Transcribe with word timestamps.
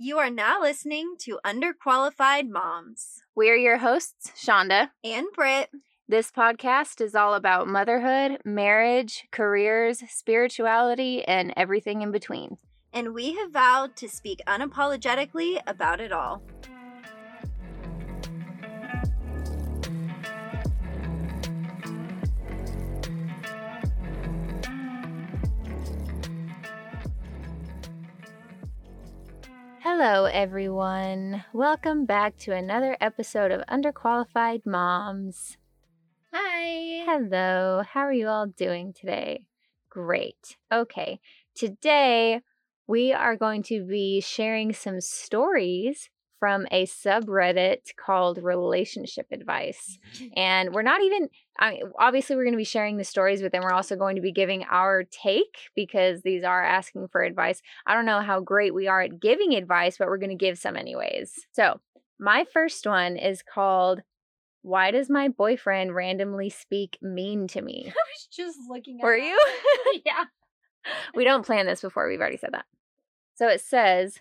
You 0.00 0.18
are 0.18 0.30
now 0.30 0.60
listening 0.60 1.14
to 1.20 1.40
Underqualified 1.44 2.48
Moms 2.48 3.22
We're 3.34 3.56
your 3.56 3.78
hosts, 3.78 4.30
Shawnda. 4.36 4.90
and 5.02 5.26
Brit. 5.34 5.70
This 6.08 6.30
podcast 6.30 7.00
is 7.00 7.14
all 7.14 7.34
about 7.34 7.68
motherhood, 7.68 8.40
marriage, 8.44 9.26
careers, 9.32 10.02
spirituality, 10.08 11.24
and 11.24 11.52
everything 11.56 12.02
in 12.02 12.10
between. 12.12 12.56
and 12.92 13.12
we 13.12 13.34
have 13.34 13.50
vowed 13.52 13.94
to 13.96 14.08
speak 14.08 14.40
unapologetically 14.46 15.60
about 15.66 16.00
it 16.00 16.12
all. 16.12 16.42
Hello, 30.00 30.26
everyone. 30.26 31.44
Welcome 31.52 32.04
back 32.04 32.36
to 32.38 32.54
another 32.54 32.96
episode 33.00 33.50
of 33.50 33.66
Underqualified 33.66 34.64
Moms. 34.64 35.56
Hi. 36.32 37.04
Hello, 37.04 37.82
how 37.82 38.02
are 38.02 38.12
you 38.12 38.28
all 38.28 38.46
doing 38.46 38.92
today? 38.92 39.42
Great. 39.90 40.56
Okay, 40.72 41.18
today 41.56 42.42
we 42.86 43.12
are 43.12 43.34
going 43.34 43.64
to 43.64 43.84
be 43.84 44.20
sharing 44.20 44.72
some 44.72 45.00
stories 45.00 46.10
from 46.38 46.66
a 46.70 46.86
subreddit 46.86 47.94
called 47.96 48.38
Relationship 48.42 49.26
Advice. 49.32 49.98
Mm-hmm. 50.14 50.26
And 50.36 50.74
we're 50.74 50.82
not 50.82 51.02
even, 51.02 51.28
I 51.58 51.70
mean, 51.72 51.82
obviously, 51.98 52.36
we're 52.36 52.44
going 52.44 52.54
to 52.54 52.58
be 52.58 52.64
sharing 52.64 52.96
the 52.96 53.04
stories, 53.04 53.42
but 53.42 53.52
then 53.52 53.62
we're 53.62 53.72
also 53.72 53.96
going 53.96 54.16
to 54.16 54.22
be 54.22 54.32
giving 54.32 54.64
our 54.70 55.04
take 55.04 55.70
because 55.74 56.22
these 56.22 56.44
are 56.44 56.62
asking 56.62 57.08
for 57.08 57.22
advice. 57.22 57.62
I 57.86 57.94
don't 57.94 58.06
know 58.06 58.20
how 58.20 58.40
great 58.40 58.74
we 58.74 58.88
are 58.88 59.02
at 59.02 59.20
giving 59.20 59.54
advice, 59.54 59.96
but 59.98 60.08
we're 60.08 60.18
going 60.18 60.30
to 60.30 60.36
give 60.36 60.58
some 60.58 60.76
anyways. 60.76 61.46
So, 61.52 61.80
my 62.18 62.44
first 62.52 62.86
one 62.86 63.16
is 63.16 63.42
called 63.42 64.02
Why 64.62 64.90
Does 64.90 65.08
My 65.08 65.28
Boyfriend 65.28 65.94
Randomly 65.94 66.50
Speak 66.50 66.98
Mean 67.00 67.46
to 67.48 67.62
Me? 67.62 67.84
I 67.86 67.90
was 67.90 68.28
just 68.30 68.58
looking 68.68 69.00
at 69.00 69.04
Were 69.04 69.16
that. 69.16 69.24
you? 69.24 70.00
yeah. 70.06 70.24
we 71.14 71.24
don't 71.24 71.46
plan 71.46 71.66
this 71.66 71.80
before. 71.80 72.08
We've 72.08 72.20
already 72.20 72.36
said 72.36 72.52
that. 72.52 72.66
So 73.34 73.48
it 73.48 73.60
says 73.60 74.20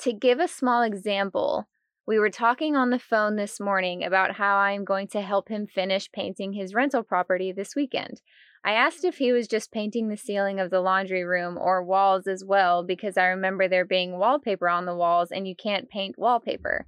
to 0.00 0.12
give 0.12 0.40
a 0.40 0.48
small 0.48 0.82
example, 0.82 1.68
we 2.06 2.18
were 2.18 2.30
talking 2.30 2.76
on 2.76 2.90
the 2.90 2.98
phone 2.98 3.36
this 3.36 3.58
morning 3.58 4.04
about 4.04 4.36
how 4.36 4.56
I'm 4.56 4.84
going 4.84 5.08
to 5.08 5.20
help 5.20 5.48
him 5.48 5.66
finish 5.66 6.10
painting 6.12 6.52
his 6.52 6.74
rental 6.74 7.02
property 7.02 7.52
this 7.52 7.74
weekend. 7.74 8.20
I 8.64 8.72
asked 8.72 9.04
if 9.04 9.18
he 9.18 9.32
was 9.32 9.46
just 9.48 9.72
painting 9.72 10.08
the 10.08 10.16
ceiling 10.16 10.60
of 10.60 10.70
the 10.70 10.80
laundry 10.80 11.24
room 11.24 11.56
or 11.56 11.84
walls 11.84 12.26
as 12.26 12.44
well 12.44 12.84
because 12.84 13.16
I 13.16 13.26
remember 13.26 13.68
there 13.68 13.84
being 13.84 14.18
wallpaper 14.18 14.68
on 14.68 14.86
the 14.86 14.94
walls 14.94 15.30
and 15.30 15.46
you 15.46 15.54
can't 15.54 15.88
paint 15.88 16.16
wallpaper. 16.18 16.86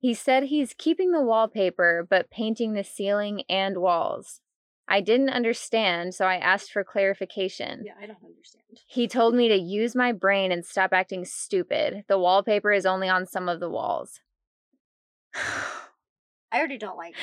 He 0.00 0.14
said 0.14 0.44
he's 0.44 0.74
keeping 0.76 1.12
the 1.12 1.22
wallpaper 1.22 2.06
but 2.08 2.30
painting 2.30 2.72
the 2.72 2.84
ceiling 2.84 3.42
and 3.48 3.78
walls. 3.78 4.40
I 4.88 5.00
didn't 5.00 5.30
understand, 5.30 6.14
so 6.14 6.26
I 6.26 6.36
asked 6.36 6.72
for 6.72 6.84
clarification. 6.84 7.84
Yeah, 7.84 7.94
I 8.00 8.06
don't 8.06 8.22
understand. 8.24 8.64
He 8.86 9.08
told 9.08 9.34
me 9.34 9.48
to 9.48 9.56
use 9.56 9.94
my 9.94 10.12
brain 10.12 10.52
and 10.52 10.64
stop 10.64 10.92
acting 10.92 11.24
stupid. 11.24 12.04
The 12.08 12.18
wallpaper 12.18 12.72
is 12.72 12.84
only 12.84 13.08
on 13.08 13.26
some 13.26 13.48
of 13.48 13.60
the 13.60 13.70
walls. 13.70 14.20
I 15.34 16.58
already 16.58 16.76
don't 16.76 16.98
like. 16.98 17.14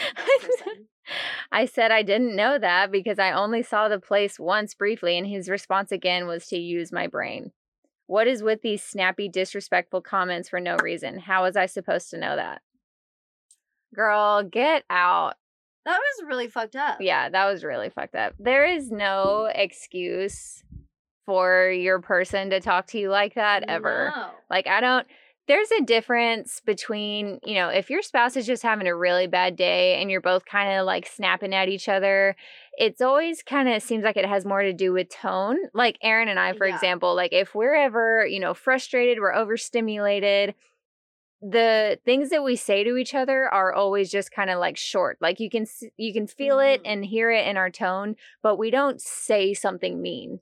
I 1.52 1.65
said 1.65 1.91
I 1.91 2.02
didn't 2.02 2.35
know 2.35 2.57
that 2.57 2.91
because 2.91 3.19
I 3.19 3.31
only 3.31 3.61
saw 3.61 3.87
the 3.87 3.99
place 3.99 4.39
once 4.39 4.73
briefly, 4.73 5.17
and 5.17 5.27
his 5.27 5.49
response 5.49 5.91
again 5.91 6.25
was 6.25 6.47
to 6.47 6.57
use 6.57 6.91
my 6.91 7.05
brain. 7.05 7.52
What 8.07 8.27
is 8.27 8.41
with 8.41 8.63
these 8.63 8.81
snappy, 8.81 9.30
disrespectful 9.30 10.02
comments 10.02 10.49
for 10.49 10.59
no 10.59 10.77
reason? 10.77 11.19
How 11.19 11.43
was 11.43 11.55
I 11.55 11.67
supposed 11.67 12.09
to 12.09 12.17
know 12.17 12.35
that? 12.35 12.63
Girl, 13.93 14.41
get 14.41 14.83
out. 14.89 15.35
That 15.85 15.97
was 15.99 16.27
really 16.27 16.47
fucked 16.47 16.75
up. 16.75 16.99
Yeah, 17.02 17.30
that 17.30 17.45
was 17.45 17.64
really 17.64 17.89
fucked 17.89 18.15
up. 18.15 18.33
There 18.39 18.65
is 18.65 18.92
no 18.92 19.48
mm. 19.49 19.52
excuse 19.55 20.64
for 21.26 21.70
your 21.70 21.99
person 21.99 22.49
to 22.49 22.59
talk 22.59 22.87
to 22.87 22.99
you 22.99 23.09
like 23.09 23.36
that 23.36 23.64
ever. 23.67 24.11
No. 24.15 24.30
Like, 24.49 24.67
I 24.67 24.81
don't, 24.81 25.05
there's 25.48 25.70
a 25.71 25.83
difference 25.83 26.61
between, 26.65 27.39
you 27.43 27.55
know, 27.55 27.70
if 27.70 27.89
your 27.89 28.02
spouse 28.02 28.36
is 28.36 28.45
just 28.45 28.61
having 28.61 28.87
a 28.87 28.95
really 28.95 29.27
bad 29.27 29.55
day 29.55 29.99
and 30.02 30.11
you're 30.11 30.21
both 30.21 30.45
kind 30.45 30.80
of 30.80 30.86
like 30.86 31.08
snapping 31.08 31.55
at 31.55 31.70
each 31.70 31.89
other, 31.89 32.36
it's 32.73 33.02
always 33.02 33.42
kind 33.42 33.67
of 33.67 33.81
seems 33.81 34.04
like 34.04 34.17
it 34.17 34.27
has 34.27 34.45
more 34.45 34.61
to 34.61 34.73
do 34.73 34.93
with 34.93 35.09
tone. 35.09 35.58
Like 35.73 35.98
Aaron 36.04 36.27
and 36.27 36.39
I, 36.39 36.54
for 36.54 36.67
Yeah. 36.67 36.75
example, 36.75 37.15
like 37.15 37.33
if 37.33 37.55
we're 37.55 37.75
ever, 37.75 38.25
you 38.27 38.39
know, 38.39 38.54
frustrated, 38.54 39.20
we're 39.20 39.33
overstimulated, 39.33 40.54
the 41.42 42.00
things 42.04 42.30
that 42.32 42.44
we 42.44 42.55
say 42.55 42.83
to 42.83 42.98
each 42.98 43.14
other 43.16 43.48
are 43.48 43.73
always 43.73 44.11
just 44.11 44.32
kind 44.32 44.50
of 44.50 44.60
like 44.60 44.76
short. 44.77 45.17
Like 45.22 45.39
you 45.39 45.50
can 45.50 45.66
you 45.98 46.11
can 46.14 46.27
feel 46.27 46.60
it 46.60 46.82
Mhm. 46.83 46.92
and 46.92 47.05
hear 47.05 47.32
it 47.32 47.48
in 47.48 47.55
our 47.58 47.70
tone, 47.70 48.16
but 48.44 48.58
we 48.58 48.72
don't 48.72 49.00
say 49.02 49.54
something 49.54 50.02
mean. 50.02 50.42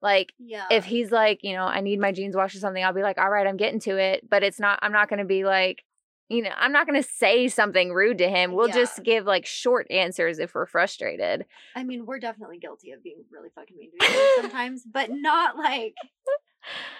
Like 0.00 0.32
Yeah. 0.38 0.66
if 0.70 0.84
he's 0.84 1.10
like, 1.10 1.42
you 1.42 1.54
know, 1.54 1.64
I 1.64 1.80
need 1.80 1.98
my 1.98 2.12
jeans 2.12 2.36
washed 2.36 2.54
or 2.54 2.60
something, 2.60 2.84
I'll 2.84 2.92
be 2.92 3.02
like, 3.02 3.18
all 3.18 3.30
right, 3.30 3.46
I'm 3.48 3.56
getting 3.56 3.80
to 3.80 3.96
it. 3.98 4.28
But 4.30 4.44
it's 4.44 4.60
not, 4.60 4.78
I'm 4.80 4.92
not 4.92 5.08
going 5.08 5.18
to 5.18 5.24
be 5.24 5.44
like, 5.44 5.82
you 6.28 6.42
know, 6.42 6.52
I'm 6.56 6.70
not 6.72 6.86
going 6.86 7.02
to 7.02 7.08
say 7.08 7.48
something 7.48 7.92
rude 7.92 8.18
to 8.18 8.28
him. 8.28 8.52
We'll 8.52 8.68
Yeah. 8.68 8.74
just 8.74 9.02
give 9.02 9.24
like 9.26 9.44
short 9.46 9.90
answers 9.90 10.38
if 10.38 10.54
we're 10.54 10.66
frustrated. 10.66 11.46
I 11.74 11.82
mean, 11.82 12.06
we're 12.06 12.20
definitely 12.20 12.58
guilty 12.58 12.92
of 12.92 13.02
being 13.02 13.24
really 13.32 13.48
fucking 13.56 13.76
mean 13.76 13.90
to 13.90 13.96
each 13.96 14.10
other 14.10 14.28
sometimes, 14.52 14.84
but 14.84 15.10
not 15.10 15.56
like. 15.56 15.94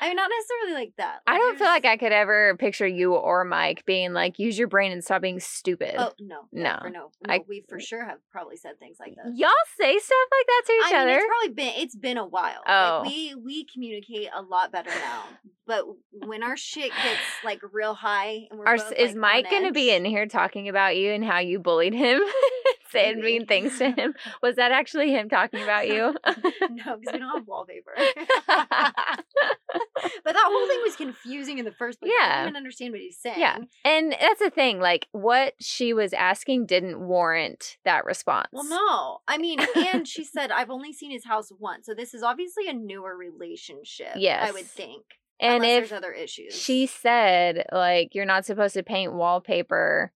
I 0.00 0.08
mean, 0.08 0.16
not 0.16 0.30
necessarily 0.30 0.74
like 0.84 0.92
that. 0.98 1.20
I 1.26 1.38
don't 1.38 1.58
feel 1.58 1.66
like 1.66 1.84
I 1.84 1.96
could 1.96 2.12
ever 2.12 2.56
picture 2.56 2.86
you 2.86 3.14
or 3.14 3.44
Mike 3.44 3.84
being 3.84 4.12
like, 4.12 4.38
use 4.38 4.58
your 4.58 4.68
brain 4.68 4.92
and 4.92 5.02
stop 5.02 5.22
being 5.22 5.40
stupid. 5.40 5.94
Oh 5.98 6.12
no, 6.20 6.42
No. 6.52 6.78
no, 6.84 6.88
no. 6.90 7.10
I- 7.28 7.40
we 7.48 7.64
for 7.68 7.80
sure 7.80 8.04
have 8.04 8.18
probably 8.30 8.56
said 8.56 8.78
things 8.78 8.96
like 9.00 9.14
that. 9.16 9.32
Y'all 9.34 9.50
say 9.78 9.98
stuff 9.98 10.16
like 10.38 10.46
that 10.46 10.62
to 10.66 10.72
each 10.72 10.92
I 10.94 10.96
other. 11.02 11.06
mean, 11.10 11.18
it's 11.18 11.26
probably 11.26 11.54
been 11.54 11.72
it's 11.82 11.96
been 11.96 12.16
a 12.18 12.26
while. 12.26 12.62
Oh. 12.66 13.00
Like, 13.04 13.10
we 13.12 13.34
we 13.34 13.64
communicate 13.64 14.28
a 14.34 14.42
lot 14.42 14.72
better 14.72 14.90
now. 14.90 15.24
But 15.66 15.84
when 16.12 16.42
our 16.42 16.56
shit 16.56 16.90
gets 17.02 17.20
like 17.44 17.60
real 17.72 17.94
high, 17.94 18.46
and 18.50 18.58
we're 18.58 18.64
Are, 18.66 18.76
both, 18.78 18.92
is 18.92 19.10
like, 19.10 19.16
Mike 19.44 19.50
going 19.50 19.64
to 19.64 19.72
be 19.72 19.90
in 19.90 20.04
here 20.04 20.26
talking 20.26 20.68
about 20.68 20.96
you 20.96 21.10
and 21.12 21.24
how 21.24 21.38
you 21.40 21.58
bullied 21.58 21.94
him? 21.94 22.20
Saying 22.90 23.16
Maybe. 23.20 23.38
mean 23.38 23.46
things 23.46 23.78
to 23.78 23.90
him. 23.90 24.14
Was 24.42 24.56
that 24.56 24.72
actually 24.72 25.10
him 25.10 25.28
talking 25.28 25.62
about 25.62 25.88
you? 25.88 26.14
no, 26.24 26.96
because 26.96 27.12
we 27.12 27.18
don't 27.18 27.34
have 27.36 27.46
wallpaper. 27.46 27.92
but 28.46 30.34
that 30.34 30.44
whole 30.46 30.68
thing 30.68 30.80
was 30.82 30.96
confusing 30.96 31.58
in 31.58 31.64
the 31.64 31.72
first 31.72 32.00
place. 32.00 32.12
Yeah. 32.18 32.40
I 32.40 32.44
don't 32.44 32.56
understand 32.56 32.92
what 32.92 33.00
he's 33.00 33.18
saying. 33.18 33.38
Yeah. 33.38 33.58
And 33.84 34.12
that's 34.12 34.40
the 34.40 34.50
thing, 34.50 34.80
like 34.80 35.06
what 35.12 35.54
she 35.60 35.92
was 35.92 36.12
asking 36.12 36.66
didn't 36.66 37.00
warrant 37.00 37.76
that 37.84 38.04
response. 38.04 38.48
Well, 38.52 38.64
no. 38.68 39.18
I 39.28 39.38
mean, 39.38 39.58
and 39.76 40.06
she 40.06 40.24
said, 40.24 40.50
I've 40.50 40.70
only 40.70 40.92
seen 40.92 41.10
his 41.10 41.24
house 41.24 41.50
once. 41.58 41.86
So 41.86 41.94
this 41.94 42.14
is 42.14 42.22
obviously 42.22 42.68
a 42.68 42.72
newer 42.72 43.16
relationship. 43.16 44.12
Yes. 44.16 44.48
I 44.48 44.52
would 44.52 44.66
think. 44.66 45.04
And 45.40 45.56
unless 45.62 45.84
if 45.84 45.88
there's 45.90 45.98
other 45.98 46.12
issues. 46.12 46.54
she 46.54 46.86
said, 46.86 47.64
like, 47.70 48.14
you're 48.14 48.24
not 48.24 48.44
supposed 48.44 48.74
to 48.74 48.82
paint 48.82 49.12
wallpaper, 49.12 50.12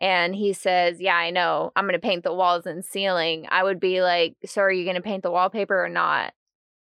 and 0.00 0.34
he 0.34 0.52
says, 0.52 1.00
Yeah, 1.00 1.16
I 1.16 1.30
know, 1.30 1.72
I'm 1.76 1.86
gonna 1.86 1.98
paint 1.98 2.24
the 2.24 2.34
walls 2.34 2.66
and 2.66 2.84
ceiling, 2.84 3.46
I 3.50 3.62
would 3.62 3.80
be 3.80 4.02
like, 4.02 4.36
So 4.46 4.62
are 4.62 4.72
you 4.72 4.84
gonna 4.84 5.00
paint 5.02 5.22
the 5.22 5.30
wallpaper 5.30 5.84
or 5.84 5.88
not? 5.88 6.32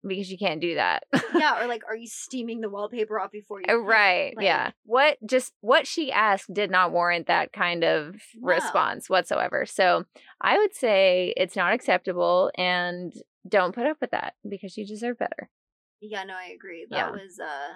Because 0.08 0.32
you 0.32 0.38
can't 0.38 0.62
do 0.62 0.76
that. 0.76 1.04
yeah, 1.36 1.62
or 1.62 1.68
like, 1.68 1.82
are 1.88 1.96
you 1.96 2.08
steaming 2.08 2.62
the 2.62 2.70
wallpaper 2.70 3.20
off 3.20 3.32
before 3.32 3.60
you? 3.60 3.66
Uh, 3.68 3.78
right. 3.78 4.34
Like, 4.38 4.46
yeah. 4.46 4.72
What 4.86 5.18
just 5.26 5.54
what 5.62 5.86
she 5.88 6.12
asked 6.12 6.54
did 6.54 6.72
not 6.72 6.92
warrant 6.92 7.28
that 7.28 7.52
kind 7.52 7.84
of 7.84 8.16
No. 8.36 8.48
response 8.54 9.10
whatsoever. 9.10 9.66
So 9.66 10.06
I 10.40 10.58
would 10.58 10.74
say 10.76 11.34
it's 11.36 11.56
not 11.56 11.74
acceptable 11.74 12.52
and 12.58 13.12
don't 13.48 13.74
put 13.76 13.88
up 13.88 13.98
with 14.00 14.12
that 14.12 14.36
because 14.48 14.78
you 14.78 14.86
deserve 14.86 15.18
better. 15.18 15.50
Yeah, 16.00 16.24
no, 16.26 16.36
I 16.36 16.52
agree. 16.56 16.86
That 16.90 16.96
Yeah. 16.98 17.12
was 17.12 17.40
uh 17.40 17.74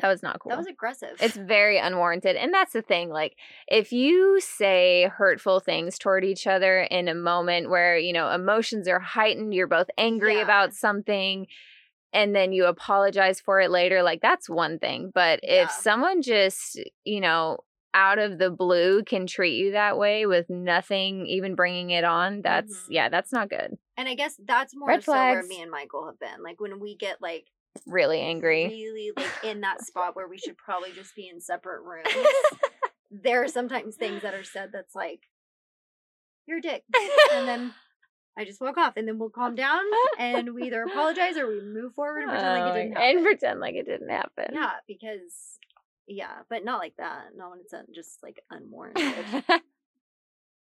That 0.00 0.08
was 0.08 0.22
not 0.22 0.40
cool. 0.40 0.50
that 0.50 0.58
was 0.58 0.66
aggressive. 0.66 1.16
it's 1.20 1.36
very 1.36 1.78
unwarranted. 1.78 2.34
And 2.36 2.52
that's 2.52 2.72
the 2.72 2.82
thing. 2.82 3.10
Like, 3.10 3.36
if 3.68 3.92
you 3.92 4.40
say 4.40 5.08
hurtful 5.16 5.60
things 5.60 5.98
toward 5.98 6.24
each 6.24 6.46
other 6.46 6.80
in 6.82 7.06
a 7.08 7.14
moment 7.14 7.70
where, 7.70 7.96
you 7.96 8.12
know, 8.12 8.28
emotions 8.30 8.88
are 8.88 8.98
heightened, 8.98 9.54
you're 9.54 9.68
both 9.68 9.88
angry 9.96 10.36
Yeah. 10.36 10.42
about 10.42 10.74
something, 10.74 11.46
and 12.12 12.34
then 12.34 12.52
you 12.52 12.66
apologize 12.66 13.40
for 13.40 13.60
it 13.60 13.70
later, 13.70 14.02
like, 14.02 14.20
that's 14.20 14.48
one 14.48 14.78
thing. 14.78 15.10
But 15.14 15.40
Yeah. 15.42 15.64
if 15.64 15.70
someone 15.70 16.22
just, 16.22 16.80
you 17.04 17.20
know, 17.20 17.58
out 17.96 18.18
of 18.18 18.38
the 18.38 18.50
blue 18.50 19.04
can 19.04 19.24
treat 19.28 19.54
you 19.56 19.70
that 19.72 19.96
way 19.96 20.26
with 20.26 20.50
nothing 20.50 21.26
even 21.28 21.54
bringing 21.54 21.90
it 21.90 22.02
on, 22.02 22.42
that's, 22.42 22.72
Mhm. 22.74 22.86
yeah, 22.88 23.08
that's 23.08 23.32
not 23.32 23.48
good. 23.48 23.78
and 23.96 24.08
I 24.08 24.14
guess 24.16 24.34
that's 24.44 24.74
more 24.74 24.88
Red 24.88 25.04
so 25.04 25.12
where 25.12 25.44
me 25.44 25.62
and 25.62 25.70
Michael 25.70 26.06
have 26.06 26.18
been. 26.18 26.42
Like 26.42 26.60
when 26.60 26.80
we 26.80 26.96
get 26.96 27.22
like 27.22 27.46
Really 27.86 28.20
angry. 28.20 28.66
really 28.68 29.10
like 29.16 29.26
in 29.44 29.60
that 29.62 29.82
spot 29.84 30.14
where 30.16 30.28
we 30.28 30.38
should 30.38 30.56
probably 30.56 30.92
just 30.92 31.14
be 31.14 31.28
in 31.28 31.40
separate 31.40 31.82
rooms. 31.82 32.26
there 33.10 33.42
are 33.42 33.48
sometimes 33.48 33.96
things 33.96 34.22
that 34.22 34.34
are 34.34 34.44
said 34.44 34.70
that's 34.72 34.94
like 34.94 35.20
you're 36.46 36.58
a 36.58 36.62
dick. 36.62 36.82
And 37.32 37.46
then 37.48 37.74
I 38.38 38.44
just 38.44 38.60
walk 38.60 38.76
off 38.78 38.94
and 38.96 39.06
then 39.06 39.18
we'll 39.18 39.30
calm 39.30 39.54
down 39.54 39.80
and 40.18 40.54
we 40.54 40.64
either 40.64 40.82
apologize 40.82 41.36
or 41.36 41.46
we 41.46 41.60
move 41.60 41.94
forward 41.94 42.22
and 42.24 42.30
pretend 42.30 42.60
like 42.60 42.66
it 42.66 42.70
Oh, 42.70 42.74
didn't 42.74 42.92
happen. 42.96 43.16
and 43.16 43.24
pretend 43.24 43.60
like 43.60 43.74
it 43.76 43.86
didn't 43.86 44.08
happen. 44.10 44.46
Yeah, 44.54 44.70
because 44.88 45.58
yeah, 46.06 46.32
but 46.50 46.64
not 46.64 46.80
like 46.80 46.94
that. 46.98 47.26
Not 47.36 47.50
when 47.50 47.60
it's 47.60 47.72
just 47.94 48.22
like 48.22 48.40
unwarranted. 48.50 49.44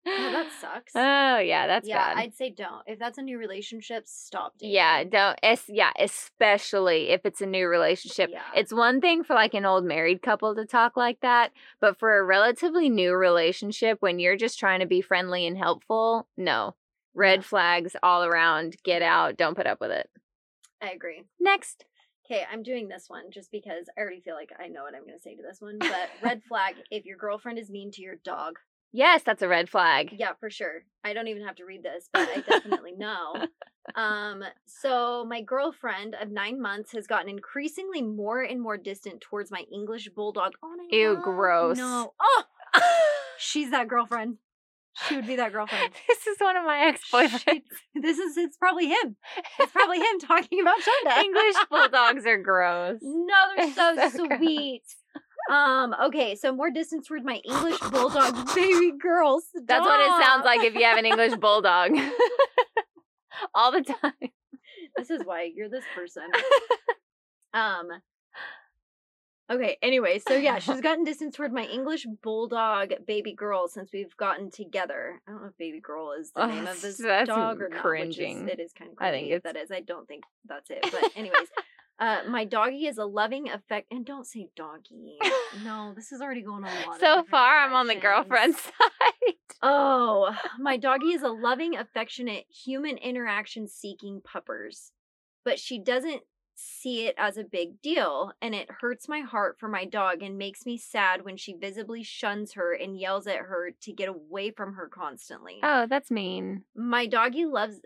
oh, 0.06 0.30
that 0.32 0.48
sucks. 0.60 0.92
oh 0.94 1.38
yeah, 1.38 1.66
that's 1.66 1.88
yeah, 1.88 2.14
bad. 2.14 2.18
I'd 2.18 2.34
say 2.36 2.50
don't. 2.50 2.82
If 2.86 2.98
that's 2.98 3.18
a 3.18 3.22
new 3.22 3.38
relationship, 3.38 4.04
stop 4.06 4.54
dating. 4.58 4.74
Yeah, 4.74 5.04
don't. 5.04 5.38
Es- 5.42 5.68
yeah, 5.68 5.92
especially 5.98 7.10
if 7.10 7.24
it's 7.24 7.40
a 7.40 7.46
new 7.46 7.68
relationship. 7.68 8.30
Yeah. 8.32 8.42
It's 8.54 8.72
one 8.72 9.00
thing 9.00 9.24
for 9.24 9.34
like 9.34 9.54
an 9.54 9.64
old 9.64 9.84
married 9.84 10.22
couple 10.22 10.54
to 10.54 10.64
talk 10.66 10.96
like 10.96 11.20
that, 11.20 11.52
but 11.80 11.98
for 11.98 12.18
a 12.18 12.24
relatively 12.24 12.88
new 12.88 13.14
relationship, 13.14 13.98
when 14.00 14.18
you're 14.18 14.36
just 14.36 14.58
trying 14.58 14.80
to 14.80 14.86
be 14.86 15.00
friendly 15.00 15.46
and 15.46 15.56
helpful, 15.58 16.28
no. 16.36 16.74
Red 17.14 17.40
Yeah. 17.40 17.46
flags 17.46 17.96
all 18.02 18.24
around. 18.24 18.76
Get 18.84 19.00
out. 19.02 19.36
Don't 19.38 19.56
put 19.56 19.66
up 19.66 19.80
with 19.80 19.90
it. 19.90 20.10
I 20.82 20.90
agree. 20.90 21.22
Next. 21.40 21.84
Okay, 22.28 22.44
I'm 22.52 22.62
doing 22.64 22.88
this 22.88 23.04
one 23.08 23.30
just 23.30 23.50
because 23.52 23.86
I 23.96 24.00
already 24.00 24.20
feel 24.20 24.34
like 24.34 24.50
I 24.58 24.66
know 24.66 24.82
what 24.82 24.94
I'm 24.94 25.04
going 25.06 25.16
to 25.16 25.22
say 25.22 25.36
to 25.36 25.42
this 25.42 25.60
one. 25.60 25.78
But 25.78 26.10
red 26.22 26.42
flag 26.48 26.74
if 26.90 27.06
your 27.06 27.16
girlfriend 27.16 27.58
is 27.58 27.70
mean 27.70 27.90
to 27.92 28.02
your 28.02 28.16
dog. 28.24 28.58
Yes, 28.92 29.22
that's 29.24 29.42
a 29.42 29.48
red 29.48 29.68
flag. 29.68 30.14
Yeah, 30.16 30.32
for 30.40 30.48
sure. 30.50 30.84
I 31.04 31.12
don't 31.12 31.28
even 31.28 31.44
have 31.44 31.56
to 31.56 31.64
read 31.64 31.82
this, 31.82 32.08
but 32.12 32.28
I 32.28 32.40
definitely 32.48 32.92
know. 32.92 33.34
Um, 33.94 34.42
so 34.66 35.24
my 35.28 35.42
girlfriend 35.42 36.14
of 36.20 36.30
nine 36.30 36.60
months 36.60 36.92
has 36.92 37.06
gotten 37.06 37.28
increasingly 37.28 38.02
more 38.02 38.42
and 38.42 38.60
more 38.60 38.76
distant 38.76 39.20
towards 39.20 39.50
my 39.50 39.64
English 39.72 40.08
bulldog. 40.16 40.52
Oh, 40.62 40.76
I 40.80 40.96
Ew, 40.96 41.20
gross. 41.22 41.76
No. 41.76 42.14
Oh, 42.20 42.42
she's 43.38 43.70
that 43.70 43.88
girlfriend. 43.88 44.38
She 45.06 45.14
would 45.16 45.26
be 45.26 45.36
that 45.36 45.52
girlfriend. 45.52 45.92
this 46.08 46.26
is 46.26 46.38
one 46.40 46.56
of 46.56 46.64
my 46.64 46.86
ex 46.86 47.02
boyfriends. 47.12 47.64
This 47.94 48.18
is 48.18 48.36
it's 48.38 48.56
probably 48.56 48.88
him. 48.88 49.16
It's 49.60 49.72
probably 49.72 49.98
him 49.98 50.18
talking 50.20 50.60
about 50.62 50.76
Shawnda. 50.80 51.18
English 51.22 51.54
bulldogs 51.70 52.24
are 52.24 52.38
gross. 52.38 53.00
No, 53.02 53.34
they're 53.56 53.72
so, 53.74 54.08
So 54.08 54.26
gross. 54.26 54.40
Um, 55.50 55.94
okay, 56.06 56.34
so 56.34 56.52
more 56.52 56.70
distance 56.70 57.06
toward 57.06 57.24
my 57.24 57.36
English 57.44 57.78
bulldog 57.78 58.34
baby 58.54 58.92
girl. 59.00 59.40
That's 59.66 59.84
what 59.84 60.00
it 60.00 60.24
sounds 60.24 60.44
like 60.44 60.64
if 60.64 60.74
you 60.74 60.84
have 60.84 60.98
an 60.98 61.06
English 61.06 61.34
bulldog. 61.36 61.92
all 63.54 63.70
the 63.70 63.82
time. 63.82 64.30
this 64.96 65.10
is 65.10 65.22
why 65.24 65.50
you're 65.54 65.68
this 65.68 65.84
person. 65.94 66.24
Um 67.54 67.88
Okay, 69.48 69.78
anyway, 69.80 70.18
so 70.26 70.34
yeah, 70.34 70.58
she's 70.58 70.80
gotten 70.80 71.04
distance 71.04 71.36
toward 71.36 71.52
my 71.52 71.62
English 71.66 72.04
bulldog 72.20 72.92
baby 73.06 73.32
girl 73.32 73.68
since 73.68 73.90
we've 73.92 74.14
gotten 74.16 74.50
together. 74.50 75.22
I 75.26 75.30
don't 75.30 75.40
know 75.42 75.48
if 75.48 75.56
baby 75.56 75.78
girl 75.80 76.12
is 76.18 76.32
the 76.32 76.42
Oh, 76.42 76.46
name 76.46 76.66
of 76.66 76.80
this 76.82 76.98
dog 76.98 77.62
or 77.62 77.68
not, 77.68 77.80
cringing. 77.80 78.42
is 78.48 78.52
it 78.54 78.60
is 78.60 78.72
kind 78.72 78.90
of 78.90 78.96
I 78.98 79.12
think 79.12 79.42
that 79.44 79.56
is. 79.56 79.70
I 79.70 79.80
don't 79.80 80.06
think 80.08 80.24
that's 80.46 80.68
it. 80.68 80.80
But 80.82 81.12
anyways, 81.16 81.48
uh 81.98 82.20
my 82.28 82.44
doggy 82.44 82.86
is 82.86 82.98
a 82.98 83.04
loving 83.04 83.48
affect 83.48 83.92
and 83.92 84.04
don't 84.04 84.26
say 84.26 84.48
doggy. 84.56 85.18
No, 85.64 85.92
this 85.94 86.12
is 86.12 86.20
already 86.20 86.42
going 86.42 86.64
on 86.64 86.70
a 86.70 86.86
lot. 86.88 87.00
So 87.00 87.24
far, 87.30 87.58
I'm 87.60 87.74
on 87.74 87.86
the 87.86 87.94
girlfriend 87.94 88.56
side. 88.56 89.34
Oh, 89.62 90.34
my 90.58 90.76
doggy 90.76 91.12
is 91.12 91.22
a 91.22 91.28
loving, 91.28 91.76
affectionate, 91.76 92.46
human 92.48 92.96
interaction 92.98 93.68
seeking 93.68 94.20
puppers. 94.22 94.92
But 95.44 95.58
she 95.58 95.78
doesn't 95.78 96.22
see 96.56 97.06
it 97.06 97.14
as 97.18 97.36
a 97.36 97.44
big 97.44 97.80
deal, 97.82 98.32
and 98.40 98.54
it 98.54 98.68
hurts 98.80 99.08
my 99.08 99.20
heart 99.20 99.56
for 99.60 99.68
my 99.68 99.84
dog 99.84 100.22
and 100.22 100.38
makes 100.38 100.64
me 100.64 100.78
sad 100.78 101.24
when 101.24 101.36
she 101.36 101.54
visibly 101.54 102.02
shuns 102.02 102.54
her 102.54 102.72
and 102.72 102.98
yells 102.98 103.26
at 103.26 103.36
her 103.36 103.70
to 103.82 103.92
get 103.92 104.08
away 104.08 104.50
from 104.50 104.74
her 104.74 104.88
constantly. 104.88 105.60
Oh, 105.62 105.86
that's 105.86 106.10
mean. 106.10 106.64
My 106.74 107.06
doggy 107.06 107.44
loves. 107.44 107.80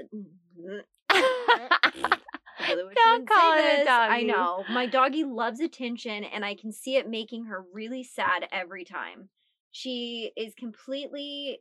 I 2.71 2.75
really 2.75 2.85
wish 2.89 2.95
Don't 2.95 3.29
call 3.29 3.53
it 3.55 3.59
a 3.59 3.77
this. 3.79 3.89
I 3.89 4.23
know. 4.23 4.65
My 4.71 4.87
doggy 4.87 5.25
loves 5.25 5.61
attention, 5.61 6.25
and 6.25 6.45
I 6.45 6.55
can 6.55 6.73
see 6.73 6.97
it 6.97 7.09
making 7.09 7.45
her 7.47 7.65
really 7.73 8.03
sad 8.05 8.47
every 8.53 8.85
time. 8.85 9.29
She 9.71 10.33
is 10.37 10.55
completely. 10.55 11.61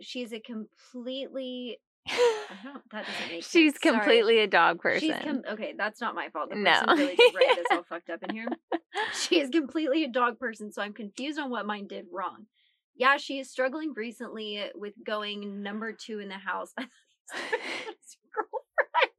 She's 0.00 0.32
a 0.32 0.40
completely. 0.40 1.78
That 2.90 3.06
doesn't 3.06 3.28
make 3.30 3.42
She's 3.44 3.72
sense. 3.72 3.82
Sorry. 3.82 3.94
completely 3.96 4.38
a 4.40 4.46
dog 4.46 4.80
person. 4.80 5.00
She's 5.08 5.16
com- 5.24 5.42
okay. 5.50 5.72
That's 5.78 6.00
not 6.02 6.14
my 6.14 6.28
fault. 6.28 6.50
The 6.50 6.56
No. 6.56 6.82
really 6.88 7.16
did 7.16 7.34
write 7.34 7.56
this 7.56 7.66
all 7.70 7.82
fucked 7.88 8.10
up 8.10 8.22
in 8.28 8.34
here. 8.34 8.48
She 9.14 9.40
is 9.40 9.48
completely 9.48 10.04
a 10.04 10.08
dog 10.08 10.38
person, 10.38 10.70
so 10.70 10.82
I'm 10.82 10.92
confused 10.92 11.38
on 11.38 11.48
what 11.48 11.64
mine 11.64 11.86
did 11.86 12.04
wrong. 12.12 12.44
Yeah, 12.94 13.16
she 13.16 13.38
is 13.38 13.48
struggling 13.50 13.94
recently 13.96 14.62
with 14.74 14.92
going 15.06 15.62
number 15.62 15.92
two 15.92 16.18
in 16.18 16.28
the 16.28 16.34
house. 16.34 16.72
I 16.78 16.82
thought 16.82 17.40
he 17.40 17.86
was 17.86 17.96
his 18.02 18.16
girlfriend. 18.34 19.12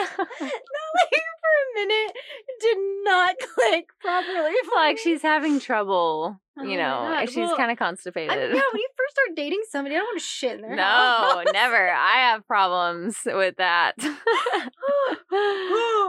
No. 0.00 0.08
That 0.40 1.10
like 1.10 1.22
for 1.40 1.52
a 1.60 1.86
minute 1.86 2.12
did 2.60 2.78
not 3.04 3.34
click 3.54 3.88
properly. 4.00 4.52
like 4.74 4.98
she's 4.98 5.22
having 5.22 5.60
trouble. 5.60 6.40
Oh 6.58 6.62
you 6.62 6.78
my 6.78 7.20
know, 7.20 7.26
she's 7.26 7.36
Well, 7.36 7.56
kind 7.56 7.70
of 7.70 7.76
I- 7.76 7.84
constipated. 7.84 8.54
yeah, 8.54 8.62
when 8.72 8.80
you 8.80 8.88
first 8.96 9.14
start 9.14 9.36
dating 9.36 9.62
somebody, 9.70 9.96
I 9.96 9.98
don't 9.98 10.06
want 10.06 10.18
to 10.20 10.24
shit 10.24 10.54
in 10.56 10.62
their 10.62 10.76
no, 10.76 10.82
house. 10.82 11.44
never. 11.52 11.90
I 11.92 12.16
have 12.30 12.46
problems 12.46 13.16
with 13.26 13.56
that. 13.56 13.94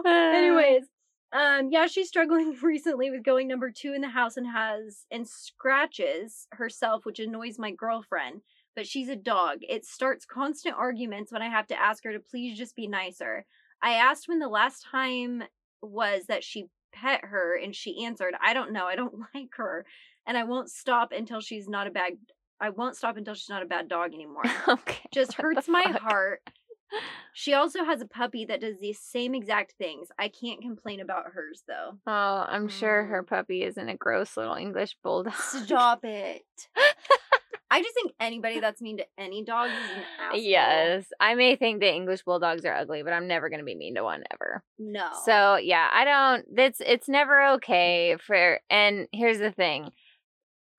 Anyways, 0.06 0.84
um, 1.34 1.70
yeah, 1.72 1.88
she's 1.88 2.08
struggling 2.08 2.56
recently 2.62 3.10
with 3.12 3.24
going 3.24 3.48
number 3.48 3.72
two 3.72 3.94
in 3.94 4.02
the 4.02 4.10
house 4.10 4.38
and 4.38 4.48
has 4.48 5.06
and 5.12 5.28
scratches 5.28 6.48
herself, 6.52 7.06
which 7.06 7.20
annoys 7.20 7.60
my 7.60 7.72
girlfriend. 7.72 8.42
But 8.76 8.88
she's 8.88 9.10
a 9.10 9.16
dog. 9.16 9.60
It 9.62 9.86
starts 9.86 10.26
constant 10.26 10.76
arguments 10.78 11.32
when 11.32 11.42
I 11.42 11.50
have 11.50 11.68
to 11.68 11.80
ask 11.82 12.04
her 12.04 12.12
to 12.12 12.20
please 12.20 12.58
just 12.58 12.76
be 12.76 12.88
nicer. 12.88 13.46
I 13.86 13.92
asked 13.94 14.28
when 14.28 14.40
the 14.40 14.50
last 14.50 14.84
time 14.92 15.44
was 15.82 16.26
that 16.26 16.44
she 16.44 16.66
pet 16.92 17.22
her, 17.24 17.56
and 17.56 17.76
she 17.76 18.04
answered, 18.04 18.34
"I 18.42 18.54
don't 18.54 18.72
know. 18.74 18.86
I 18.86 18.96
don't 18.96 19.14
like 19.36 19.50
her, 19.58 19.86
and 20.26 20.36
I 20.38 20.44
won't 20.44 20.70
stop 20.72 21.12
until 21.12 21.40
she's 21.40 21.70
not 21.70 21.88
a 21.88 21.92
bad. 21.92 22.14
I 22.60 22.70
won't 22.72 22.98
stop 22.98 23.16
until 23.18 23.34
she's 23.36 23.50
not 23.50 23.62
a 23.64 23.68
bad 23.68 23.88
dog 23.88 24.14
anymore." 24.16 24.44
okay. 24.68 25.08
just 25.14 25.34
hurts 25.34 25.68
my 25.70 25.84
heart. 25.84 26.42
She 27.34 27.54
also 27.54 27.84
has 27.84 28.00
a 28.00 28.06
puppy 28.08 28.46
that 28.46 28.62
does 28.62 28.80
the 28.80 28.94
same 28.94 29.36
exact 29.36 29.74
things. 29.78 30.08
I 30.18 30.30
can't 30.30 30.62
complain 30.62 31.02
about 31.02 31.32
hers 31.34 31.64
though. 31.68 31.98
Oh, 32.08 32.46
I'm 32.48 32.70
sure 32.70 33.04
her 33.06 33.24
Mm. 33.24 33.28
puppy 33.28 33.64
isn't 33.64 33.90
a 33.90 33.98
gross 33.98 34.38
little 34.38 34.54
English 34.56 34.96
bulldog. 35.04 35.34
Stop 35.34 36.06
it. 36.06 36.46
I 37.72 37.82
just 37.82 37.96
think 37.96 38.14
anybody 38.20 38.60
that's 38.60 38.82
mean 38.82 38.98
to 38.98 39.06
any 39.18 39.44
dog 39.44 39.70
is 39.70 39.98
an 39.98 40.04
asshole. 40.22 40.40
Yes, 40.40 41.06
I 41.20 41.36
may 41.36 41.56
think 41.56 41.82
that 41.82 41.94
English 41.94 42.24
bulldogs 42.24 42.64
are 42.64 42.76
ugly, 42.76 43.02
but 43.02 43.12
I'm 43.12 43.28
never 43.28 43.50
going 43.50 43.60
to 43.60 43.66
be 43.66 43.76
mean 43.76 43.96
to 43.96 44.04
one 44.04 44.24
ever. 44.32 44.64
No. 44.78 45.10
So 45.26 45.56
yeah, 45.56 45.90
I 45.92 46.06
don't. 46.06 46.56
That's 46.56 46.82
it's 46.86 47.10
never 47.10 47.54
okay 47.54 48.18
for. 48.20 48.60
And 48.70 49.08
here's 49.12 49.40
the 49.40 49.52
thing. 49.52 49.92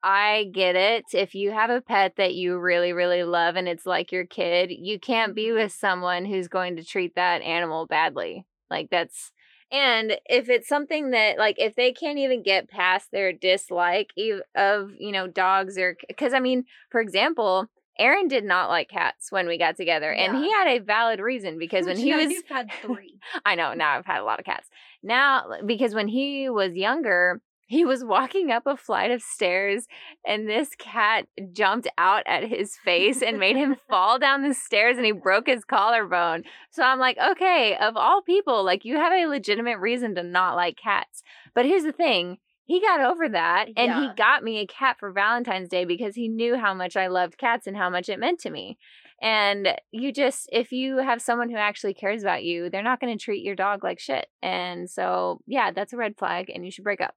I 0.02 0.50
get 0.54 0.76
it. 0.76 1.06
If 1.12 1.34
you 1.34 1.50
have 1.50 1.70
a 1.70 1.80
pet 1.80 2.14
that 2.16 2.34
you 2.34 2.58
really, 2.58 2.92
really 2.92 3.24
love 3.24 3.56
and 3.56 3.66
it's 3.66 3.86
like 3.86 4.12
your 4.12 4.24
kid, 4.24 4.70
you 4.70 5.00
can't 5.00 5.34
be 5.34 5.46
mm-hmm. 5.46 5.56
with 5.56 5.72
someone 5.72 6.24
who's 6.24 6.46
going 6.46 6.76
to 6.76 6.84
treat 6.84 7.16
that 7.16 7.42
animal 7.42 7.86
badly. 7.86 8.46
Like 8.70 8.88
that's, 8.88 9.32
and 9.72 10.16
if 10.26 10.48
it's 10.48 10.68
something 10.68 11.10
that, 11.10 11.38
like, 11.38 11.56
if 11.58 11.74
they 11.74 11.92
can't 11.92 12.18
even 12.18 12.42
get 12.42 12.70
past 12.70 13.10
their 13.10 13.32
dislike 13.32 14.10
of, 14.54 14.90
you 14.98 15.12
know, 15.12 15.26
dogs 15.26 15.76
or, 15.76 15.96
because 16.06 16.34
I 16.34 16.40
mean, 16.40 16.64
for 16.90 17.00
example, 17.00 17.68
Aaron 17.98 18.28
did 18.28 18.44
not 18.44 18.68
like 18.68 18.88
cats 18.88 19.32
when 19.32 19.46
we 19.46 19.58
got 19.58 19.76
together, 19.76 20.12
and 20.12 20.36
he 20.36 20.50
had 20.52 20.68
a 20.68 20.78
valid 20.80 21.18
reason 21.18 21.58
because 21.58 21.86
when 21.86 21.96
he 21.96 22.14
was 22.14 22.30
you've 22.30 22.48
had 22.48 22.70
three. 22.82 23.18
I 23.44 23.54
know 23.54 23.72
now 23.74 23.96
I've 23.96 24.06
had 24.06 24.20
a 24.20 24.24
lot 24.24 24.38
of 24.38 24.44
cats. 24.44 24.68
Now 25.02 25.44
because 25.64 25.94
when 25.94 26.08
he 26.08 26.50
was 26.50 26.74
younger, 26.74 27.40
he 27.66 27.84
was 27.84 28.04
walking 28.04 28.50
up 28.50 28.62
a 28.66 28.76
flight 28.76 29.10
of 29.10 29.20
stairs 29.20 29.86
and 30.26 30.48
this 30.48 30.70
cat 30.78 31.26
jumped 31.52 31.88
out 31.98 32.22
at 32.26 32.44
his 32.44 32.76
face 32.76 33.22
and 33.22 33.38
made 33.38 33.56
him 33.56 33.76
fall 33.90 34.18
down 34.18 34.42
the 34.42 34.54
stairs 34.54 34.96
and 34.96 35.04
he 35.04 35.12
broke 35.12 35.48
his 35.48 35.64
collarbone. 35.64 36.44
So 36.70 36.82
I'm 36.84 36.98
like, 37.00 37.18
okay, 37.18 37.76
of 37.76 37.96
all 37.96 38.22
people, 38.22 38.64
like 38.64 38.84
you 38.84 38.96
have 38.96 39.12
a 39.12 39.26
legitimate 39.26 39.78
reason 39.78 40.14
to 40.14 40.22
not 40.22 40.54
like 40.54 40.76
cats. 40.76 41.22
But 41.54 41.66
here's 41.66 41.82
the 41.84 41.92
thing. 41.92 42.38
He 42.64 42.80
got 42.80 43.00
over 43.00 43.28
that 43.28 43.66
and 43.76 43.76
Yeah. 43.76 44.00
he 44.08 44.14
got 44.16 44.42
me 44.42 44.58
a 44.58 44.66
cat 44.66 44.96
for 44.98 45.12
Valentine's 45.12 45.68
Day 45.68 45.84
because 45.84 46.14
he 46.14 46.28
knew 46.28 46.56
how 46.56 46.74
much 46.74 46.96
I 46.96 47.06
loved 47.08 47.38
cats 47.38 47.66
and 47.66 47.76
how 47.76 47.90
much 47.90 48.08
it 48.08 48.18
meant 48.18 48.40
to 48.40 48.50
me. 48.50 48.78
And 49.22 49.68
you 49.92 50.12
just, 50.12 50.48
if 50.52 50.72
you 50.72 50.98
have 50.98 51.22
someone 51.22 51.48
who 51.48 51.56
actually 51.56 51.94
cares 51.94 52.22
about 52.22 52.44
you, 52.44 52.68
they're 52.68 52.82
not 52.82 53.00
going 53.00 53.16
to 53.16 53.24
treat 53.24 53.42
your 53.44 53.54
dog 53.54 53.82
like 53.82 53.98
shit. 53.98 54.26
And 54.42 54.90
so, 54.90 55.40
yeah, 55.46 55.70
that's 55.70 55.92
a 55.92 55.96
red 55.96 56.16
flag 56.18 56.50
and 56.54 56.64
you 56.64 56.70
should 56.70 56.84
break 56.84 57.00
up. 57.00 57.14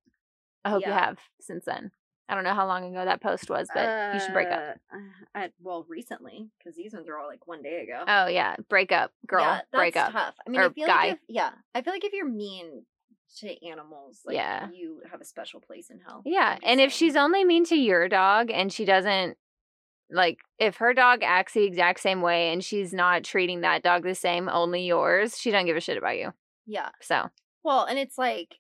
I 0.70 0.72
hope 0.72 0.86
you 0.86 0.92
have 0.92 1.18
since 1.42 1.66
then. 1.66 1.92
I 2.28 2.36
don't 2.36 2.44
know 2.44 2.54
how 2.54 2.68
long 2.68 2.86
ago 2.86 3.04
that 3.06 3.22
post 3.22 3.50
was, 3.50 3.68
but 3.74 4.14
you 4.14 4.20
should 4.20 4.34
break 4.34 4.52
up. 4.52 4.76
Uh, 4.94 4.98
At, 5.34 5.52
well, 5.60 5.84
recently, 5.90 6.50
because 6.60 6.76
these 6.76 6.94
ones 6.94 7.08
are 7.10 7.18
all 7.18 7.28
like 7.28 7.48
one 7.48 7.64
day 7.64 7.82
ago. 7.82 8.04
Oh, 8.08 8.28
yeah, 8.28 8.56
break 8.70 8.92
up, 8.92 9.12
girl, 9.26 9.42
yeah, 9.42 9.56
that's 9.56 9.68
break 9.72 9.96
up. 9.98 10.12
tough. 10.12 10.36
I 10.46 10.50
mean, 10.52 10.62
Or 10.62 10.66
I 10.66 10.70
feel 10.70 10.86
guy. 10.88 11.04
like 11.08 11.14
if, 11.14 11.20
yeah, 11.28 11.50
I 11.74 11.82
feel 11.82 11.92
like 11.94 12.04
if 12.06 12.14
you're 12.14 12.30
mean 12.30 12.86
to 13.40 13.68
animals. 13.68 14.22
Like, 14.26 14.36
Yeah. 14.36 14.70
you 14.72 15.02
have 15.12 15.22
a 15.22 15.26
special 15.26 15.60
place 15.60 15.90
in 15.90 16.00
hell. 16.00 16.22
Yeah, 16.26 16.58
and 16.64 16.80
if 16.80 16.92
she's 16.92 17.16
only 17.16 17.44
mean 17.44 17.64
to 17.66 17.76
your 17.76 18.08
dog 18.08 18.52
and 18.52 18.72
she 18.72 18.86
doesn't 18.86 19.38
like 20.12 20.40
if 20.58 20.78
her 20.78 20.94
dog 20.94 21.20
acts 21.24 21.54
the 21.54 21.64
exact 21.64 22.00
same 22.00 22.22
way 22.22 22.52
and 22.52 22.64
she's 22.64 22.94
not 22.94 23.24
treating 23.24 23.62
that 23.62 23.84
dog 23.84 24.04
the 24.04 24.16
same, 24.16 24.50
only 24.50 24.84
yours, 24.86 25.38
she 25.40 25.52
don't 25.52 25.66
give 25.66 25.78
a 25.78 25.82
shit 25.82 25.98
about 25.98 26.18
you. 26.18 26.32
yeah, 26.66 26.90
So, 27.02 27.30
well, 27.64 27.86
and 27.86 27.98
it's 28.00 28.18
like, 28.18 28.56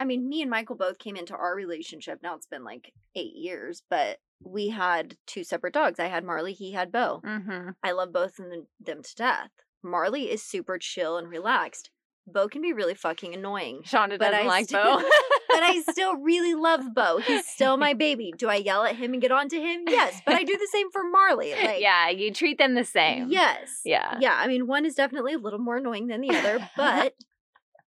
I 0.00 0.04
mean, 0.04 0.28
me 0.28 0.42
and 0.42 0.50
Michael 0.50 0.76
both 0.76 0.98
came 0.98 1.16
into 1.16 1.34
our 1.34 1.54
relationship. 1.54 2.20
Now 2.22 2.34
it's 2.34 2.46
been 2.46 2.64
like 2.64 2.92
eight 3.14 3.34
years, 3.34 3.82
but 3.88 4.18
we 4.42 4.68
had 4.70 5.16
two 5.26 5.44
separate 5.44 5.72
dogs. 5.74 5.98
I 6.00 6.06
had 6.06 6.24
Marley, 6.24 6.52
he 6.52 6.72
had 6.72 6.90
Bo. 6.92 7.22
hmm 7.24 7.70
I 7.82 7.92
love 7.92 8.12
both 8.12 8.38
of 8.38 8.46
them, 8.84 9.02
to 9.02 9.14
death. 9.16 9.50
Marley 9.82 10.30
is 10.30 10.42
super 10.42 10.78
chill 10.78 11.16
and 11.16 11.28
relaxed. 11.28 11.90
Bo 12.26 12.48
can 12.48 12.62
be 12.62 12.72
really 12.72 12.94
fucking 12.94 13.34
annoying. 13.34 13.82
Shawnda 13.84 14.18
doesn't 14.18 14.34
I 14.34 14.42
like 14.44 14.64
still- 14.66 14.82
Bo. 14.82 14.96
but 15.50 15.62
I 15.62 15.82
still 15.90 16.16
really 16.22 16.54
love 16.54 16.80
Bo. 16.94 17.18
He's 17.18 17.46
still 17.46 17.76
my 17.76 17.92
baby. 17.94 18.32
Do 18.36 18.48
I 18.48 18.56
yell 18.56 18.82
at 18.84 18.96
him 18.96 19.12
and 19.12 19.20
get 19.22 19.30
on 19.30 19.48
to 19.50 19.60
him? 19.60 19.84
Yes, 19.86 20.20
but 20.26 20.34
I 20.34 20.42
do 20.42 20.56
the 20.56 20.68
same 20.72 20.90
for 20.90 21.02
Marley. 21.04 21.52
Like, 21.52 21.80
yeah, 21.80 22.08
you 22.08 22.32
treat 22.32 22.56
them 22.58 22.74
the 22.74 22.84
same. 22.84 23.28
Yes. 23.30 23.80
Yeah. 23.84 24.16
Yeah. 24.20 24.34
I 24.36 24.46
mean, 24.48 24.66
one 24.66 24.86
is 24.86 24.94
definitely 24.94 25.34
a 25.34 25.38
little 25.38 25.58
more 25.58 25.76
annoying 25.76 26.06
than 26.08 26.22
the 26.22 26.30
other, 26.34 26.70
but 26.76 27.14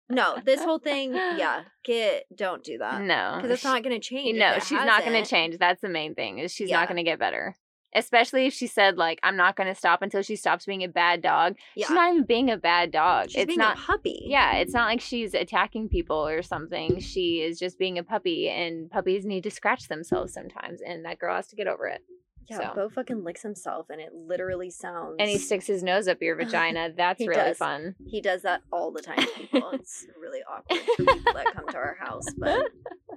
no, 0.09 0.37
this 0.45 0.63
whole 0.63 0.79
thing, 0.79 1.13
yeah, 1.13 1.63
get 1.83 2.25
don't 2.35 2.63
do 2.63 2.77
that 2.79 3.01
No. 3.01 3.33
because 3.37 3.51
it's 3.51 3.63
not 3.63 3.83
going 3.83 3.99
to 3.99 4.05
change. 4.05 4.37
No, 4.37 4.59
she's 4.59 4.71
not 4.71 5.03
going 5.05 5.23
to 5.23 5.29
change. 5.29 5.57
That's 5.57 5.81
the 5.81 5.89
main 5.89 6.15
thing. 6.15 6.39
Is 6.39 6.53
she's 6.53 6.69
Yeah. 6.69 6.77
not 6.79 6.87
going 6.87 6.97
to 6.97 7.03
get 7.03 7.19
better. 7.19 7.55
Especially 7.97 8.45
if 8.45 8.53
she 8.53 8.67
said 8.67 8.97
like 8.97 9.19
I'm 9.23 9.37
not 9.37 9.55
going 9.55 9.67
to 9.69 9.75
stop 9.75 10.01
until 10.01 10.21
she 10.21 10.35
stops 10.35 10.65
being 10.65 10.83
a 10.83 10.89
bad 10.89 11.21
dog. 11.21 11.55
Yeah, 11.75 11.87
She's 11.87 11.95
not 11.95 12.11
even 12.11 12.25
being 12.25 12.51
a 12.51 12.57
bad 12.57 12.91
dog. 12.91 13.29
she's 13.29 13.37
it's 13.43 13.47
being 13.47 13.57
not 13.59 13.77
a 13.77 13.81
puppy. 13.81 14.19
Yeah, 14.25 14.55
it's 14.57 14.73
not 14.73 14.87
like 14.87 14.99
she's 14.99 15.33
attacking 15.33 15.87
people 15.87 16.17
or 16.27 16.41
something. 16.41 16.99
She 16.99 17.41
is 17.41 17.57
just 17.57 17.79
being 17.79 17.97
a 17.97 18.03
puppy, 18.03 18.49
and 18.49 18.89
puppies 18.91 19.25
need 19.25 19.43
to 19.43 19.51
scratch 19.51 19.87
themselves 19.87 20.33
sometimes, 20.33 20.81
and 20.85 21.05
that 21.05 21.19
girl 21.19 21.35
has 21.37 21.47
to 21.47 21.55
get 21.55 21.67
over 21.67 21.87
it. 21.87 22.01
Yeah. 22.49 22.57
so. 22.57 22.71
Bo 22.75 22.89
fucking 22.89 23.23
licks 23.23 23.41
himself, 23.41 23.87
and 23.89 23.99
it 23.99 24.13
literally 24.13 24.69
sounds. 24.69 25.15
And 25.19 25.29
he 25.29 25.37
sticks 25.37 25.67
his 25.67 25.83
nose 25.83 26.07
up 26.07 26.21
your 26.21 26.35
vagina. 26.37 26.91
That's 26.95 27.19
really 27.19 27.35
does. 27.35 27.57
fun. 27.57 27.95
He 28.05 28.21
does 28.21 28.43
that 28.43 28.61
all 28.71 28.91
the 28.91 29.01
time 29.01 29.17
to 29.17 29.27
people. 29.27 29.69
it's 29.73 30.05
really 30.21 30.41
awkward 30.49 30.79
for 30.79 31.03
people 31.03 31.33
that 31.33 31.53
come 31.53 31.67
to 31.67 31.77
our 31.77 31.97
house, 31.99 32.25
but 32.37 32.71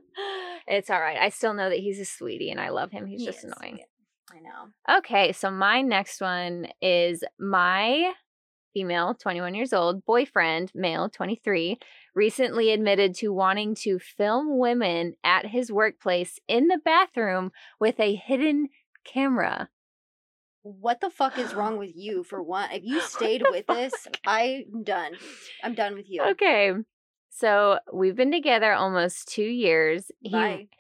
it's 0.67 0.91
all 0.91 1.01
right. 1.01 1.19
I 1.19 1.29
still 1.29 1.55
know 1.55 1.69
that 1.69 1.79
he's 1.79 2.01
a 2.01 2.05
sweetie, 2.05 2.51
and 2.51 2.61
I 2.61 2.71
love 2.71 2.91
him. 2.91 3.07
He's 3.07 3.21
he 3.21 3.27
just 3.27 3.45
is. 3.45 3.53
annoying. 3.53 3.81
I 4.31 4.41
know. 4.41 4.99
Okay, 4.99 5.33
so 5.33 5.51
my 5.51 5.81
next 5.81 6.21
one 6.21 6.69
is 6.83 7.25
my 7.39 8.13
female, 8.75 9.15
21 9.15 9.55
years 9.55 9.73
old, 9.73 10.05
boyfriend, 10.05 10.71
male, 10.75 11.09
23, 11.09 11.79
recently 12.15 12.71
admitted 12.71 13.15
to 13.15 13.33
wanting 13.33 13.75
to 13.75 13.99
film 13.99 14.59
women 14.59 15.15
at 15.25 15.47
his 15.47 15.73
workplace 15.73 16.39
in 16.47 16.69
the 16.69 16.79
bathroom 16.85 17.51
with 17.81 17.99
a 17.99 18.15
hidden 18.15 18.69
camera. 19.13 19.69
What 20.63 21.01
the 21.01 21.11
fuck 21.11 21.39
is 21.39 21.55
wrong 21.55 21.79
with 21.79 21.93
you? 21.95 22.25
For 22.25 22.43
one, 22.43 22.71
if 22.73 22.85
you 22.85 23.01
stayed 23.01 23.43
with 23.51 23.67
this, 23.67 24.09
I'm 24.27 24.83
done. 24.83 25.15
I'm 25.63 25.75
done 25.75 25.95
with 25.95 26.09
you. 26.09 26.23
Okay. 26.23 26.73
So 27.31 27.79
we've 27.93 28.17
been 28.17 28.33
together 28.33 28.73
almost 28.73 29.29
two 29.29 29.43
years. 29.43 30.11
He- 30.21 30.69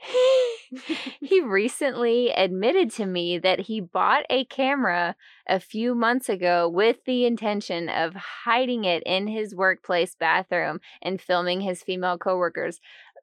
he 1.20 1.40
recently 1.40 2.30
admitted 2.30 2.90
to 2.90 3.06
me 3.06 3.38
that 3.38 3.60
he 3.60 3.80
bought 3.80 4.24
a 4.28 4.44
camera 4.44 5.16
a 5.48 5.60
few 5.60 5.94
months 5.94 6.28
ago 6.28 6.68
with 6.68 7.04
the 7.04 7.24
intention 7.24 7.88
of 7.88 8.14
hiding 8.14 8.84
it 8.84 9.02
in 9.04 9.28
his 9.28 9.54
workplace 9.54 10.14
bathroom 10.14 10.80
and 11.00 11.20
filming 11.20 11.60
his 11.60 11.82
female 11.82 12.18
coworkers. 12.18 12.80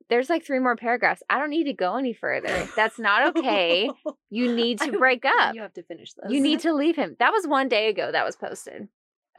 There's 0.09 0.29
like 0.29 0.45
three 0.45 0.59
more 0.59 0.75
paragraphs. 0.75 1.23
I 1.29 1.39
don't 1.39 1.49
need 1.49 1.63
to 1.65 1.73
go 1.73 1.95
any 1.97 2.13
further. 2.13 2.67
That's 2.75 2.99
not 2.99 3.35
okay. 3.37 3.89
You 4.29 4.53
need 4.53 4.79
to 4.81 4.91
break 4.91 5.23
up. 5.23 5.55
You 5.55 5.61
have 5.61 5.73
to 5.75 5.83
finish 5.83 6.11
this. 6.13 6.29
You 6.29 6.41
need 6.41 6.59
to 6.61 6.73
leave 6.73 6.97
him. 6.97 7.15
That 7.19 7.31
was 7.31 7.47
one 7.47 7.69
day 7.69 7.87
ago 7.87 8.11
that 8.11 8.25
was 8.25 8.35
posted. 8.35 8.89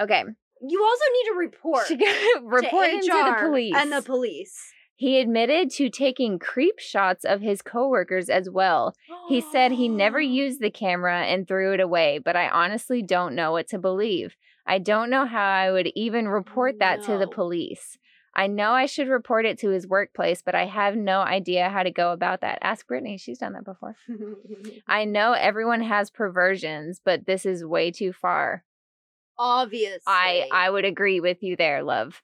Okay. 0.00 0.25
You 0.62 0.85
also 0.85 1.04
need 1.12 1.25
to 1.32 1.35
report. 1.38 1.87
She 1.87 1.96
got 1.96 2.42
report 2.42 2.90
to 2.92 3.00
to 3.00 3.06
the 3.06 3.37
police. 3.38 3.75
And 3.76 3.92
the 3.92 4.00
police. 4.00 4.73
He 4.94 5.20
admitted 5.20 5.70
to 5.73 5.90
taking 5.90 6.38
creep 6.38 6.78
shots 6.78 7.26
of 7.26 7.42
his 7.42 7.61
coworkers 7.61 8.30
as 8.30 8.49
well. 8.49 8.94
He 9.28 9.42
said 9.42 9.73
he 9.73 9.88
never 9.88 10.20
used 10.42 10.61
the 10.61 10.70
camera 10.70 11.25
and 11.25 11.46
threw 11.46 11.75
it 11.75 11.80
away, 11.80 12.18
but 12.18 12.37
I 12.37 12.49
honestly 12.49 13.02
don't 13.02 13.35
know 13.35 13.52
what 13.52 13.68
to 13.68 13.78
believe. 13.78 14.35
I 14.66 14.78
don't 14.78 15.11
know 15.11 15.26
how 15.26 15.46
I 15.46 15.70
would 15.70 15.92
even 15.94 16.26
report 16.26 16.78
that 16.78 17.02
to 17.04 17.18
the 17.18 17.28
police. 17.28 17.99
I 18.38 18.49
know 18.49 18.73
I 18.73 18.85
should 18.85 19.09
report 19.09 19.47
it 19.47 19.59
to 19.61 19.71
his 19.71 19.87
workplace, 19.87 20.43
but 20.43 20.55
I 20.55 20.66
have 20.66 20.95
no 20.95 21.21
idea 21.21 21.71
how 21.71 21.83
to 21.83 21.90
go 21.90 22.12
about 22.12 22.43
that. 22.43 22.59
Ask 22.61 22.87
Brittany, 22.87 23.16
she's 23.16 23.38
done 23.38 23.55
that 23.55 23.64
before. 23.64 23.97
I 24.87 25.07
know 25.07 25.33
everyone 25.33 25.81
has 25.81 26.11
perversions, 26.11 27.00
but 27.02 27.25
this 27.26 27.47
is 27.47 27.64
way 27.64 27.90
too 27.90 28.12
far. 28.12 28.62
Obviously. 29.38 30.02
I 30.07 30.49
I 30.52 30.69
would 30.69 30.85
agree 30.85 31.19
with 31.19 31.43
you 31.43 31.57
there, 31.57 31.83
love. 31.83 32.23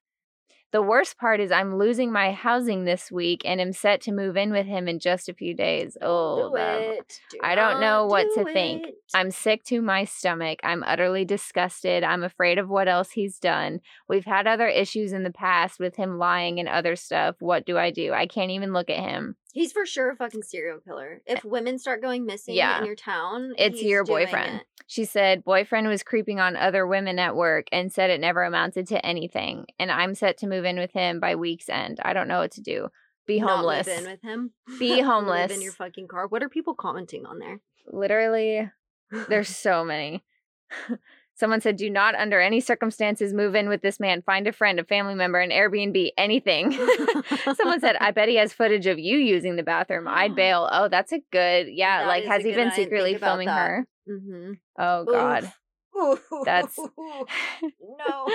The 0.73 0.81
worst 0.83 1.19
part 1.19 1.39
is 1.39 1.53
I'm 1.53 1.77
losing 1.77 2.11
my 2.11 2.33
housing 2.33 2.85
this 2.85 3.13
week 3.13 3.43
and 3.45 3.61
am 3.61 3.75
set 3.75 4.01
to 4.03 4.13
move 4.13 4.39
in 4.39 4.53
with 4.53 4.67
him 4.67 4.89
in 4.89 4.99
just 4.99 5.29
a 5.29 5.35
few 5.35 5.55
days. 5.55 5.99
Oh, 6.01 6.49
do 6.49 6.57
it. 6.57 7.21
Do 7.31 7.39
I 7.43 7.55
don't 7.55 7.79
know 7.79 8.07
what 8.07 8.27
do 8.35 8.43
to 8.45 8.53
think. 8.53 8.87
I'm 9.15 9.31
sick 9.31 9.65
to 9.65 9.83
my 9.83 10.05
stomach. 10.05 10.61
I'm 10.65 10.83
utterly 10.83 11.27
disgusted. 11.27 12.03
I'm 12.05 12.25
afraid 12.25 12.59
of 12.59 12.71
what 12.71 12.89
else 12.89 13.11
he's 13.11 13.39
done. 13.39 13.81
We've 14.09 14.25
had 14.25 14.47
other 14.47 14.67
issues 14.67 15.13
in 15.13 15.25
the 15.25 15.31
past 15.31 15.79
with 15.79 15.97
him 15.97 16.17
lying 16.17 16.59
and 16.59 16.71
other 16.71 16.97
stuff. 16.97 17.37
What 17.41 17.67
do 17.67 17.77
I 17.77 17.91
do? 17.91 18.15
I 18.15 18.27
can't 18.27 18.51
even 18.51 18.73
look 18.73 18.89
at 18.89 18.99
him. 18.99 19.37
He's 19.53 19.71
for 19.73 19.85
sure 19.87 20.11
a 20.11 20.17
fucking 20.17 20.43
serial 20.43 20.81
killer. 20.81 21.21
Eh, 21.27 21.35
if 21.35 21.45
women 21.45 21.79
start 21.79 22.01
going 22.03 22.25
missing 22.27 22.55
Yeah. 22.55 22.79
in 22.81 22.87
your 22.87 22.95
town, 22.97 23.53
It's 23.59 23.83
your 23.83 24.03
boyfriend. 24.05 24.57
it. 24.63 24.67
She 24.87 25.05
said 25.05 25.45
boyfriend 25.45 25.87
was 25.89 26.03
creeping 26.03 26.41
on 26.41 26.57
other 26.57 26.87
women 26.87 27.19
at 27.19 27.37
work 27.37 27.67
and 27.73 27.93
said 27.93 28.11
it 28.11 28.21
never 28.21 28.43
amounted 28.43 28.87
to 28.89 29.05
anything. 29.07 29.67
And 29.79 29.91
I'm 29.91 30.15
set 30.15 30.39
to 30.39 30.47
move 30.47 30.65
in 30.65 30.79
with 30.79 30.93
him 30.93 31.21
by 31.21 31.35
week's 31.37 31.69
end. 31.69 32.01
I 32.03 32.13
don't 32.13 32.29
know 32.29 32.41
what 32.41 32.53
to 32.53 32.61
do. 32.63 32.89
Be 33.27 33.41
Not 33.41 33.57
homeless. 33.59 33.87
Live 33.87 33.99
in 34.05 34.11
with 34.11 34.23
him. 34.23 34.53
Be 34.79 34.97
live 34.97 35.05
homeless. 35.07 35.53
in 35.53 35.63
your 35.63 35.73
fucking 35.73 36.09
car. 36.09 36.27
What 36.27 36.43
are 36.43 36.49
people 36.49 36.75
commenting 36.75 37.25
on 37.27 37.39
there? 37.39 37.61
Literally, 37.87 38.71
there's 39.29 39.49
so 39.55 39.85
many. 39.85 40.25
Someone 41.43 41.61
said, 41.61 41.75
do 41.75 41.91
not 41.91 42.15
under 42.15 42.41
any 42.41 42.61
circumstances 42.61 43.35
move 43.35 43.57
in 43.57 43.69
with 43.69 43.83
this 43.83 43.99
man. 43.99 44.23
Find 44.23 44.47
a 44.47 44.53
friend, 44.53 44.79
a 44.79 44.85
family 44.85 45.17
member, 45.17 45.41
an 45.41 45.51
Airbnb, 45.51 46.11
anything. 46.17 46.71
Someone 47.57 47.81
said, 47.81 47.97
I 48.01 48.13
bet 48.13 48.29
he 48.29 48.37
has 48.37 48.53
footage 48.53 48.87
of 48.87 49.01
you 49.01 49.19
using 49.19 49.57
the 49.57 49.65
bathroom. 49.65 50.07
I'd 50.07 50.37
bail. 50.37 50.69
Oh, 50.71 50.87
that's 50.87 51.11
a 51.11 51.19
good, 51.33 51.67
yeah. 51.67 52.03
That 52.03 52.07
like, 52.07 52.25
has 52.27 52.45
he 52.45 52.53
been 52.53 52.59
one. 52.61 52.69
I 52.69 52.77
didn't 52.77 52.85
secretly 52.85 53.19
filming 53.19 53.47
that. 53.49 53.67
her? 53.67 53.87
mm-hmm. 54.09 54.53
Oh, 54.79 55.05
God. 55.05 55.53
That's- 56.45 56.79
no, 56.79 58.27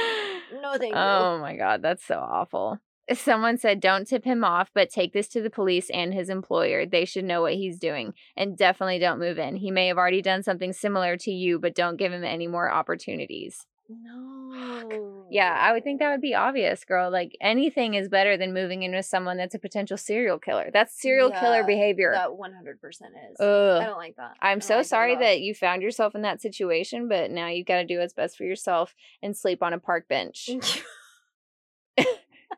no, 0.61 0.77
thank 0.77 0.93
you. 0.93 0.99
Oh 0.99 1.39
my 1.39 1.55
god, 1.55 1.81
that's 1.81 2.05
so 2.05 2.19
awful. 2.19 2.77
Someone 3.13 3.57
said, 3.57 3.79
Don't 3.79 4.07
tip 4.07 4.25
him 4.25 4.43
off, 4.43 4.69
but 4.73 4.89
take 4.89 5.13
this 5.13 5.27
to 5.29 5.41
the 5.41 5.49
police 5.49 5.89
and 5.89 6.13
his 6.13 6.29
employer. 6.29 6.85
They 6.85 7.05
should 7.05 7.25
know 7.25 7.41
what 7.41 7.53
he's 7.53 7.79
doing. 7.79 8.13
And 8.35 8.57
definitely 8.57 8.99
don't 8.99 9.19
move 9.19 9.39
in. 9.39 9.55
He 9.55 9.71
may 9.71 9.87
have 9.87 9.97
already 9.97 10.21
done 10.21 10.43
something 10.43 10.73
similar 10.73 11.17
to 11.17 11.31
you, 11.31 11.59
but 11.59 11.75
don't 11.75 11.97
give 11.97 12.11
him 12.11 12.23
any 12.23 12.47
more 12.47 12.71
opportunities. 12.71 13.65
No. 13.89 15.25
Yeah, 15.29 15.55
I 15.59 15.71
would 15.71 15.83
think 15.83 15.99
that 15.99 16.11
would 16.11 16.21
be 16.21 16.35
obvious, 16.35 16.83
girl. 16.83 17.09
Like 17.09 17.37
anything 17.39 17.93
is 17.93 18.09
better 18.09 18.37
than 18.37 18.53
moving 18.53 18.83
in 18.83 18.93
with 18.93 19.05
someone 19.05 19.37
that's 19.37 19.55
a 19.55 19.59
potential 19.59 19.97
serial 19.97 20.39
killer. 20.39 20.69
That's 20.73 20.99
serial 20.99 21.31
killer 21.31 21.63
behavior. 21.63 22.11
That 22.13 22.35
one 22.35 22.53
hundred 22.53 22.81
percent 22.81 23.13
is. 23.31 23.39
I 23.39 23.85
don't 23.85 23.97
like 23.97 24.15
that. 24.17 24.33
I'm 24.41 24.61
so 24.61 24.77
like 24.77 24.85
sorry 24.85 25.13
at 25.13 25.17
all. 25.17 25.23
that 25.23 25.41
you 25.41 25.53
found 25.53 25.81
yourself 25.81 26.15
in 26.15 26.21
that 26.23 26.41
situation, 26.41 27.07
but 27.07 27.31
now 27.31 27.47
you've 27.47 27.67
got 27.67 27.77
to 27.77 27.85
do 27.85 27.99
what's 27.99 28.13
best 28.13 28.37
for 28.37 28.43
yourself 28.43 28.93
and 29.21 29.35
sleep 29.35 29.63
on 29.63 29.73
a 29.73 29.79
park 29.79 30.07
bench. 30.07 30.49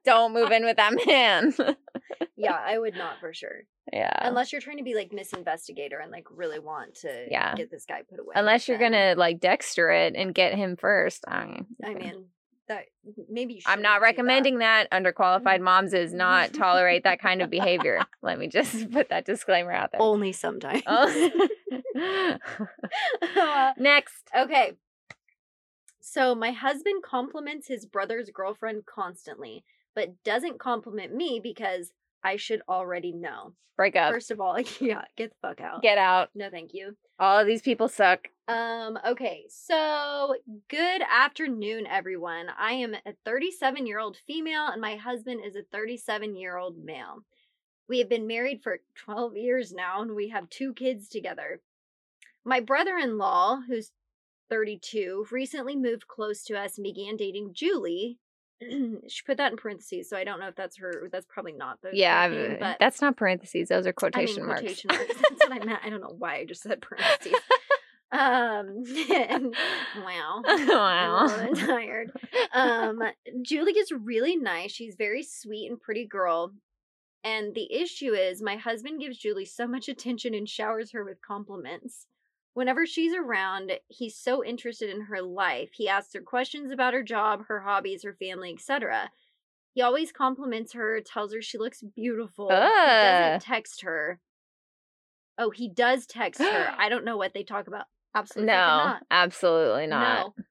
Don't 0.06 0.34
move 0.34 0.52
in 0.52 0.64
with 0.66 0.78
that 0.78 0.94
man. 1.06 1.54
yeah, 2.38 2.58
I 2.60 2.78
would 2.78 2.96
not 2.96 3.20
for 3.20 3.34
sure. 3.34 3.64
yeah. 3.92 4.12
Unless 4.22 4.52
you're 4.52 4.62
trying 4.62 4.78
to 4.78 4.84
be 4.84 4.96
like 4.96 5.12
Miss 5.12 5.34
Investigator 5.34 6.00
and 6.00 6.12
like 6.12 6.26
really 6.30 6.60
want 6.60 6.96
to 7.02 7.26
Yeah. 7.30 7.56
get 7.56 7.72
this 7.72 7.86
guy 7.86 8.02
put 8.10 8.20
away. 8.20 8.34
Unless 8.36 8.68
you're 8.68 8.78
gonna 8.78 9.16
like 9.18 9.40
Dexter 9.40 9.90
it 9.92 10.16
and 10.16 10.34
get 10.34 10.54
him 10.56 10.76
first. 10.78 11.24
I 11.28 11.46
mean, 11.46 11.66
I 11.84 11.94
mean, 11.96 12.26
that 12.68 12.86
maybe 13.30 13.56
you 13.56 13.62
I'm 13.66 13.82
not 13.82 13.96
shouldn't 13.96 14.02
that. 14.02 14.02
recommending 14.02 14.60
that. 14.60 14.92
Underqualified 14.92 15.60
moms 15.62 15.94
is 15.94 16.14
not 16.14 16.54
tolerate 16.54 17.04
that 17.04 17.20
kind 17.20 17.42
of 17.42 17.50
behavior. 17.50 18.00
Let 18.22 18.38
me 18.38 18.48
just 18.48 18.92
put 18.92 19.10
that 19.10 19.26
disclaimer 19.26 19.72
out 19.72 19.92
there. 19.92 20.02
Only 20.02 20.32
sometimes. 20.34 20.84
Oh. 20.86 21.32
Next. 23.78 24.24
okay. 24.38 24.74
So 26.02 26.34
my 26.34 26.52
husband 26.52 27.04
compliments 27.04 27.68
his 27.68 27.86
brother's 27.86 28.30
girlfriend 28.34 28.86
constantly, 28.86 29.64
but 29.96 30.24
doesn't 30.24 30.60
compliment 30.60 31.14
me 31.14 31.40
because 31.42 31.92
I 32.24 32.36
should 32.36 32.62
already 32.68 33.12
know. 33.12 33.54
Break 33.78 33.96
up. 33.96 34.12
First 34.12 34.32
of 34.32 34.42
all, 34.42 34.60
yeah, 34.80 35.04
get 35.16 35.30
the 35.30 35.48
fuck 35.48 35.62
out. 35.62 35.82
Get 35.82 35.98
out. 35.98 36.30
no, 36.36 36.50
thank 36.50 36.74
you. 36.74 36.98
All 37.18 37.40
of 37.40 37.48
these 37.48 37.62
people 37.62 37.88
suck. 37.88 38.28
Um, 38.48 38.98
okay, 39.08 39.46
so 39.50 40.36
good 40.70 41.02
afternoon, 41.10 41.86
everyone. 41.86 42.48
I 42.58 42.74
am 42.74 42.94
a 42.94 43.14
37 43.26 43.86
year 43.86 44.00
old 44.00 44.18
female, 44.28 44.68
and 44.68 44.82
my 44.82 44.96
husband 44.96 45.42
is 45.46 45.56
a 45.56 45.64
37 45.72 46.36
year 46.36 46.58
old 46.58 46.78
male. 46.84 47.24
We 47.88 48.00
have 48.00 48.10
been 48.10 48.28
married 48.28 48.62
for 48.64 48.80
12 48.96 49.38
years 49.38 49.72
now, 49.72 50.02
and 50.02 50.16
we 50.16 50.30
have 50.30 50.50
two 50.50 50.74
kids 50.74 51.08
together. 51.08 51.62
My 52.44 52.60
brother 52.60 52.98
in 52.98 53.18
law, 53.18 53.60
who's 53.68 53.92
32, 54.50 55.28
recently 55.32 55.76
moved 55.76 56.08
close 56.08 56.44
to 56.46 56.60
us 56.60 56.78
and 56.78 56.84
began 56.84 57.16
dating 57.16 57.52
Julie. 57.54 58.18
she 59.08 59.22
put 59.26 59.38
that 59.38 59.52
in 59.52 59.58
parentheses, 59.58 60.10
so 60.10 60.18
I 60.18 60.24
don't 60.24 60.40
know 60.40 60.48
if 60.48 60.56
that's 60.56 60.78
her. 60.78 61.10
That's 61.12 61.26
probably 61.28 61.54
not 61.54 61.80
the 61.82 61.92
Yeah, 61.94 62.28
name, 62.28 62.58
but 62.60 62.78
that's 62.80 63.02
not 63.02 63.16
parentheses. 63.18 63.70
Those 63.70 63.86
are 63.86 63.90
I 63.90 63.94
quotation 63.94 64.38
mean, 64.38 64.48
marks. 64.48 64.62
quotation 64.62 64.88
marks. 64.90 65.08
That's 65.08 65.48
what 65.50 65.62
I 65.62 65.66
meant. 65.66 65.80
I 65.84 65.90
don't 65.90 66.02
know 66.02 66.16
why 66.18 66.36
I 66.38 66.46
just 66.46 66.64
said 66.64 66.82
parentheses. 66.82 67.34
um, 68.12 68.84
and- 69.12 69.56
wow. 70.04 70.42
I'm 70.48 70.68
wow. 70.68 71.50
tired. 71.56 72.12
Um, 72.54 73.00
Julie 73.42 73.78
is 73.78 73.92
really 73.92 74.36
nice. 74.36 74.72
She's 74.72 74.96
very 74.96 75.24
sweet 75.24 75.70
and 75.70 75.80
pretty 75.80 76.06
girl. 76.06 76.54
And 77.24 77.54
the 77.54 77.72
issue 77.74 78.14
is, 78.14 78.42
my 78.42 78.56
husband 78.56 79.02
gives 79.02 79.18
Julie 79.18 79.46
so 79.46 79.68
much 79.68 79.90
attention 79.90 80.34
and 80.34 80.48
showers 80.48 80.92
her 80.94 81.04
with 81.04 81.22
compliments. 81.22 82.08
Whenever 82.60 82.86
she's 82.86 83.14
around, 83.14 83.72
he's 83.88 84.18
so 84.18 84.44
interested 84.44 84.90
in 84.90 85.04
her 85.04 85.22
life. 85.22 85.70
He 85.72 85.88
asks 85.88 86.14
her 86.14 86.20
questions 86.20 86.74
about 86.74 86.94
her 86.94 87.02
job, 87.02 87.46
her 87.48 87.62
hobbies, 87.62 88.04
her 88.04 88.18
family, 88.20 88.52
etc. 88.52 89.12
He 89.74 89.82
always 89.82 90.12
compliments 90.12 90.74
her, 90.74 91.00
tells 91.00 91.34
her 91.34 91.42
she 91.42 91.58
looks 91.58 91.82
beautiful. 91.96 92.50
He 92.50 92.56
doesn't 92.56 93.44
text 93.44 93.84
her. 93.84 94.20
Oh, 95.38 95.52
he 95.52 95.70
does 95.70 96.06
text 96.06 96.42
her. 96.42 96.76
I 96.78 96.90
don't 96.90 97.06
know 97.06 97.16
what 97.16 97.34
they 97.34 97.44
talk 97.44 97.70
about. 97.70 97.86
Absolutely 98.14 98.52
no, 98.52 98.58
not. 98.58 99.04
absolutely 99.10 99.88
not. 99.88 100.34
No. 100.38 100.44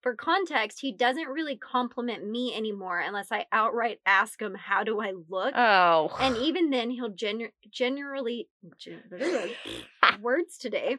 For 0.00 0.14
context, 0.14 0.80
he 0.80 0.92
doesn't 0.92 1.28
really 1.28 1.56
compliment 1.56 2.24
me 2.24 2.54
anymore 2.54 3.00
unless 3.00 3.32
I 3.32 3.46
outright 3.50 3.98
ask 4.06 4.40
him, 4.40 4.54
How 4.54 4.84
do 4.84 5.00
I 5.00 5.12
look? 5.28 5.54
Oh. 5.56 6.16
and 6.20 6.36
even 6.36 6.70
then, 6.70 6.90
he'll 6.90 7.08
genu- 7.08 7.50
generally. 7.70 8.48
gen- 8.78 9.02
words 10.20 10.56
today. 10.58 10.98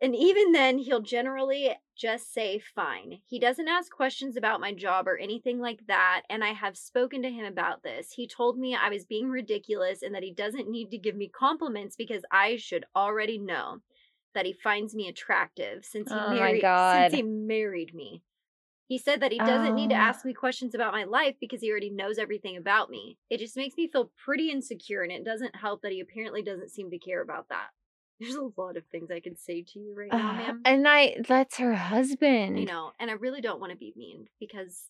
And 0.00 0.14
even 0.14 0.52
then, 0.52 0.78
he'll 0.78 1.00
generally 1.00 1.74
just 1.96 2.32
say, 2.32 2.60
Fine. 2.60 3.18
He 3.26 3.40
doesn't 3.40 3.66
ask 3.66 3.90
questions 3.90 4.36
about 4.36 4.60
my 4.60 4.72
job 4.72 5.08
or 5.08 5.16
anything 5.18 5.58
like 5.58 5.80
that. 5.88 6.22
And 6.30 6.44
I 6.44 6.52
have 6.52 6.76
spoken 6.76 7.22
to 7.22 7.30
him 7.30 7.46
about 7.46 7.82
this. 7.82 8.12
He 8.12 8.28
told 8.28 8.58
me 8.58 8.76
I 8.76 8.90
was 8.90 9.06
being 9.06 9.28
ridiculous 9.28 10.02
and 10.02 10.14
that 10.14 10.22
he 10.22 10.32
doesn't 10.32 10.70
need 10.70 10.90
to 10.92 10.98
give 10.98 11.16
me 11.16 11.28
compliments 11.28 11.96
because 11.96 12.22
I 12.30 12.56
should 12.58 12.84
already 12.94 13.38
know 13.38 13.78
that 14.38 14.46
he 14.46 14.52
finds 14.52 14.94
me 14.94 15.08
attractive 15.08 15.84
since 15.84 16.08
he 16.08 16.16
Oh 16.16 16.30
married 16.32 16.60
since 16.62 17.12
he 17.14 17.22
married 17.22 17.92
me. 17.92 18.22
He 18.86 18.96
said 18.98 19.20
that 19.20 19.32
he 19.32 19.38
doesn't 19.38 19.74
need 19.74 19.90
to 19.90 19.96
Oh. 19.96 19.98
ask 19.98 20.24
me 20.24 20.32
questions 20.32 20.76
about 20.76 20.92
my 20.94 21.02
life 21.02 21.34
because 21.40 21.60
he 21.60 21.70
already 21.72 21.90
knows 21.90 22.16
everything 22.18 22.56
about 22.56 22.88
me. 22.88 23.18
It 23.28 23.38
just 23.38 23.56
makes 23.56 23.76
me 23.76 23.88
feel 23.88 24.12
pretty 24.24 24.50
insecure 24.52 25.02
and 25.02 25.10
it 25.10 25.24
doesn't 25.24 25.56
help 25.56 25.82
that 25.82 25.90
he 25.92 25.98
apparently 26.00 26.40
doesn't 26.42 26.70
seem 26.70 26.88
to 26.90 26.98
care 26.98 27.20
about 27.20 27.48
that. 27.48 27.70
There's 28.20 28.36
a 28.36 28.48
lot 28.56 28.76
of 28.76 28.86
things 28.86 29.10
I 29.10 29.18
could 29.20 29.38
say 29.40 29.62
to 29.62 29.78
you 29.80 29.92
right 29.96 30.10
now, 30.12 30.32
ma'am. 30.34 30.62
and 30.64 30.86
I 30.88 31.16
that's 31.26 31.56
her 31.58 31.74
husband. 31.74 32.58
You 32.60 32.66
know, 32.66 32.92
and 33.00 33.10
I 33.10 33.14
really 33.14 33.40
don't 33.40 33.60
want 33.60 33.72
to 33.72 33.76
be 33.78 33.92
mean 33.96 34.28
because 34.38 34.88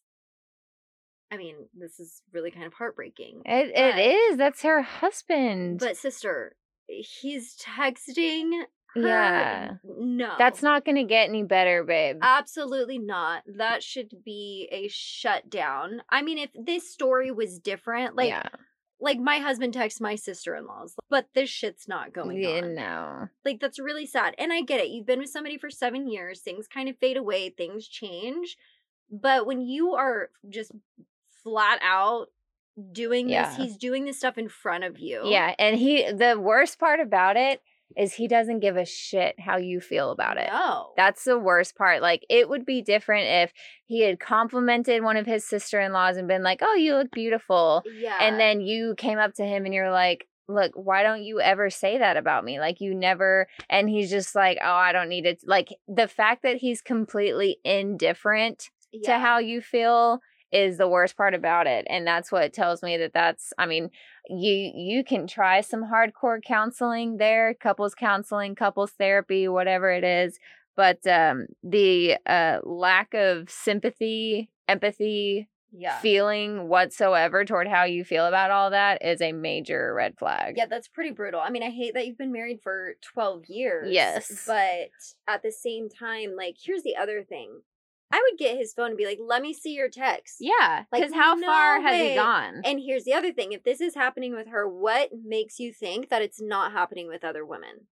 I 1.31 1.37
mean, 1.39 1.57
this 1.75 1.99
is 2.01 2.23
really 2.33 2.51
kind 2.51 2.67
of 2.67 2.75
heartbreaking. 2.75 3.43
It 3.47 3.73
but- 3.75 3.99
it 3.99 4.13
is. 4.15 4.37
That's 4.37 4.63
her 4.63 4.83
husband. 4.83 5.81
But 5.81 5.97
sister, 5.97 6.57
he's 6.87 7.57
texting 7.57 8.63
her. 9.03 9.09
Yeah. 9.09 9.75
No. 9.99 10.35
That's 10.39 10.63
not 10.63 10.85
gonna 10.85 11.05
get 11.05 11.29
any 11.29 11.43
better, 11.43 11.85
babe. 11.85 12.19
Absolutely 12.23 12.99
not. 12.99 13.43
That 13.47 13.83
should 13.83 14.25
be 14.25 14.69
a 14.71 14.89
shutdown. 14.89 16.03
I 16.11 16.23
mean, 16.23 16.39
if 16.39 16.51
this 16.55 16.91
story 16.91 17.31
was 17.31 17.59
different, 17.59 18.17
like 18.17 18.29
yeah. 18.29 18.49
like 19.01 19.19
my 19.19 19.39
husband 19.39 19.75
texts 19.75 20.01
my 20.01 20.15
sister-in-laws, 20.15 20.95
but 21.09 21.29
this 21.35 21.49
shit's 21.49 21.87
not 21.89 22.13
going 22.13 22.41
Yeah, 22.43 22.61
on. 22.63 22.75
no. 22.75 23.29
Like 23.45 23.61
that's 23.61 23.79
really 23.79 24.07
sad. 24.07 24.35
And 24.39 24.53
I 24.53 24.63
get 24.63 24.81
it. 24.81 24.89
You've 24.89 25.07
been 25.07 25.21
with 25.21 25.31
somebody 25.31 25.57
for 25.59 25.71
7 25.71 26.09
years, 26.09 26.41
things 26.41 26.67
kind 26.67 26.89
of 26.89 26.97
fade 26.99 27.17
away, 27.17 27.51
things 27.51 27.87
change. 27.89 28.57
But 29.11 29.47
when 29.47 29.61
you 29.63 29.95
are 29.95 30.31
just 30.49 30.73
flat 31.43 31.79
out 31.83 32.27
doing 32.93 33.29
Yeah. 33.29 33.49
this, 33.49 33.57
he's 33.57 33.77
doing 33.77 34.05
this 34.05 34.19
stuff 34.19 34.37
in 34.39 34.49
front 34.49 34.85
of 34.85 34.99
you. 34.99 35.23
Yeah, 35.25 35.55
and 35.59 35.77
he 35.77 36.11
the 36.13 36.39
worst 36.39 36.79
part 36.79 37.01
about 37.01 37.37
it 37.37 37.63
is 37.97 38.15
he 38.15 38.29
doesn't 38.29 38.61
give 38.61 38.77
a 38.77 38.85
shit 38.85 39.39
how 39.41 39.57
you 39.57 39.81
feel 39.81 40.11
about 40.11 40.37
it. 40.37 40.49
No. 40.53 40.93
That's 40.97 41.25
the 41.25 41.39
worst 41.39 41.77
part. 41.77 42.03
Like 42.03 42.25
it 42.29 42.49
would 42.49 42.65
be 42.65 42.83
different 42.83 43.27
if 43.27 43.53
he 43.87 44.03
had 44.03 44.21
complimented 44.21 45.03
one 45.03 45.17
of 45.17 45.27
his 45.27 45.45
sister-in-laws 45.45 46.17
and 46.17 46.29
been 46.29 46.43
like, 46.43 46.61
"Oh, 46.63 46.75
you 46.75 46.95
look 46.95 47.11
beautiful." 47.11 47.83
yeah. 47.99 48.19
And 48.21 48.39
then 48.39 48.61
you 48.61 48.95
came 48.97 49.19
up 49.19 49.35
to 49.35 49.45
him 49.45 49.65
and 49.65 49.75
you're 49.75 49.91
like, 49.91 50.29
"Look, 50.49 50.73
why 50.75 51.03
don't 51.03 51.23
you 51.23 51.41
ever 51.41 51.71
say 51.71 51.99
that 51.99 52.17
about 52.17 52.45
me? 52.45 52.61
Like 52.61 52.81
you 52.81 52.95
never." 52.95 53.47
And 53.69 53.89
he's 53.89 54.11
just 54.11 54.35
like, 54.35 54.59
"Oh, 54.63 54.75
I 54.75 54.93
don't 54.93 55.09
need 55.09 55.27
it." 55.27 55.41
Like 55.45 55.69
the 55.89 56.09
fact 56.09 56.43
that 56.43 56.57
he's 56.57 56.83
completely 56.83 57.59
indifferent 57.65 58.71
to 59.05 59.19
how 59.19 59.39
you 59.39 59.61
feel 59.61 60.21
is 60.53 60.79
the 60.79 60.89
worst 60.89 61.17
part 61.17 61.35
about 61.35 61.67
it 61.67 61.87
and 61.91 62.07
that's 62.07 62.33
what 62.33 62.53
tells 62.53 62.83
me 62.83 62.97
that 62.97 63.13
that's 63.13 63.53
i 63.59 63.67
mean 63.67 63.91
you 64.29 64.73
you 64.75 65.05
can 65.05 65.27
try 65.27 65.61
some 65.61 65.85
hardcore 65.85 66.43
counseling 66.43 67.19
there 67.19 67.55
couples 67.55 67.95
counseling 67.95 68.55
couples 68.55 68.93
therapy 68.93 69.47
whatever 69.47 69.91
it 69.91 70.05
is 70.05 70.39
but 70.77 71.07
um 71.07 71.47
the 71.63 72.17
uh 72.27 72.59
lack 72.65 73.13
of 73.15 73.51
sympathy 73.51 74.51
empathy 74.69 75.49
yeah. 75.73 75.99
feeling 75.99 76.69
whatsoever 76.69 77.45
toward 77.45 77.69
how 77.69 77.85
you 77.85 78.05
feel 78.05 78.27
about 78.27 78.51
all 78.51 78.71
that 78.71 79.05
is 79.05 79.21
a 79.21 79.33
major 79.33 79.93
red 79.95 80.19
flag 80.19 80.55
Yeah, 80.57 80.67
that's 80.67 80.89
pretty 80.89 81.11
brutal. 81.11 81.41
I 81.41 81.51
mean, 81.51 81.63
I 81.63 81.71
hate 81.71 81.95
that 81.95 82.07
you've 82.07 82.19
been 82.19 82.33
married 82.33 82.61
for 82.63 82.95
12 83.13 83.45
years. 83.49 83.93
Yes. 83.93 84.45
But 84.47 84.91
at 85.27 85.43
the 85.43 85.53
same 85.53 85.89
time, 85.89 86.35
like, 86.37 86.57
here's 86.63 86.83
the 86.83 86.97
other 86.97 87.23
thing. 87.23 87.61
I 88.11 88.23
would 88.31 88.39
get 88.39 88.57
his 88.57 88.73
phone 88.73 88.89
and 88.89 88.97
be 88.97 89.05
like, 89.07 89.19
let 89.21 89.43
me 89.43 89.53
see 89.53 89.75
your 89.75 89.89
text. 89.91 90.37
yeah 90.41 90.85
Like, 90.91 91.03
because 91.03 91.15
how 91.15 91.39
far 91.41 91.79
no 91.79 91.87
has 91.87 92.09
he 92.09 92.15
gone 92.15 92.63
And 92.65 92.81
here's 92.81 93.05
the 93.05 93.13
other 93.15 93.33
thing. 93.33 93.53
If 93.53 93.65
this 93.65 93.81
is 93.81 93.95
happening 93.95 94.35
with 94.35 94.49
her, 94.49 94.67
what 94.69 95.11
makes 95.25 95.59
you 95.61 95.73
think 95.73 96.09
that 96.09 96.23
it's 96.23 96.41
not 96.41 96.73
happening 96.73 97.09
with 97.09 97.25
other 97.25 97.45
women? 97.45 97.87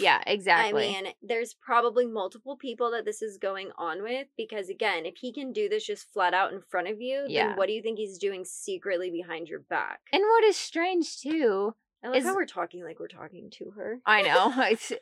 yeah 0.00 0.20
exactly 0.28 0.86
I 0.96 1.02
mean, 1.02 1.12
there's 1.22 1.54
probably 1.54 2.06
multiple 2.06 2.56
people 2.56 2.92
that 2.92 3.04
this 3.04 3.20
is 3.20 3.36
going 3.36 3.72
on 3.76 4.00
with 4.00 4.28
because, 4.36 4.68
again, 4.68 5.06
if 5.06 5.16
he 5.16 5.32
can 5.32 5.52
do 5.52 5.68
this 5.68 5.84
just 5.84 6.12
flat 6.12 6.34
out 6.34 6.52
in 6.52 6.60
front 6.60 6.86
of 6.86 7.00
you, 7.00 7.24
Yeah. 7.26 7.48
then 7.48 7.56
what 7.56 7.66
do 7.66 7.72
you 7.72 7.82
think 7.82 7.98
he's 7.98 8.16
doing 8.16 8.44
secretly 8.44 9.10
behind 9.10 9.48
your 9.48 9.58
back? 9.58 9.98
and 10.12 10.22
what 10.22 10.44
is 10.44 10.56
strange 10.56 11.18
too 11.20 11.74
I 12.04 12.08
like 12.10 12.18
is- 12.18 12.24
how 12.26 12.36
we're 12.36 12.46
talking 12.46 12.84
like 12.84 13.00
we're 13.00 13.08
talking 13.08 13.50
to 13.58 13.70
her. 13.72 13.98
I 14.06 14.22
know. 14.22 14.54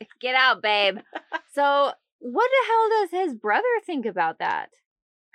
Get 0.20 0.34
out, 0.34 0.62
babe. 0.62 0.96
So, 1.52 1.92
what 2.18 2.50
the 2.50 2.66
hell 2.68 2.88
does 3.00 3.10
his 3.28 3.34
brother 3.34 3.64
think 3.84 4.06
about 4.06 4.38
that? 4.38 4.70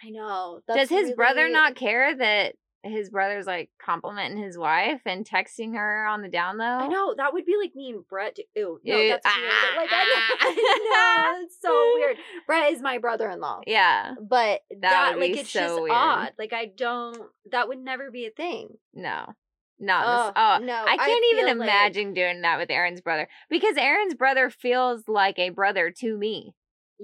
I 0.04 0.10
know. 0.10 0.62
does 0.68 0.90
his 0.90 1.12
brother 1.12 1.48
not 1.50 1.76
care 1.76 2.16
that 2.16 2.56
his 2.84 3.12
brother's 3.12 3.46
like 3.46 3.70
complimenting 3.80 4.42
his 4.42 4.58
wife 4.58 5.02
and 5.06 5.24
texting 5.24 5.76
her 5.76 6.08
on 6.08 6.24
the 6.24 6.28
down 6.28 6.58
low? 6.58 6.66
I 6.66 6.88
know 6.88 7.14
that 7.16 7.34
would 7.34 7.46
be 7.46 7.56
like 7.62 7.76
me 7.76 7.92
and 7.92 8.08
Brett. 8.08 8.36
Ew, 8.56 8.80
no, 8.84 8.98
Ew, 8.98 9.10
that's 9.10 9.26
weird. 9.38 9.52
but, 9.76 9.82
Like, 9.84 9.90
I 9.92 10.06
ah. 10.42 11.34
know, 11.36 11.38
no, 11.40 11.46
it's 11.46 11.58
so 11.62 11.92
weird. 11.94 12.18
Brett 12.48 12.74
is 12.74 12.82
my 12.82 12.98
brother-in-law, 12.98 13.62
Yeah. 13.68 14.16
but 14.28 14.62
that, 14.82 15.12
would 15.14 15.22
like 15.22 15.38
it's 15.38 15.52
so 15.52 15.60
just 15.60 15.76
weird. 15.82 15.92
odd. 15.92 16.32
Like 16.40 16.54
I 16.54 16.66
don't. 16.76 17.20
That 17.52 17.68
would 17.68 17.78
never 17.80 18.10
be 18.10 18.26
a 18.26 18.32
thing. 18.32 18.70
No. 18.96 19.26
Not 19.84 20.04
Oh, 20.08 20.26
this. 20.26 20.34
Oh, 20.36 20.66
no, 20.66 20.74
I 20.74 20.94
I 20.94 20.98
can't 20.98 21.26
even 21.34 21.46
feel 21.48 21.58
like- 21.58 21.68
imagine 21.68 22.14
doing 22.16 22.42
that 22.42 22.58
with 22.60 22.72
Aaron's 22.72 23.02
brother 23.02 23.28
because 23.50 23.78
Aaron's 23.78 24.16
brother 24.16 24.50
feels 24.50 25.04
like 25.08 25.38
a 25.38 25.50
brother 25.50 25.92
to 26.00 26.18
me. 26.18 26.56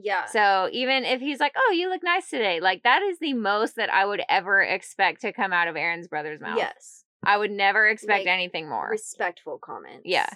Yeah. 0.01 0.25
So 0.25 0.69
even 0.71 1.05
if 1.05 1.19
he's 1.19 1.39
like, 1.39 1.53
"Oh, 1.57 1.71
you 1.71 1.89
look 1.89 2.03
nice 2.03 2.29
today," 2.29 2.59
like 2.59 2.83
that 2.83 3.01
is 3.01 3.19
the 3.19 3.33
most 3.33 3.75
that 3.75 3.91
I 3.91 4.05
would 4.05 4.21
ever 4.29 4.61
expect 4.61 5.21
to 5.21 5.33
come 5.33 5.53
out 5.53 5.67
of 5.67 5.75
Aaron's 5.75 6.07
brother's 6.07 6.39
mouth. 6.39 6.57
yes. 6.57 7.03
I 7.23 7.37
would 7.37 7.51
never 7.51 7.87
expect 7.87 8.25
Like, 8.25 8.27
anything 8.27 8.69
more. 8.69 8.87
Respectful 8.89 9.57
comments. 9.57 10.03
Yeah. 10.05 10.29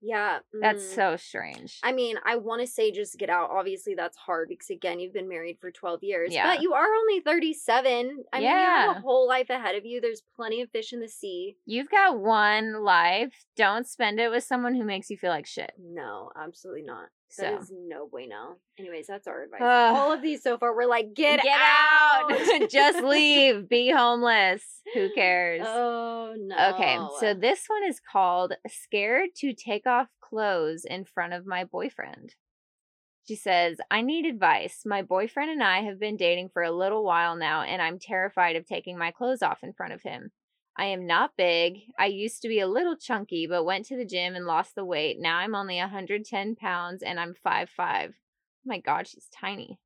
Yeah. 0.00 0.38
That's 0.60 0.84
mm. 0.84 0.94
so 0.94 1.16
strange. 1.16 1.80
I 1.82 1.92
mean, 1.92 2.16
I 2.24 2.36
want 2.36 2.60
to 2.60 2.66
say 2.66 2.92
just 2.92 3.18
get 3.18 3.28
out. 3.28 3.50
Obviously, 3.50 3.94
that's 3.94 4.16
hard 4.16 4.48
because 4.48 4.70
again, 4.70 5.00
you've 5.00 5.12
been 5.12 5.28
married 5.28 5.58
for 5.60 5.70
twelve 5.70 6.04
years. 6.04 6.32
Yeah. 6.32 6.46
But 6.46 6.62
you 6.62 6.74
are 6.74 6.86
only 6.86 7.20
thirty-seven. 7.20 8.24
I 8.32 8.38
mean, 8.38 8.48
you 8.48 8.54
have 8.54 8.96
a 8.98 9.00
whole 9.00 9.26
life 9.26 9.50
ahead 9.50 9.74
of 9.74 9.84
you. 9.84 10.00
There's 10.00 10.22
plenty 10.36 10.62
of 10.62 10.70
fish 10.70 10.92
in 10.92 11.00
the 11.00 11.08
sea. 11.08 11.56
You've 11.66 11.90
got 11.90 12.20
one 12.20 12.84
life. 12.84 13.44
Don't 13.56 13.86
spend 13.86 14.20
it 14.20 14.30
with 14.30 14.44
someone 14.44 14.74
who 14.74 14.84
makes 14.84 15.10
you 15.10 15.16
feel 15.16 15.30
like 15.30 15.46
shit. 15.46 15.72
No, 15.78 16.30
absolutely 16.40 16.82
not. 16.82 17.08
So 17.28 17.42
That 17.42 17.62
is 17.62 17.72
no 17.74 18.08
bueno. 18.08 18.56
Anyways, 18.78 19.06
that's 19.06 19.26
our 19.26 19.42
advice. 19.42 19.60
Ugh. 19.60 19.96
All 19.96 20.12
of 20.12 20.22
these 20.22 20.42
so 20.42 20.58
far, 20.58 20.74
we're 20.74 20.86
like, 20.86 21.14
get, 21.14 21.42
get 21.42 21.58
out. 21.58 22.32
out. 22.32 22.70
Just 22.70 23.02
leave. 23.02 23.68
Be 23.68 23.90
homeless. 23.90 24.62
Who 24.94 25.12
cares? 25.14 25.62
Oh 25.66 26.34
no. 26.38 26.74
Okay, 26.74 26.98
so 27.20 27.34
this 27.34 27.64
one 27.66 27.84
is 27.88 28.00
called 28.00 28.54
Scared 28.68 29.30
to 29.38 29.52
Take 29.52 29.86
Off 29.86 30.08
Clothes 30.20 30.84
in 30.84 31.04
Front 31.04 31.32
of 31.32 31.46
My 31.46 31.64
Boyfriend. 31.64 32.34
She 33.26 33.34
says, 33.34 33.78
I 33.90 34.02
need 34.02 34.24
advice. 34.24 34.82
My 34.86 35.02
boyfriend 35.02 35.50
and 35.50 35.62
I 35.62 35.82
have 35.82 35.98
been 35.98 36.16
dating 36.16 36.50
for 36.50 36.62
a 36.62 36.70
little 36.70 37.02
while 37.04 37.34
now, 37.34 37.62
and 37.62 37.82
I'm 37.82 37.98
terrified 37.98 38.54
of 38.54 38.66
taking 38.66 38.96
my 38.96 39.10
clothes 39.10 39.42
off 39.42 39.64
in 39.64 39.72
front 39.72 39.92
of 39.92 40.02
him. 40.02 40.30
I 40.78 40.86
am 40.86 41.06
not 41.06 41.36
big. 41.38 41.84
I 41.98 42.06
used 42.06 42.42
to 42.42 42.48
be 42.48 42.60
a 42.60 42.66
little 42.68 42.96
chunky, 42.96 43.46
but 43.46 43.64
went 43.64 43.86
to 43.86 43.96
the 43.96 44.04
gym 44.04 44.34
and 44.34 44.44
lost 44.44 44.74
the 44.74 44.84
weight. 44.84 45.18
Now 45.18 45.38
I'm 45.38 45.54
only 45.54 45.78
110 45.78 46.56
pounds 46.56 47.02
and 47.02 47.18
I'm 47.18 47.34
5'5. 47.34 48.10
Oh 48.10 48.12
my 48.66 48.78
god, 48.78 49.06
she's 49.06 49.28
tiny. 49.34 49.78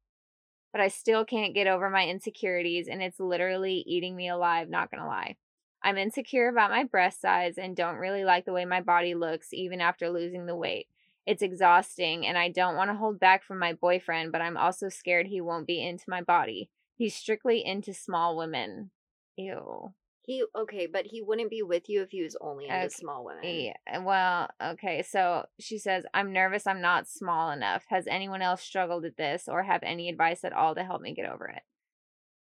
But 0.73 0.81
I 0.81 0.89
still 0.89 1.25
can't 1.25 1.55
get 1.55 1.67
over 1.67 1.91
my 1.91 2.07
insecurities, 2.07 2.89
and 2.89 3.03
it's 3.03 3.21
literally 3.21 3.85
eating 3.87 4.17
me 4.17 4.29
alive, 4.29 4.69
not 4.69 4.91
gonna 4.91 5.07
lie. 5.07 5.37
I'm 5.83 5.97
insecure 5.97 6.49
about 6.49 6.71
my 6.71 6.85
breast 6.85 7.21
size 7.21 7.57
and 7.57 7.77
don't 7.77 7.97
really 7.97 8.25
like 8.25 8.45
the 8.45 8.53
way 8.53 8.65
my 8.65 8.81
body 8.81 9.15
looks 9.15 9.53
even 9.53 9.81
after 9.81 10.11
losing 10.11 10.47
the 10.47 10.57
weight. 10.57 10.89
It's 11.27 11.43
exhausting 11.43 12.27
and 12.27 12.37
I 12.37 12.51
don't 12.51 12.77
want 12.77 12.91
to 12.91 12.97
hold 12.97 13.21
back 13.21 13.45
from 13.45 13.59
my 13.59 13.73
boyfriend, 13.73 14.33
but 14.33 14.41
I'm 14.41 14.57
also 14.57 14.89
scared 14.89 15.27
he 15.27 15.41
won't 15.41 15.67
be 15.67 15.83
into 15.83 16.05
my 16.09 16.23
body. 16.23 16.69
He's 16.97 17.15
strictly 17.15 17.65
into 17.65 17.95
small 17.95 18.37
women. 18.37 18.91
Ew. 19.37 19.95
He 20.31 20.45
okay, 20.57 20.87
but 20.87 21.07
he 21.07 21.23
wouldn't 21.23 21.51
be 21.51 21.63
with 21.63 21.89
you 21.89 22.03
if 22.03 22.11
he 22.13 22.23
was 22.23 22.37
only 22.41 22.67
into 22.67 22.77
Okay, 22.77 22.89
small 22.89 23.25
women. 23.25 23.43
Yeah, 23.45 23.99
well, 23.99 24.49
okay. 24.63 25.03
So 25.03 25.47
she 25.59 25.77
says, 25.77 26.05
I'm 26.15 26.33
nervous 26.33 26.69
I'm 26.69 26.81
not 26.81 27.09
small 27.09 27.51
enough. 27.51 27.85
Has 27.89 28.07
anyone 28.07 28.41
else 28.41 28.63
struggled 28.63 29.03
with 29.03 29.17
this 29.17 29.49
or 29.49 29.65
have 29.65 29.83
any 29.83 30.09
advice 30.09 30.45
at 30.45 30.53
all 30.53 30.77
to 30.77 30.85
help 30.85 31.03
me 31.03 31.15
get 31.15 31.29
over 31.29 31.49
it? 31.49 31.63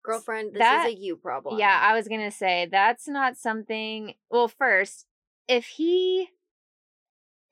Girlfriend, 0.02 0.54
this 0.54 0.60
That- 0.60 0.88
is 0.88 0.94
a 0.96 0.98
you 0.98 1.18
problem. 1.18 1.60
Yeah, 1.60 1.78
I 1.82 1.94
was 1.94 2.08
gonna 2.08 2.32
say 2.32 2.70
that's 2.72 3.10
not 3.10 3.36
something. 3.36 4.14
Well, 4.30 4.48
first, 4.48 5.06
if 5.50 5.66
he, 5.66 6.30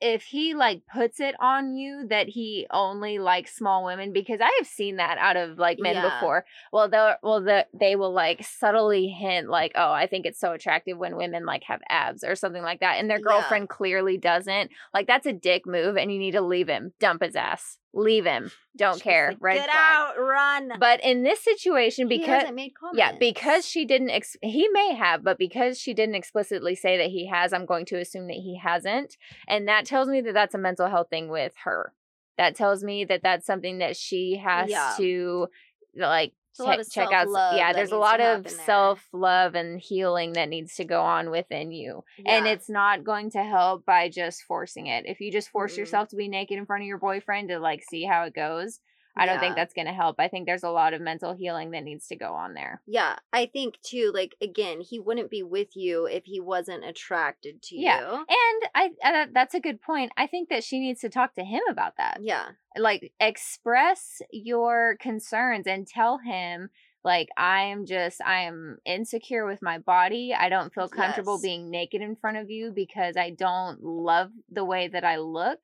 if 0.02 0.22
he 0.24 0.54
like 0.54 0.82
puts 0.92 1.20
it 1.20 1.34
on 1.40 1.74
you 1.76 2.06
that 2.08 2.28
he 2.28 2.66
only 2.70 3.18
likes 3.18 3.56
small 3.56 3.84
women, 3.84 4.12
because 4.12 4.40
I 4.42 4.50
have 4.58 4.66
seen 4.66 4.96
that 4.96 5.16
out 5.18 5.36
of 5.36 5.58
like 5.58 5.78
men 5.78 5.94
Yeah. 5.94 6.10
before. 6.10 6.44
Well, 6.72 6.88
they 6.88 7.14
well 7.22 7.40
the 7.42 7.66
they 7.72 7.96
will 7.96 8.12
like 8.12 8.44
subtly 8.44 9.08
hint 9.08 9.48
like, 9.48 9.72
oh, 9.76 9.92
I 9.92 10.06
think 10.06 10.26
it's 10.26 10.40
so 10.40 10.52
attractive 10.52 10.98
when 10.98 11.16
women 11.16 11.46
like 11.46 11.62
have 11.64 11.80
abs 11.88 12.24
or 12.24 12.34
something 12.36 12.62
like 12.62 12.80
that, 12.80 12.98
and 12.98 13.08
their 13.08 13.18
Yeah. 13.18 13.24
girlfriend 13.24 13.68
clearly 13.68 14.18
doesn't. 14.18 14.70
Like 14.92 15.06
that's 15.06 15.26
a 15.26 15.32
dick 15.32 15.66
move, 15.66 15.96
and 15.96 16.12
you 16.12 16.18
need 16.18 16.32
to 16.32 16.42
leave 16.42 16.68
him, 16.68 16.92
dump 17.00 17.22
his 17.22 17.36
ass, 17.36 17.78
leave 17.94 18.24
him, 18.24 18.50
don't 18.76 18.94
She's 18.94 19.02
care, 19.02 19.28
like, 19.28 19.38
red 19.40 19.54
Get 19.56 19.70
flag. 19.70 19.76
out, 19.78 20.14
run. 20.18 20.72
But 20.80 21.02
in 21.04 21.22
this 21.24 21.40
situation, 21.40 22.10
he 22.10 22.18
because 22.18 22.40
hasn't 22.40 22.54
made 22.56 22.72
comments. 22.74 22.98
yeah, 22.98 23.12
because 23.18 23.66
she 23.66 23.84
didn't. 23.84 24.10
Ex- 24.10 24.36
he 24.42 24.68
may 24.68 24.94
have, 24.94 25.22
but 25.22 25.38
because 25.38 25.78
she 25.78 25.92
didn't 25.94 26.14
explicitly 26.14 26.74
say 26.74 26.96
that 26.96 27.08
he 27.10 27.28
has, 27.28 27.52
I'm 27.52 27.66
going 27.66 27.84
to 27.86 27.98
assume 27.98 28.26
that 28.28 28.36
he 28.36 28.58
hasn't, 28.62 29.16
and 29.46 29.68
that 29.68 29.84
tells 29.86 30.08
me 30.08 30.20
that 30.22 30.32
that's 30.34 30.54
a 30.54 30.58
mental 30.58 30.88
health 30.88 31.08
thing 31.10 31.28
with 31.28 31.52
her. 31.64 31.92
That 32.38 32.56
tells 32.56 32.82
me 32.82 33.04
that 33.04 33.22
that's 33.22 33.44
something 33.46 33.78
that 33.78 33.96
she 33.96 34.36
has 34.42 34.70
Yeah. 34.70 34.94
to 34.96 35.48
like 35.94 36.28
It's 36.28 36.34
a 36.34 36.34
lot 36.34 36.41
check, 36.56 37.12
out. 37.12 37.56
Yeah, 37.56 37.72
there's 37.72 37.92
a 37.92 37.96
lot 37.96 38.20
of 38.20 38.48
self 38.48 39.06
love 39.12 39.54
and 39.54 39.80
healing 39.80 40.34
that 40.34 40.48
needs 40.48 40.74
to 40.76 40.84
go 40.84 41.00
on 41.02 41.30
within 41.30 41.70
you, 41.72 42.04
and 42.26 42.46
it's 42.46 42.68
not 42.68 43.04
going 43.04 43.30
to 43.30 43.42
help 43.42 43.84
by 43.84 44.08
just 44.08 44.42
forcing 44.42 44.86
it. 44.86 45.04
If 45.06 45.20
you 45.20 45.32
just 45.32 45.48
force 45.48 45.74
Mm-mm. 45.74 45.78
yourself 45.78 46.08
to 46.08 46.16
be 46.16 46.28
naked 46.28 46.58
in 46.58 46.66
front 46.66 46.82
of 46.82 46.86
your 46.86 46.98
boyfriend 46.98 47.48
to 47.48 47.58
like 47.58 47.82
see 47.88 48.04
how 48.04 48.24
it 48.24 48.34
goes. 48.34 48.80
I 49.16 49.26
don't 49.26 49.40
think 49.40 49.56
that's 49.56 49.74
going 49.74 49.86
to 49.86 49.92
help. 49.92 50.16
I 50.18 50.28
think 50.28 50.46
there's 50.46 50.62
a 50.62 50.70
lot 50.70 50.94
of 50.94 51.00
mental 51.00 51.34
healing 51.34 51.70
that 51.72 51.84
needs 51.84 52.06
to 52.08 52.16
go 52.16 52.32
on 52.32 52.54
there. 52.54 52.80
Yeah, 52.86 53.16
I 53.32 53.46
think 53.46 53.74
too. 53.82 54.10
Like 54.14 54.34
again, 54.40 54.80
he 54.80 54.98
wouldn't 55.00 55.30
be 55.30 55.42
with 55.42 55.76
you 55.76 56.06
if 56.06 56.24
he 56.24 56.40
wasn't 56.40 56.84
attracted 56.84 57.60
to 57.64 57.76
Yeah. 57.78 58.00
you. 58.00 58.06
And 58.28 58.70
I 58.74 58.90
uh, 59.04 59.26
that's 59.32 59.54
a 59.54 59.60
good 59.60 59.82
point. 59.82 60.12
I 60.16 60.26
think 60.26 60.48
that 60.48 60.64
she 60.64 60.78
needs 60.80 61.00
to 61.00 61.08
talk 61.10 61.34
to 61.34 61.44
him 61.44 61.62
about 61.70 61.96
that. 61.98 62.18
Yeah, 62.22 62.46
Like 62.76 63.12
express 63.20 64.22
your 64.30 64.96
concerns 65.00 65.66
and 65.66 65.86
tell 65.86 66.18
him 66.18 66.70
like 67.04 67.28
I 67.36 67.62
am 67.64 67.84
just 67.84 68.20
I 68.22 68.42
am 68.42 68.78
insecure 68.86 69.44
with 69.44 69.60
my 69.60 69.78
body. 69.78 70.32
I 70.38 70.48
don't 70.48 70.72
feel 70.72 70.88
comfortable 70.88 71.34
Yes. 71.34 71.42
being 71.42 71.70
naked 71.70 72.00
in 72.00 72.16
front 72.16 72.36
of 72.38 72.48
you 72.50 72.70
because 72.74 73.16
I 73.16 73.30
don't 73.30 73.82
love 73.82 74.30
the 74.50 74.64
way 74.64 74.88
that 74.88 75.04
I 75.04 75.16
look 75.18 75.58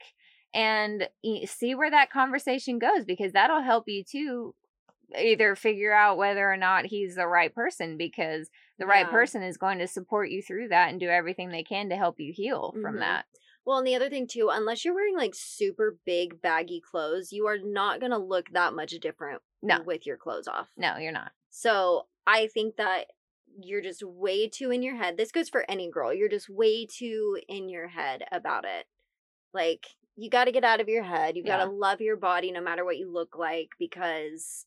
and 0.55 1.09
see 1.47 1.75
where 1.75 1.91
that 1.91 2.11
conversation 2.11 2.79
goes 2.79 3.05
because 3.05 3.33
that'll 3.33 3.63
help 3.63 3.85
you 3.87 4.03
too 4.05 4.55
either 5.19 5.57
figure 5.57 5.93
out 5.93 6.19
whether 6.19 6.51
or 6.51 6.57
not 6.57 6.85
he's 6.87 7.15
the 7.15 7.27
right 7.27 7.55
person 7.55 7.97
because 7.97 8.51
the 8.79 8.87
right 8.87 9.09
person 9.11 9.43
is 9.43 9.57
going 9.57 9.79
to 9.79 9.87
support 9.87 10.29
you 10.29 10.43
through 10.43 10.69
that 10.69 10.91
and 10.91 11.01
do 11.01 11.09
everything 11.09 11.49
they 11.49 11.63
can 11.63 11.89
to 11.89 11.97
help 11.97 12.21
you 12.21 12.33
heal 12.33 12.73
from 12.83 12.97
Mhm. 12.97 13.01
that. 13.01 13.25
Well, 13.65 13.79
and 13.79 13.87
the 13.87 13.95
other 13.95 14.11
thing 14.11 14.27
too, 14.27 14.49
unless 14.51 14.85
you're 14.85 14.95
wearing 14.95 15.17
like 15.17 15.35
super 15.35 15.99
big 16.05 16.41
baggy 16.43 16.81
clothes, 16.81 17.33
you 17.33 17.47
are 17.47 17.59
not 17.59 18.01
gonna 18.01 18.19
look 18.19 18.51
that 18.53 18.75
much 18.75 18.91
different 18.93 19.43
No. 19.63 19.83
with 19.83 20.07
your 20.07 20.17
clothes 20.17 20.49
off. 20.49 20.71
No, 20.77 20.97
you're 20.99 21.13
not. 21.13 21.33
So 21.51 22.07
I 22.27 22.47
think 22.49 22.77
that 22.77 23.07
you're 23.61 23.81
just 23.81 24.03
way 24.03 24.49
too 24.49 24.71
in 24.71 24.83
your 24.83 24.97
head. 24.97 25.17
This 25.17 25.33
goes 25.33 25.49
for 25.49 25.65
any 25.71 25.91
girl. 25.91 26.13
You're 26.13 26.29
just 26.29 26.49
way 26.51 26.87
too 26.87 27.41
in 27.49 27.69
your 27.69 27.89
head 27.89 28.25
about 28.31 28.65
it. 28.67 28.87
Like 29.53 29.87
you 30.21 30.29
got 30.29 30.47
to 30.47 30.53
get 30.53 30.65
out 30.65 30.81
of 30.81 30.89
your 30.89 31.05
head. 31.05 31.37
You 31.37 31.45
got 31.45 31.61
Yeah. 31.61 31.67
to 31.67 31.71
love 31.71 32.01
your 32.01 32.17
body 32.17 32.51
no 32.51 32.61
matter 32.61 32.85
what 32.85 32.99
you 32.99 33.09
look 33.11 33.37
like 33.39 33.69
because 33.79 34.67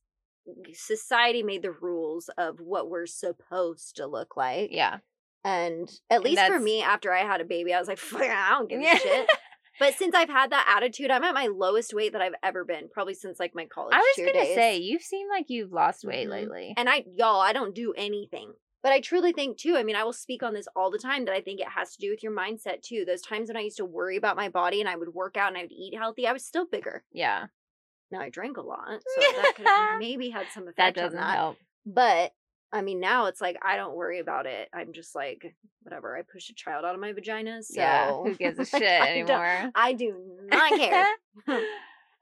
society 0.73 1.43
made 1.43 1.61
the 1.61 1.71
rules 1.71 2.29
of 2.37 2.59
what 2.59 2.89
we're 2.89 3.05
supposed 3.05 3.95
to 3.97 4.07
look 4.07 4.35
like. 4.37 4.69
Yeah. 4.71 4.97
And 5.43 5.89
at 6.09 6.17
And 6.17 6.23
least 6.23 6.41
for 6.43 6.59
me, 6.59 6.81
after 6.81 7.11
I 7.13 7.19
had 7.21 7.41
a 7.41 7.45
baby, 7.45 7.73
I 7.73 7.79
was 7.79 7.87
like, 7.87 7.99
I 8.15 8.49
don't 8.51 8.69
give 8.69 8.81
Yeah. 8.81 8.95
a 8.95 8.99
shit. 8.99 9.29
But 9.79 9.95
since 9.95 10.13
I've 10.13 10.29
had 10.29 10.51
that 10.51 10.71
attitude, 10.77 11.09
I'm 11.09 11.23
at 11.23 11.33
my 11.33 11.47
lowest 11.47 11.91
weight 11.93 12.11
that 12.13 12.21
I've 12.21 12.35
ever 12.43 12.63
been, 12.65 12.89
probably 12.93 13.15
since 13.15 13.39
like 13.39 13.55
my 13.55 13.65
college. 13.65 13.95
I 13.95 13.99
was 13.99 14.13
gonna 14.27 14.33
days. 14.33 14.53
say 14.53 14.77
you 14.77 14.99
seem 14.99 15.27
like 15.29 15.45
you've 15.47 15.71
lost 15.71 16.03
weight 16.03 16.27
Mhm. 16.27 16.31
lately. 16.31 16.73
And 16.77 16.87
I, 16.87 17.05
y'all, 17.15 17.39
I 17.39 17.51
don't 17.51 17.73
do 17.73 17.91
anything. 17.97 18.53
But 18.83 18.91
I 18.91 18.99
truly 18.99 19.31
think 19.31 19.57
too, 19.57 19.75
I 19.77 19.83
mean, 19.83 19.95
I 19.95 20.03
will 20.03 20.13
speak 20.13 20.41
on 20.41 20.53
this 20.53 20.67
all 20.75 20.89
the 20.89 20.97
time 20.97 21.25
that 21.25 21.35
I 21.35 21.41
think 21.41 21.59
it 21.59 21.67
has 21.69 21.91
to 21.95 21.99
do 21.99 22.09
with 22.09 22.23
your 22.23 22.31
mindset 22.31 22.81
too. 22.81 23.03
Those 23.05 23.21
times 23.21 23.47
when 23.47 23.57
I 23.57 23.61
used 23.61 23.77
to 23.77 23.85
worry 23.85 24.17
about 24.17 24.35
my 24.35 24.49
body 24.49 24.79
and 24.79 24.89
I 24.89 24.95
would 24.95 25.13
work 25.13 25.37
out 25.37 25.49
and 25.49 25.57
I 25.57 25.61
would 25.61 25.71
eat 25.71 25.95
healthy, 25.95 26.25
I 26.27 26.33
was 26.33 26.43
still 26.43 26.65
bigger. 26.65 27.03
Yeah, 27.11 27.45
Now 28.11 28.21
I 28.21 28.29
drank 28.29 28.57
a 28.57 28.61
lot, 28.61 28.87
so 28.89 29.21
that 29.21 29.53
could 29.55 29.67
have 29.67 29.99
maybe 29.99 30.29
had 30.29 30.47
some 30.53 30.63
effect 30.63 30.77
that 30.77 30.95
doesn't 30.95 31.19
that. 31.19 31.35
help. 31.35 31.57
But 31.85 32.33
I 32.73 32.81
mean, 32.81 32.99
now 32.99 33.25
it's 33.25 33.41
like 33.41 33.57
I 33.63 33.75
don't 33.75 33.95
worry 33.95 34.19
about 34.19 34.45
it. 34.45 34.69
I'm 34.73 34.93
just 34.93 35.13
like, 35.13 35.55
whatever. 35.83 36.17
I 36.17 36.21
pushed 36.21 36.49
a 36.49 36.55
child 36.55 36.85
out 36.85 36.95
of 36.95 37.01
my 37.01 37.11
vagina, 37.13 37.61
so 37.61 37.79
yeah, 37.79 38.11
who 38.11 38.33
gives 38.33 38.57
a 38.57 38.61
like, 38.73 38.83
shit 38.83 39.01
I 39.01 39.09
anymore? 39.09 39.71
I 39.75 39.93
do 39.93 40.15
not 40.49 40.71
care. 40.79 41.05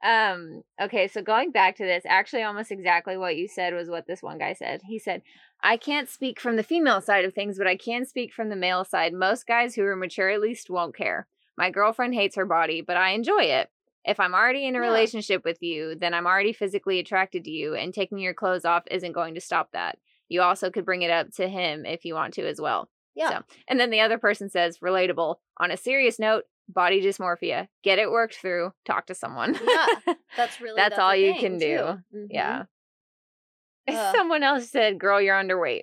um. 0.02 0.62
Okay, 0.80 1.08
so 1.08 1.22
going 1.22 1.50
back 1.50 1.76
to 1.76 1.84
this, 1.84 2.04
actually, 2.06 2.42
almost 2.42 2.70
exactly 2.70 3.16
what 3.16 3.36
you 3.36 3.48
said 3.48 3.74
was 3.74 3.88
what 3.88 4.06
this 4.06 4.22
one 4.22 4.38
guy 4.38 4.52
said. 4.52 4.80
He 4.84 4.98
said, 4.98 5.22
"I 5.62 5.76
can't 5.76 6.08
speak 6.08 6.40
from 6.40 6.56
the 6.56 6.62
female 6.62 7.00
side 7.00 7.24
of 7.24 7.34
things, 7.34 7.58
but 7.58 7.66
I 7.66 7.76
can 7.76 8.04
speak 8.04 8.32
from 8.32 8.48
the 8.48 8.56
male 8.56 8.84
side. 8.84 9.12
Most 9.12 9.46
guys 9.46 9.74
who 9.74 9.84
are 9.84 9.96
mature 9.96 10.30
at 10.30 10.40
least 10.40 10.70
won't 10.70 10.96
care. 10.96 11.26
My 11.56 11.70
girlfriend 11.70 12.14
hates 12.14 12.36
her 12.36 12.46
body, 12.46 12.80
but 12.80 12.96
I 12.96 13.10
enjoy 13.10 13.42
it." 13.42 13.70
If 14.02 14.18
I'm 14.18 14.34
already 14.34 14.66
in 14.66 14.74
a 14.74 14.78
Yeah. 14.78 14.86
relationship 14.86 15.44
with 15.44 15.62
you, 15.62 15.94
then 15.94 16.14
I'm 16.14 16.26
already 16.26 16.54
physically 16.54 16.98
attracted 16.98 17.44
to 17.44 17.50
you, 17.50 17.74
and 17.74 17.92
taking 17.92 18.18
your 18.18 18.32
clothes 18.32 18.64
off 18.64 18.84
isn't 18.90 19.12
going 19.12 19.34
to 19.34 19.42
stop 19.42 19.72
that. 19.72 19.98
You 20.30 20.40
also 20.40 20.70
could 20.70 20.86
bring 20.86 21.02
it 21.02 21.10
up 21.10 21.32
to 21.32 21.48
him 21.48 21.84
if 21.84 22.06
you 22.06 22.14
want 22.14 22.32
to 22.34 22.46
as 22.46 22.60
well. 22.60 22.88
Yeah. 23.14 23.28
So, 23.28 23.42
and 23.68 23.78
then 23.78 23.90
the 23.90 24.00
other 24.00 24.16
person 24.16 24.48
says, 24.48 24.78
relatable. 24.78 25.36
On 25.58 25.70
a 25.70 25.76
serious 25.76 26.18
note, 26.18 26.44
body 26.72 27.02
dysmorphia. 27.02 27.68
Get 27.82 27.98
it 27.98 28.10
worked 28.10 28.36
through. 28.36 28.72
Talk 28.84 29.06
to 29.06 29.14
someone. 29.14 29.58
Yeah, 29.64 29.86
That's 30.36 30.60
really 30.60 30.76
That's 30.76 30.96
a 30.98 31.02
all 31.02 31.14
you 31.14 31.34
can 31.34 31.58
do. 31.58 31.98
Mhm. 32.14 32.26
yeah. 32.30 32.62
Ugh. 33.88 34.14
Someone 34.16 34.42
else 34.42 34.70
said, 34.70 34.98
girl, 34.98 35.20
you're 35.20 35.36
underweight. 35.40 35.82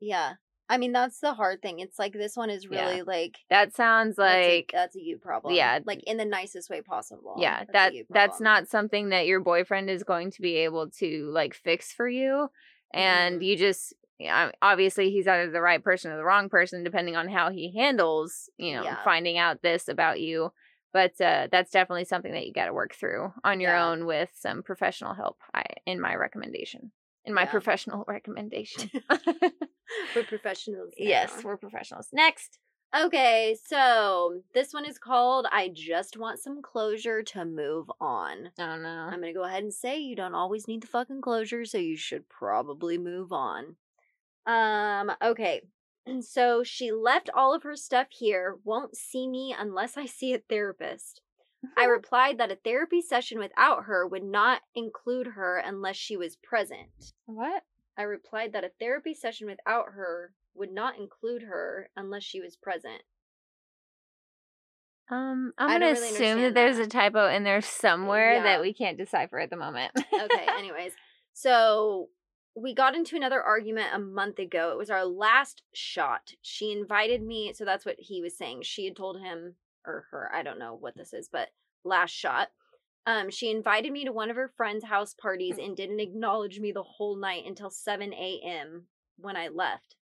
Yeah. 0.00 0.34
I 0.70 0.76
mean, 0.76 0.92
that's 0.92 1.20
the 1.20 1.32
hard 1.32 1.62
thing. 1.62 1.78
It's 1.80 1.98
like 1.98 2.12
this 2.12 2.36
one 2.36 2.50
is 2.50 2.66
Yeah. 2.70 2.86
really 2.88 3.02
like 3.02 3.36
That 3.48 3.74
sounds 3.74 4.16
that's 4.16 4.46
a- 4.46 4.56
like, 4.56 4.70
that's 4.72 4.96
a, 4.96 5.00
you 5.00 5.16
problem. 5.18 5.54
yeah. 5.54 5.78
Like 5.84 6.02
in 6.04 6.16
the 6.18 6.24
nicest 6.26 6.68
way 6.68 6.82
possible. 6.82 7.36
yeah, 7.38 7.64
That's 7.72 7.72
that 7.72 7.92
that's 8.10 8.40
not 8.40 8.68
something 8.68 9.08
that 9.10 9.26
your 9.26 9.40
boyfriend 9.40 9.88
is 9.88 10.02
going 10.04 10.30
to 10.32 10.42
be 10.42 10.56
able 10.56 10.90
to 10.98 11.30
like 11.32 11.54
fix 11.54 11.92
for 11.92 12.08
you. 12.08 12.48
And 12.92 13.40
Mhm. 13.40 13.44
you 13.46 13.56
just, 13.56 13.94
yeah, 14.18 14.50
obviously 14.62 15.10
he's 15.10 15.26
either 15.28 15.50
the 15.50 15.60
right 15.60 15.82
person 15.82 16.10
or 16.12 16.16
the 16.16 16.24
wrong 16.24 16.48
person, 16.48 16.82
depending 16.84 17.16
on 17.16 17.28
how 17.28 17.50
he 17.50 17.72
handles, 17.76 18.50
you 18.58 18.74
know, 18.74 18.82
Yeah. 18.84 19.02
finding 19.04 19.38
out 19.38 19.62
this 19.62 19.88
about 19.88 20.20
you. 20.20 20.52
But 20.92 21.20
uh, 21.20 21.48
that's 21.52 21.70
definitely 21.70 22.04
something 22.06 22.32
that 22.32 22.46
you 22.46 22.52
got 22.52 22.66
to 22.66 22.72
work 22.72 22.94
through 22.94 23.32
on 23.44 23.60
your 23.60 23.72
Yeah. 23.72 23.88
own 23.88 24.06
with 24.06 24.30
some 24.34 24.62
professional 24.62 25.14
help. 25.14 25.38
I, 25.54 25.64
in 25.86 26.00
my 26.00 26.14
recommendation, 26.14 26.92
in 27.24 27.34
my 27.34 27.44
professional 27.44 28.04
recommendation. 28.08 28.90
We're 30.14 30.24
professionals. 30.24 30.92
yes, 30.96 31.32
now. 31.36 31.42
we're 31.44 31.56
professionals. 31.56 32.08
Next, 32.12 32.58
Okay, 32.96 33.54
so 33.66 34.40
this 34.54 34.72
one 34.72 34.86
is 34.86 34.98
called 34.98 35.46
I 35.52 35.68
Just 35.68 36.16
Want 36.16 36.38
Some 36.38 36.62
Closure 36.62 37.22
to 37.22 37.44
Move 37.44 37.90
On. 38.00 38.50
Oh 38.58 38.76
no. 38.78 38.88
I'm 38.88 39.20
going 39.20 39.34
to 39.34 39.38
go 39.38 39.44
ahead 39.44 39.62
and 39.62 39.74
say 39.74 39.98
you 39.98 40.16
don't 40.16 40.34
always 40.34 40.66
need 40.66 40.80
the 40.82 40.86
fucking 40.86 41.20
closure, 41.20 41.66
so 41.66 41.76
you 41.76 41.98
should 41.98 42.30
probably 42.30 42.96
move 42.96 43.30
on. 43.30 43.76
Um, 44.48 45.12
okay. 45.22 45.62
So 46.22 46.62
she 46.64 46.90
left 46.90 47.28
all 47.34 47.54
of 47.54 47.64
her 47.64 47.76
stuff 47.76 48.06
here, 48.10 48.56
won't 48.64 48.96
see 48.96 49.28
me 49.28 49.54
unless 49.56 49.98
I 49.98 50.06
see 50.06 50.32
a 50.32 50.38
therapist. 50.38 51.20
I 51.76 51.84
replied 51.84 52.38
that 52.38 52.50
a 52.50 52.56
therapy 52.56 53.02
session 53.02 53.38
without 53.38 53.84
her 53.84 54.06
would 54.06 54.22
not 54.24 54.62
include 54.74 55.26
her 55.34 55.58
unless 55.58 55.96
she 55.96 56.16
was 56.16 56.36
present. 56.36 56.88
what? 57.26 57.62
I 57.98 58.04
replied 58.04 58.54
that 58.54 58.64
a 58.64 58.70
therapy 58.80 59.12
session 59.12 59.48
without 59.48 59.86
her 59.92 60.32
would 60.54 60.72
not 60.72 60.98
include 60.98 61.42
her 61.42 61.90
unless 61.94 62.22
she 62.24 62.40
was 62.40 62.56
present. 62.56 63.02
Um, 65.10 65.52
I'm 65.58 65.68
gonna 65.68 65.92
really 65.92 66.08
assume 66.08 66.18
that 66.18 66.30
understand 66.48 66.56
there's 66.56 66.76
that. 66.78 66.86
a 66.86 66.90
typo 66.90 67.26
in 67.28 67.42
there 67.44 67.60
somewhere 67.62 68.34
Yeah. 68.34 68.42
that 68.44 68.60
we 68.60 68.72
can't 68.72 68.96
decipher 68.96 69.38
at 69.40 69.50
the 69.50 69.56
moment. 69.56 69.92
Okay, 69.98 70.46
anyways. 70.58 70.92
So 71.34 72.08
we 72.60 72.74
got 72.74 72.94
into 72.94 73.16
another 73.16 73.42
argument 73.42 73.88
a 73.94 73.98
month 73.98 74.38
ago. 74.38 74.70
It 74.72 74.78
was 74.78 74.90
our 74.90 75.04
last 75.04 75.62
shot. 75.72 76.32
She 76.42 76.72
invited 76.72 77.22
me, 77.22 77.52
so 77.54 77.64
that's 77.64 77.86
what 77.86 77.96
he 77.98 78.20
was 78.20 78.36
saying. 78.36 78.62
She 78.62 78.84
had 78.84 78.96
told 78.96 79.20
him 79.20 79.54
or 79.86 80.06
her, 80.10 80.30
I 80.34 80.42
don't 80.42 80.58
know 80.58 80.74
what 80.74 80.96
this 80.96 81.12
is, 81.12 81.28
but 81.30 81.48
last 81.84 82.10
shot. 82.10 82.48
Um, 83.06 83.30
she 83.30 83.50
invited 83.50 83.92
me 83.92 84.04
to 84.04 84.12
one 84.12 84.28
of 84.28 84.36
her 84.36 84.52
friends' 84.56 84.84
house 84.84 85.14
parties 85.14 85.56
and 85.58 85.76
didn't 85.76 86.00
acknowledge 86.00 86.58
me 86.58 86.72
the 86.72 86.82
whole 86.82 87.16
night 87.16 87.44
until 87.46 87.70
7 87.70 88.12
a.m. 88.12 88.86
when 89.16 89.36
I 89.36 89.48
left. 89.48 89.94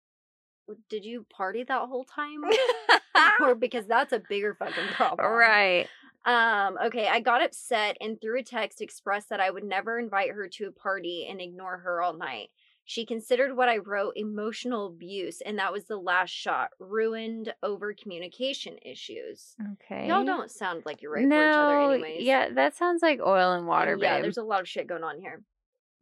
Did 0.88 1.04
you 1.04 1.26
party 1.30 1.62
that 1.62 1.88
whole 1.88 2.04
time? 2.04 2.40
or 3.40 3.54
because 3.54 3.86
that's 3.86 4.12
a 4.12 4.22
bigger 4.28 4.54
fucking 4.54 4.88
problem. 4.94 5.28
right. 5.30 5.86
Um, 6.26 6.76
okay, 6.86 7.06
I 7.06 7.20
got 7.20 7.42
upset 7.42 7.96
and 8.00 8.20
through 8.20 8.40
a 8.40 8.42
text 8.42 8.82
expressed 8.82 9.28
that 9.30 9.40
I 9.40 9.50
would 9.50 9.64
never 9.64 9.98
invite 9.98 10.30
her 10.32 10.48
to 10.54 10.66
a 10.66 10.72
party 10.72 11.26
and 11.30 11.40
ignore 11.40 11.78
her 11.78 12.02
all 12.02 12.14
night. 12.14 12.48
She 12.84 13.04
considered 13.04 13.56
what 13.56 13.68
I 13.68 13.78
wrote 13.78 14.12
emotional 14.16 14.86
abuse, 14.86 15.40
and 15.40 15.58
that 15.58 15.72
was 15.72 15.86
the 15.86 15.96
last 15.96 16.30
shot, 16.30 16.70
ruined 16.78 17.52
over 17.62 17.94
communication 17.94 18.76
issues. 18.80 19.56
Okay. 19.72 20.06
Y'all 20.06 20.24
don't 20.24 20.50
sound 20.50 20.82
like 20.84 21.02
you're 21.02 21.12
right 21.12 21.24
no, 21.24 21.36
for 21.36 21.50
each 21.50 21.56
other, 21.56 21.80
anyways. 21.80 22.24
yeah, 22.24 22.48
that 22.54 22.76
sounds 22.76 23.02
like 23.02 23.20
oil 23.20 23.52
and 23.54 23.66
water, 23.66 23.96
yeah, 24.00 24.16
babe. 24.16 24.22
there's 24.22 24.36
a 24.36 24.44
lot 24.44 24.60
of 24.60 24.68
shit 24.68 24.86
going 24.86 25.02
on 25.02 25.20
here. 25.20 25.42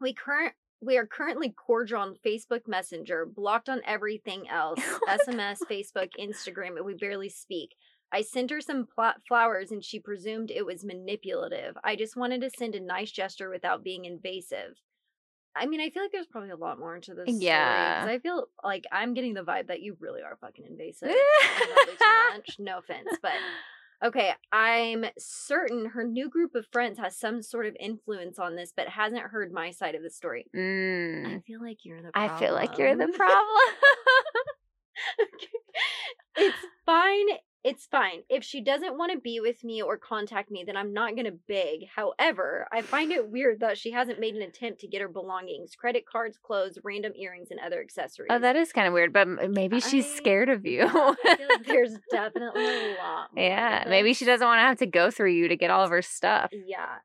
We 0.01 0.13
current 0.13 0.55
we 0.83 0.99
are 0.99 1.07
currently 1.07 1.51
cordial 1.51 2.01
on 2.01 2.17
Facebook 2.25 2.69
Messenger, 2.69 3.27
blocked 3.27 3.71
on 3.71 3.81
everything 3.87 4.49
else, 4.49 4.81
SMS, 5.09 5.59
Facebook, 5.71 6.11
Instagram, 6.21 6.77
and 6.77 6.85
we 6.85 6.95
barely 6.95 7.31
speak. 7.31 7.75
I 8.15 8.23
sent 8.23 8.51
her 8.53 8.61
some 8.61 8.87
pla- 8.87 9.15
flowers 9.27 9.73
and 9.73 9.85
she 9.85 9.99
presumed 9.99 10.53
it 10.53 10.65
was 10.65 10.85
manipulative. 10.85 11.77
I 11.83 11.97
just 11.97 12.17
wanted 12.17 12.43
to 12.43 12.51
send 12.57 12.77
a 12.77 12.81
nice 12.81 13.11
gesture 13.11 13.51
without 13.51 13.83
being 13.83 14.05
invasive. 14.05 14.77
I 15.57 15.67
mean, 15.67 15.81
I 15.81 15.91
feel 15.91 16.03
like 16.05 16.13
there's 16.13 16.29
probably 16.29 16.51
a 16.51 16.57
lot 16.57 16.79
more 16.79 16.95
into 16.95 17.15
this. 17.15 17.35
Yeah. 17.41 18.01
Because 18.03 18.15
I 18.15 18.19
feel 18.21 18.47
like 18.63 18.85
I'm 18.93 19.15
getting 19.15 19.35
the 19.35 19.43
vibe 19.43 19.67
that 19.67 19.83
you 19.83 19.97
really 19.99 20.23
are 20.23 20.39
fucking 20.41 20.65
invasive. 20.71 21.11
No 22.61 22.79
offense, 22.79 23.19
but 23.21 23.33
Okay, 24.05 24.33
I'm 24.53 25.07
certain 25.19 25.87
her 25.87 26.05
new 26.05 26.29
group 26.29 26.55
of 26.55 26.67
friends 26.71 26.99
has 26.99 27.17
some 27.17 27.43
sort 27.43 27.67
of 27.67 27.75
influence 27.81 28.39
on 28.39 28.55
this, 28.55 28.73
but 28.77 28.89
hasn't 28.89 29.23
heard 29.23 29.51
my 29.53 29.71
side 29.71 29.95
of 29.95 30.03
the 30.03 30.11
story. 30.11 30.47
I 30.55 30.59
Mm, 30.59 31.45
feel 31.45 31.63
like 31.63 31.79
you're 31.85 32.03
the 32.03 32.11
I 32.15 32.39
feel 32.39 32.53
like 32.53 32.77
you're 32.79 32.97
the 32.97 33.09
problem. 33.09 33.63
it's 36.37 36.59
fine. 36.85 37.27
It's 37.65 37.87
fine. 37.87 38.25
If 38.29 38.45
she 38.45 38.61
doesn't 38.61 38.99
want 38.99 39.13
to 39.13 39.19
be 39.19 39.41
with 39.41 39.65
me 39.65 39.81
or 39.81 39.97
contact 39.97 40.51
me, 40.51 40.65
then 40.67 40.77
I'm 40.77 40.93
not 40.93 41.15
going 41.15 41.25
to 41.25 41.39
beg. 41.49 41.87
However, 41.97 42.69
I 42.71 42.83
find 42.83 43.11
it 43.11 43.31
weird 43.31 43.61
that 43.61 43.79
she 43.79 43.91
hasn't 43.91 44.21
made 44.21 44.35
an 44.35 44.43
attempt 44.43 44.81
to 44.81 44.87
get 44.87 45.01
her 45.01 45.09
belongings 45.09 45.75
credit 45.75 46.05
cards, 46.07 46.37
clothes, 46.37 46.79
random 46.85 47.13
earrings, 47.17 47.49
and 47.51 47.59
other 47.59 47.79
oh, 47.79 47.83
accessories. 47.83 48.29
oh, 48.31 48.39
that 48.39 48.55
is 48.55 48.71
kind 48.71 48.87
of 48.87 48.93
weird, 48.93 49.15
but 49.15 49.27
maybe 49.51 49.81
she's 49.81 50.05
I- 50.05 50.17
scared 50.17 50.51
of 50.51 50.67
you. 50.67 50.83
I 50.83 51.37
feel 51.37 51.49
like 51.49 51.65
there's 51.67 51.97
definitely 52.11 52.67
a 52.67 52.97
lot. 53.03 53.31
yeah, 53.35 53.85
maybe 53.89 54.13
she 54.13 54.27
doesn't 54.27 54.47
want 54.47 54.59
to 54.59 54.65
have 54.65 54.79
to 54.81 54.87
go 54.87 55.11
through 55.11 55.33
you 55.33 55.49
to 55.49 55.57
get 55.57 55.71
all 55.71 55.83
of 55.85 55.91
her 55.91 56.03
stuff. 56.03 56.51
Yeah. 56.53 56.97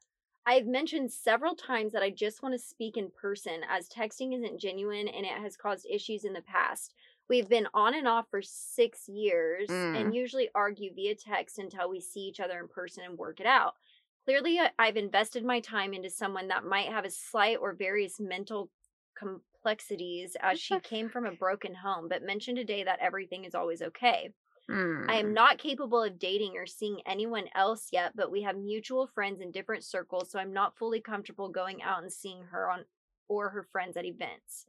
I've 0.46 0.66
mentioned 0.66 1.12
several 1.12 1.54
times 1.54 1.94
that 1.94 2.02
I 2.02 2.10
just 2.10 2.42
want 2.42 2.56
to 2.56 2.60
speak 2.60 2.98
in 2.98 3.12
person 3.12 3.62
as 3.70 3.88
texting 3.88 4.36
isn't 4.36 4.60
genuine 4.60 5.08
and 5.08 5.24
it 5.24 5.38
has 5.40 5.56
caused 5.56 5.86
issues 5.90 6.26
in 6.26 6.34
the 6.34 6.42
past. 6.42 6.96
We've 7.30 7.48
been 7.48 7.68
on 7.74 7.94
and 7.94 8.08
off 8.08 8.28
for 8.30 8.42
six 8.42 9.08
years 9.08 9.70
Mm. 9.70 9.96
and 9.96 10.14
usually 10.16 10.50
argue 10.56 10.94
via 10.94 11.16
text 11.16 11.60
until 11.60 11.90
we 11.90 12.02
see 12.02 12.22
each 12.22 12.40
other 12.40 12.60
in 12.60 12.68
person 12.68 13.04
and 13.04 13.18
work 13.18 13.40
it 13.40 13.46
out. 13.46 13.76
Clearly, 14.26 14.60
I've 14.80 14.98
invested 14.98 15.46
my 15.46 15.60
time 15.60 15.94
into 15.94 16.10
someone 16.10 16.48
that 16.50 16.66
might 16.66 16.90
have 16.90 17.06
a 17.06 17.10
slight 17.12 17.58
or 17.58 17.74
various 17.74 18.20
mental 18.20 18.72
complexities 19.16 20.36
as 20.42 20.60
she 20.60 20.80
came 20.80 21.10
from 21.10 21.26
a 21.26 21.32
broken 21.32 21.76
home, 21.76 22.08
but 22.10 22.24
mentioned 22.24 22.58
today 22.58 22.84
that 22.84 23.00
everything 23.00 23.46
is 23.46 23.56
always 23.56 23.82
okay. 23.82 24.34
I 25.08 25.16
Mm. 25.16 25.20
am 25.20 25.34
not 25.34 25.58
capable 25.58 26.04
of 26.04 26.20
dating 26.20 26.56
or 26.58 26.66
seeing 26.66 27.02
anyone 27.06 27.50
else 27.56 27.92
yet, 27.92 28.16
but 28.16 28.32
we 28.32 28.44
have 28.44 28.58
mutual 28.58 29.08
friends 29.08 29.42
in 29.42 29.52
different 29.52 29.84
circles, 29.84 30.30
so 30.32 30.40
I'm 30.40 30.54
not 30.54 30.78
fully 30.78 31.02
comfortable 31.02 31.50
going 31.50 31.82
out 31.82 32.04
and 32.04 32.14
seeing 32.14 32.44
her 32.44 32.70
on 32.72 32.86
or 33.28 33.50
her 33.50 33.64
friends 33.64 33.98
at 33.98 34.06
events. 34.06 34.66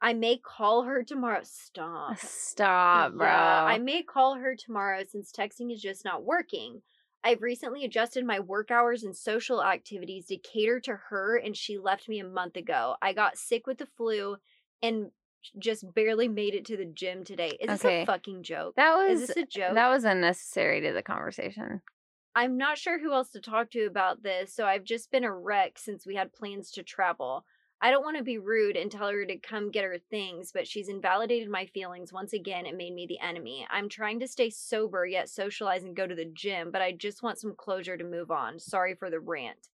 I 0.00 0.12
may 0.12 0.36
call 0.38 0.82
her 0.84 1.02
tomorrow. 1.02 1.40
Stop. 1.42 2.18
Stop, 2.20 3.14
bro. 3.14 3.26
Yeah, 3.26 3.64
I 3.66 3.78
may 3.78 4.02
call 4.02 4.34
her 4.36 4.54
tomorrow 4.54 5.02
since 5.08 5.32
texting 5.32 5.72
is 5.72 5.80
just 5.80 6.04
not 6.04 6.24
working. 6.24 6.82
I've 7.24 7.42
recently 7.42 7.84
adjusted 7.84 8.24
my 8.24 8.38
work 8.40 8.70
hours 8.70 9.02
and 9.02 9.16
social 9.16 9.62
activities 9.64 10.26
to 10.26 10.36
cater 10.36 10.78
to 10.80 10.96
her, 11.08 11.36
and 11.36 11.56
she 11.56 11.78
left 11.78 12.08
me 12.08 12.20
a 12.20 12.24
month 12.28 12.56
ago. 12.56 12.96
I 13.02 13.14
got 13.14 13.36
sick 13.38 13.66
with 13.66 13.78
the 13.78 13.86
flu 13.86 14.36
and 14.82 15.10
just 15.58 15.92
barely 15.94 16.28
made 16.28 16.54
it 16.54 16.64
to 16.66 16.76
the 16.76 16.84
gym 16.84 17.24
today. 17.24 17.50
Is 17.60 17.68
this 17.70 17.84
Okay. 17.84 18.02
a 18.02 18.06
fucking 18.06 18.42
joke? 18.42 18.74
that 18.76 18.94
was 18.96 19.22
Is 19.22 19.28
this 19.28 19.36
a 19.38 19.46
joke? 19.46 19.74
that 19.74 19.88
was 19.88 20.04
unnecessary 20.04 20.80
to 20.82 20.92
the 20.92 21.02
conversation. 21.02 21.82
I'm 22.34 22.58
not 22.58 22.76
sure 22.78 22.98
who 23.00 23.12
else 23.12 23.30
to 23.30 23.40
talk 23.40 23.70
to 23.70 23.86
about 23.86 24.22
this, 24.22 24.54
so 24.54 24.66
I've 24.66 24.84
just 24.84 25.10
been 25.10 25.24
a 25.24 25.32
wreck 25.34 25.78
since 25.78 26.06
we 26.06 26.14
had 26.16 26.32
plans 26.32 26.70
to 26.72 26.82
travel. 26.82 27.44
I 27.80 27.90
don't 27.90 28.02
want 28.04 28.16
to 28.16 28.24
be 28.24 28.38
rude 28.38 28.76
and 28.76 28.90
tell 28.90 29.08
her 29.08 29.26
to 29.26 29.36
come 29.38 29.70
get 29.70 29.84
her 29.84 29.98
things, 30.10 30.50
but 30.52 30.66
she's 30.66 30.88
invalidated 30.88 31.50
my 31.50 31.66
feelings 31.66 32.12
once 32.12 32.32
again 32.32 32.64
and 32.66 32.76
made 32.76 32.94
me 32.94 33.06
the 33.06 33.18
enemy. 33.20 33.66
I'm 33.70 33.88
trying 33.88 34.20
to 34.20 34.28
stay 34.28 34.48
sober 34.50 35.04
yet 35.04 35.28
socialize 35.28 35.84
and 35.84 35.94
go 35.94 36.06
to 36.06 36.14
the 36.14 36.24
gym, 36.32 36.70
but 36.72 36.80
I 36.80 36.92
just 36.92 37.22
want 37.22 37.38
some 37.38 37.54
closure 37.56 37.96
to 37.96 38.04
move 38.04 38.30
on. 38.30 38.58
Sorry 38.58 38.94
for 38.94 39.10
the 39.10 39.20
rant. 39.20 39.68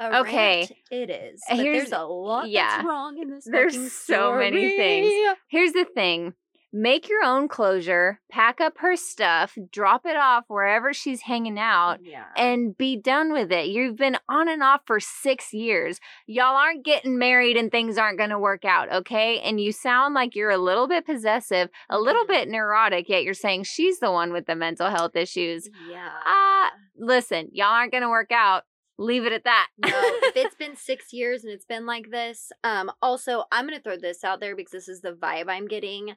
A 0.00 0.20
Okay. 0.20 0.60
rant 0.60 0.72
it 0.90 1.10
is. 1.10 1.42
Uh, 1.48 1.56
But 1.56 1.62
here's- 1.64 1.78
there's 1.90 2.00
a 2.00 2.04
lot 2.06 2.48
yeah. 2.48 2.76
that's 2.78 2.86
wrong 2.86 3.18
in 3.18 3.28
this. 3.28 3.44
There's 3.44 3.92
so 3.92 4.34
many 4.36 4.76
things. 4.76 5.36
Here's 5.48 5.72
the 5.72 5.84
thing. 5.84 6.32
Make 6.74 7.06
your 7.08 7.22
own 7.22 7.48
closure, 7.48 8.20
pack 8.30 8.58
up 8.60 8.78
her 8.78 8.96
stuff, 8.96 9.58
drop 9.70 10.06
it 10.06 10.16
off 10.16 10.44
wherever 10.48 10.94
she's 10.94 11.20
hanging 11.20 11.58
out, 11.58 11.98
Yeah. 12.02 12.24
and 12.34 12.74
be 12.76 12.96
done 12.96 13.30
with 13.30 13.52
it. 13.52 13.66
You've 13.66 13.96
been 13.96 14.16
on 14.26 14.48
and 14.48 14.62
off 14.62 14.80
for 14.86 14.98
six 14.98 15.52
years. 15.52 16.00
Y'all 16.26 16.56
aren't 16.56 16.82
getting 16.82 17.18
married 17.18 17.58
and 17.58 17.70
things 17.70 17.98
aren't 17.98 18.16
going 18.16 18.30
to 18.30 18.38
work 18.38 18.64
out, 18.64 18.90
okay? 18.90 19.38
And 19.40 19.60
you 19.60 19.70
sound 19.70 20.14
like 20.14 20.34
you're 20.34 20.48
a 20.50 20.56
little 20.56 20.88
bit 20.88 21.04
possessive, 21.04 21.68
a 21.90 21.98
little 22.00 22.24
Mhm. 22.24 22.28
bit 22.28 22.48
neurotic, 22.48 23.06
yet 23.08 23.22
you're 23.22 23.34
saying 23.34 23.64
she's 23.64 23.98
the 24.00 24.10
one 24.10 24.32
with 24.32 24.46
the 24.46 24.56
mental 24.56 24.88
health 24.88 25.14
issues. 25.14 25.68
yeah. 25.90 26.10
Ah, 26.24 26.72
listen, 26.96 27.50
y'all 27.52 27.66
aren't 27.66 27.92
going 27.92 28.02
to 28.02 28.08
work 28.08 28.32
out. 28.32 28.64
Leave 28.98 29.24
it 29.26 29.32
at 29.32 29.44
that. 29.44 29.68
no, 29.78 29.88
if 30.22 30.36
it's 30.36 30.54
been 30.54 30.76
six 30.76 31.12
years 31.12 31.44
and 31.44 31.52
it's 31.52 31.64
been 31.64 31.86
like 31.86 32.10
this, 32.10 32.52
um, 32.62 32.90
also 33.00 33.44
I'm 33.50 33.66
gonna 33.66 33.80
throw 33.80 33.96
this 33.96 34.22
out 34.22 34.38
there 34.38 34.54
because 34.54 34.70
this 34.72 34.86
is 34.86 35.00
the 35.00 35.12
vibe 35.12 35.48
I'm 35.48 35.66
getting. 35.66 36.14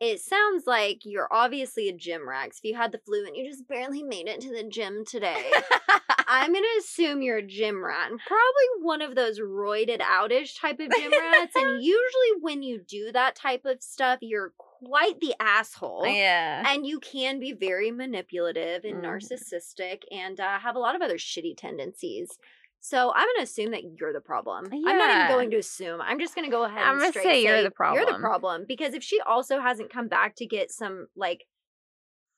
It 0.00 0.20
sounds 0.20 0.66
like 0.66 1.00
you're 1.04 1.28
obviously 1.30 1.88
a 1.88 1.92
gym 1.92 2.26
rat. 2.26 2.48
If 2.56 2.64
you 2.64 2.74
had 2.74 2.90
the 2.90 2.98
flu 2.98 3.26
and 3.26 3.36
you 3.36 3.48
just 3.48 3.68
barely 3.68 4.02
made 4.02 4.28
it 4.28 4.40
to 4.40 4.48
the 4.50 4.62
gym 4.64 5.04
today, 5.06 5.50
I'm 6.26 6.54
gonna 6.54 6.66
assume 6.78 7.20
you're 7.20 7.36
a 7.38 7.42
gym 7.46 7.84
rat 7.84 8.10
and 8.10 8.18
probably 8.26 8.82
one 8.82 9.02
of 9.02 9.14
those 9.14 9.38
roided 9.40 10.00
outish 10.00 10.58
type 10.58 10.80
of 10.80 10.90
gym 10.96 11.12
rats. 11.12 11.54
and 11.54 11.80
usually 11.82 12.40
when 12.40 12.62
you 12.62 12.78
do 12.80 13.12
that 13.12 13.34
type 13.36 13.66
of 13.66 13.82
stuff, 13.82 14.20
you're 14.22 14.54
quite 14.56 15.20
the 15.20 15.34
asshole. 15.38 16.06
yeah. 16.06 16.62
And 16.66 16.86
you 16.86 16.98
can 17.00 17.38
be 17.38 17.52
very 17.52 17.90
manipulative 17.90 18.84
and 18.84 19.02
Mhm. 19.02 19.04
narcissistic 19.04 20.02
and 20.10 20.40
uh, 20.40 20.58
have 20.60 20.76
a 20.76 20.78
lot 20.78 20.94
of 20.94 21.02
other 21.02 21.16
shitty 21.18 21.56
tendencies. 21.58 22.38
So 22.82 23.12
I'm 23.14 23.26
going 23.26 23.36
to 23.38 23.42
assume 23.42 23.70
that 23.72 23.82
you're 23.98 24.12
the 24.12 24.20
problem. 24.20 24.66
I'm 24.72 24.98
not 24.98 25.10
even 25.14 25.28
going 25.28 25.50
to 25.50 25.58
assume. 25.58 26.00
I'm 26.00 26.18
just 26.18 26.34
going 26.34 26.46
to 26.46 26.50
go 26.50 26.64
ahead 26.64 26.78
I'm 26.82 26.94
and 26.94 27.00
gonna 27.00 27.12
straight 27.12 27.24
say 27.24 27.42
you're 27.44 27.62
the 27.62 27.70
problem. 27.70 28.02
You're 28.02 28.12
the 28.12 28.18
problem. 28.18 28.64
because 28.66 28.94
if 28.94 29.02
she 29.02 29.20
also 29.20 29.60
hasn't 29.60 29.92
come 29.92 30.08
back 30.08 30.34
to 30.36 30.46
get 30.46 30.70
some 30.70 31.08
like 31.14 31.44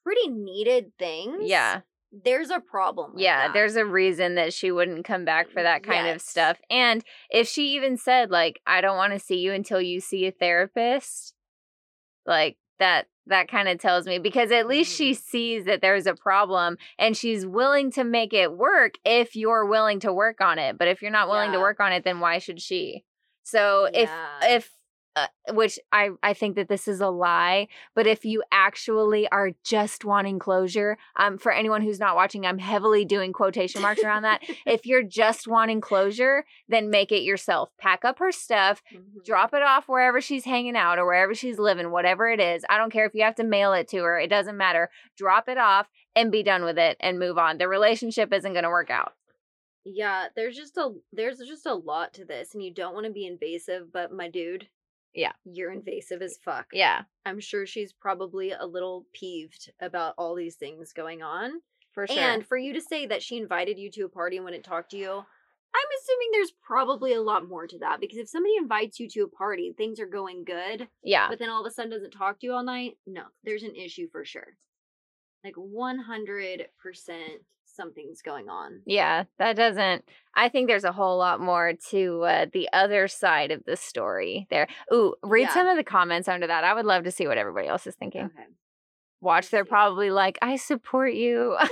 pretty 0.05 0.29
needed 0.29 0.93
things, 0.99 1.43
Yeah. 1.49 1.83
there's 2.11 2.51
a 2.51 2.59
problem. 2.61 3.13
Yeah, 3.17 3.47
that. 3.47 3.55
there's 3.55 3.77
a 3.77 3.87
reason 3.87 4.35
that 4.35 4.53
she 4.53 4.73
wouldn't 4.73 5.05
come 5.05 5.25
back 5.25 5.49
for 5.49 5.63
that 5.63 5.85
kind 5.85 6.09
of 6.09 6.21
stuff. 6.21 6.59
And 6.69 7.05
if 7.31 7.49
she 7.49 7.75
even 7.77 7.97
said, 7.97 8.31
like, 8.31 8.61
I 8.67 8.81
don't 8.81 8.97
want 8.97 9.13
to 9.13 9.21
see 9.21 9.39
you 9.39 9.53
until 9.53 9.81
you 9.81 10.01
see 10.01 10.27
a 10.27 10.33
therapist, 10.33 11.35
like, 12.27 12.57
that 12.79 13.07
that 13.27 13.49
kind 13.49 13.69
of 13.69 13.79
tells 13.79 14.07
me 14.07 14.19
because 14.19 14.51
at 14.51 14.67
least 14.67 14.93
she 14.93 15.13
Mhm. 15.13 15.17
sees 15.17 15.65
that 15.67 15.81
there's 15.81 16.07
a 16.07 16.15
problem 16.15 16.77
and 16.99 17.17
she's 17.17 17.47
willing 17.47 17.91
to 17.93 18.03
make 18.05 18.33
it 18.33 18.53
work 18.53 18.95
if 19.05 19.37
you're 19.37 19.65
willing 19.67 20.01
to 20.01 20.13
work 20.13 20.41
on 20.41 20.59
it. 20.59 20.77
But 20.77 20.89
if 20.89 21.03
you're 21.03 21.11
not 21.13 21.29
willing 21.29 21.53
to 21.53 21.61
work 21.61 21.79
on 21.81 21.93
it, 21.93 22.05
then 22.05 22.19
why 22.21 22.39
should 22.39 22.61
she? 22.61 23.05
So 23.45 23.89
if 23.95 24.11
if 24.43 24.71
uh, 25.15 25.27
which 25.51 25.79
I 25.93 26.11
I 26.23 26.33
think 26.33 26.57
that 26.57 26.69
this 26.69 26.89
is 26.89 27.01
a 27.01 27.09
lie, 27.09 27.69
but 27.95 28.07
if 28.07 28.25
you 28.25 28.43
actually 28.51 29.29
are 29.29 29.51
just 29.65 30.05
wanting 30.05 30.39
closure, 30.39 30.97
um 31.17 31.37
for 31.39 31.53
anyone 31.53 31.83
who's 31.83 32.01
not 32.01 32.17
watching, 32.17 32.47
I'm 32.47 32.59
heavily 32.59 33.05
doing 33.05 33.33
quotation 33.33 33.83
marks 33.83 34.03
around 34.03 34.23
that. 34.23 34.41
If 34.67 34.87
you're 34.87 35.03
just 35.03 35.47
wanting 35.47 35.81
closure, 35.83 36.45
then 36.69 36.89
make 36.91 37.13
it 37.13 37.23
yourself. 37.23 37.71
Pack 37.79 38.05
up 38.05 38.19
her 38.21 38.33
stuff, 38.33 38.83
Mhm. 38.95 39.25
drop 39.25 39.53
it 39.53 39.63
off 39.63 39.87
wherever 39.89 40.21
she's 40.21 40.45
hanging 40.47 40.77
out 40.77 40.99
or 40.99 41.05
wherever 41.05 41.35
she's 41.35 41.59
living, 41.59 41.91
whatever 41.91 42.31
it 42.31 42.41
is. 42.41 42.65
I 42.71 42.79
don't 42.79 42.93
care 42.93 43.05
if 43.07 43.15
you 43.15 43.23
have 43.25 43.35
to 43.37 43.45
mail 43.45 43.73
it 43.75 43.89
to 43.89 43.99
her, 43.99 44.19
it 44.19 44.29
doesn't 44.29 44.57
matter. 44.57 44.91
Drop 45.19 45.49
it 45.49 45.59
off 45.59 45.89
and 46.17 46.33
be 46.33 46.43
done 46.43 46.65
with 46.65 46.79
it 46.79 46.97
and 47.01 47.19
move 47.19 47.37
on. 47.39 47.59
The 47.59 47.69
relationship 47.69 48.33
isn't 48.33 48.53
going 48.53 48.65
to 48.65 48.71
work 48.71 48.91
out. 48.91 49.13
Yeah, 49.85 50.29
there's 50.37 50.57
just 50.57 50.77
a 50.77 50.91
there's 51.13 51.39
just 51.39 51.67
a 51.67 51.75
lot 51.75 52.15
to 52.15 52.25
this, 52.25 52.55
and 52.55 52.63
you 52.63 52.73
don't 52.73 52.95
want 52.95 53.07
to 53.07 53.13
be 53.13 53.27
invasive, 53.27 53.93
but 53.93 54.13
my 54.13 54.29
dude, 54.31 54.69
Yeah. 55.15 55.33
you're 55.45 55.73
invasive 55.73 56.23
as 56.23 56.39
fuck. 56.45 56.67
Yeah, 56.73 57.03
I'm 57.27 57.41
sure 57.41 57.67
she's 57.67 57.93
probably 57.93 58.53
a 58.53 58.65
little 58.65 59.07
peeved 59.13 59.71
about 59.81 60.15
all 60.19 60.35
these 60.35 60.57
things 60.57 60.93
going 60.93 61.23
on. 61.23 61.61
for 61.93 62.07
sure. 62.07 62.19
And 62.19 62.47
for 62.47 62.57
you 62.57 62.73
to 62.73 62.81
say 62.81 63.07
that 63.07 63.23
she 63.23 63.37
invited 63.37 63.79
you 63.79 63.91
to 63.93 64.05
a 64.05 64.09
party 64.09 64.37
and 64.37 64.45
wouldn't 64.45 64.65
talk 64.65 64.89
to 64.91 64.97
you, 64.97 65.25
I'm 65.75 65.89
assuming 66.01 66.29
there's 66.33 66.53
probably 66.63 67.15
a 67.15 67.23
lot 67.23 67.49
more 67.49 67.67
to 67.67 67.79
that 67.79 68.01
because 68.01 68.19
if 68.19 68.29
somebody 68.29 68.57
invites 68.57 69.01
you 69.01 69.09
to 69.09 69.23
a 69.23 69.29
party, 69.29 69.69
and 69.69 69.77
things 69.77 69.99
are 70.01 70.07
going 70.07 70.45
good, 70.45 70.89
yeah. 71.03 71.29
but 71.29 71.39
then 71.39 71.49
all 71.49 71.65
of 71.65 71.71
a 71.71 71.75
sudden 71.75 71.91
doesn't 71.91 72.11
talk 72.11 72.41
to 72.41 72.47
you 72.47 72.53
all 72.53 72.63
night, 72.63 72.99
no, 73.07 73.23
there's 73.45 73.63
an 73.63 73.75
issue 73.75 74.09
for 74.11 74.25
sure. 74.25 74.57
Like 75.45 75.55
100% 75.55 76.67
something's 77.75 78.23
going 78.23 78.49
on. 78.49 78.83
Yeah, 78.87 79.25
that 79.39 79.57
doesn't. 79.57 80.05
I 80.35 80.49
think 80.49 80.69
there's 80.69 80.85
a 80.85 80.93
whole 80.93 81.19
lot 81.19 81.41
more 81.41 81.73
to 81.91 82.23
uh, 82.23 82.47
the 82.53 82.69
other 82.73 83.09
side 83.09 83.51
of 83.51 83.65
the 83.65 83.77
story 83.77 84.47
there. 84.51 84.67
Ooh, 84.93 85.15
read 85.23 85.43
Yeah. 85.43 85.55
some 85.55 85.67
of 85.69 85.77
the 85.77 85.85
comments 85.85 86.29
under 86.29 86.47
that. 86.47 86.65
I 86.65 86.75
would 86.75 86.87
love 86.87 87.05
to 87.05 87.11
see 87.11 87.27
what 87.27 87.39
everybody 87.39 87.69
else 87.69 87.87
is 87.87 87.95
thinking. 87.95 88.25
Okay. 88.27 88.45
Watch, 89.21 89.51
they're 89.51 89.65
probably 89.65 90.11
like, 90.11 90.39
I 90.43 90.57
support 90.57 91.15
you. 91.15 91.57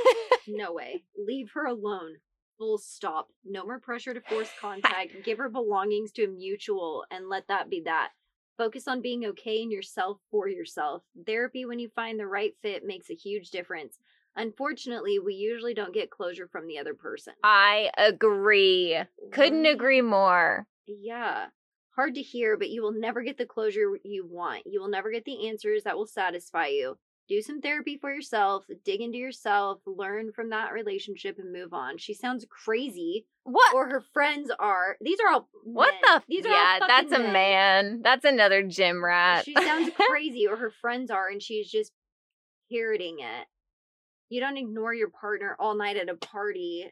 No 0.49 0.73
way. 0.73 1.05
Leave 1.17 1.51
her 1.55 1.67
alone. 1.67 2.15
Full 2.59 2.79
stop. 2.79 3.29
No 3.45 3.65
more 3.65 3.79
pressure 3.79 4.15
to 4.15 4.21
force 4.21 4.49
contact. 4.61 5.13
Give 5.25 5.39
her 5.39 5.49
belongings 5.49 6.11
to 6.13 6.25
a 6.25 6.29
mutual 6.29 7.05
and 7.11 7.29
let 7.29 7.47
that 7.49 7.71
be 7.71 7.83
that. 7.85 8.09
Focus 8.59 8.89
on 8.89 9.01
being 9.01 9.25
okay 9.27 9.63
in 9.63 9.71
yourself 9.71 10.19
for 10.31 10.49
yourself. 10.49 11.03
Therapy, 11.27 11.65
when 11.67 11.79
you 11.79 11.89
find 11.95 12.19
the 12.19 12.27
right 12.27 12.53
fit, 12.63 12.85
makes 12.85 13.11
a 13.11 13.15
huge 13.15 13.51
difference. 13.51 13.99
Unfortunately, 14.41 15.19
we 15.19 15.35
usually 15.35 15.75
don't 15.75 15.93
get 15.95 16.11
closure 16.11 16.49
from 16.49 16.67
the 16.67 16.79
other 16.79 16.95
person. 16.95 17.35
I 17.45 17.91
agree. 17.99 18.99
Couldn't 19.33 19.67
agree 19.67 20.01
more. 20.03 20.67
Yeah. 20.87 21.47
Hard 21.97 22.15
to 22.15 22.23
hear, 22.23 22.57
but 22.57 22.71
you 22.71 22.83
will 22.83 22.93
never 22.93 23.23
get 23.23 23.37
the 23.37 23.45
closure 23.47 23.99
you 24.03 24.27
want. 24.27 24.63
You 24.67 24.81
will 24.81 24.89
never 24.89 25.11
get 25.11 25.25
the 25.25 25.49
answers 25.49 25.83
that 25.85 25.97
will 25.97 26.07
satisfy 26.07 26.67
you. 26.69 26.97
Do 27.29 27.43
some 27.43 27.61
therapy 27.61 27.97
for 27.97 28.13
yourself, 28.13 28.65
dig 28.85 29.01
into 29.01 29.19
yourself, 29.19 29.81
learn 29.87 30.33
from 30.33 30.51
that 30.51 30.73
relationship, 30.73 31.39
and 31.39 31.53
move 31.53 31.73
on. 31.73 31.97
She 31.99 32.13
sounds 32.15 32.45
crazy, 32.49 33.27
What? 33.45 33.73
or 33.75 33.89
her 33.89 34.03
friends 34.13 34.51
are. 34.59 34.97
These 35.01 35.19
are 35.21 35.33
all 35.33 35.49
What 35.63 35.95
the? 36.03 36.11
F- 36.15 36.25
These 36.29 36.47
are 36.47 36.51
yeah, 36.51 36.79
that's 36.89 37.13
a 37.13 37.19
men. 37.21 37.33
man. 37.33 38.01
That's 38.03 38.25
another 38.25 38.65
gym 38.65 39.05
rat. 39.05 39.45
She 39.45 39.55
sounds 39.55 39.91
crazy, 40.09 40.47
or 40.49 40.57
her 40.57 40.71
friends 40.81 41.11
are, 41.11 41.29
and 41.29 41.41
she's 41.41 41.71
just 41.71 41.93
parroting 42.73 43.19
it. 43.21 43.47
You 44.31 44.41
don't 44.41 44.57
ignore 44.57 44.95
your 44.95 45.11
partner 45.11 45.57
all 45.59 45.75
night 45.77 45.97
at 45.97 46.09
a 46.09 46.15
party. 46.17 46.91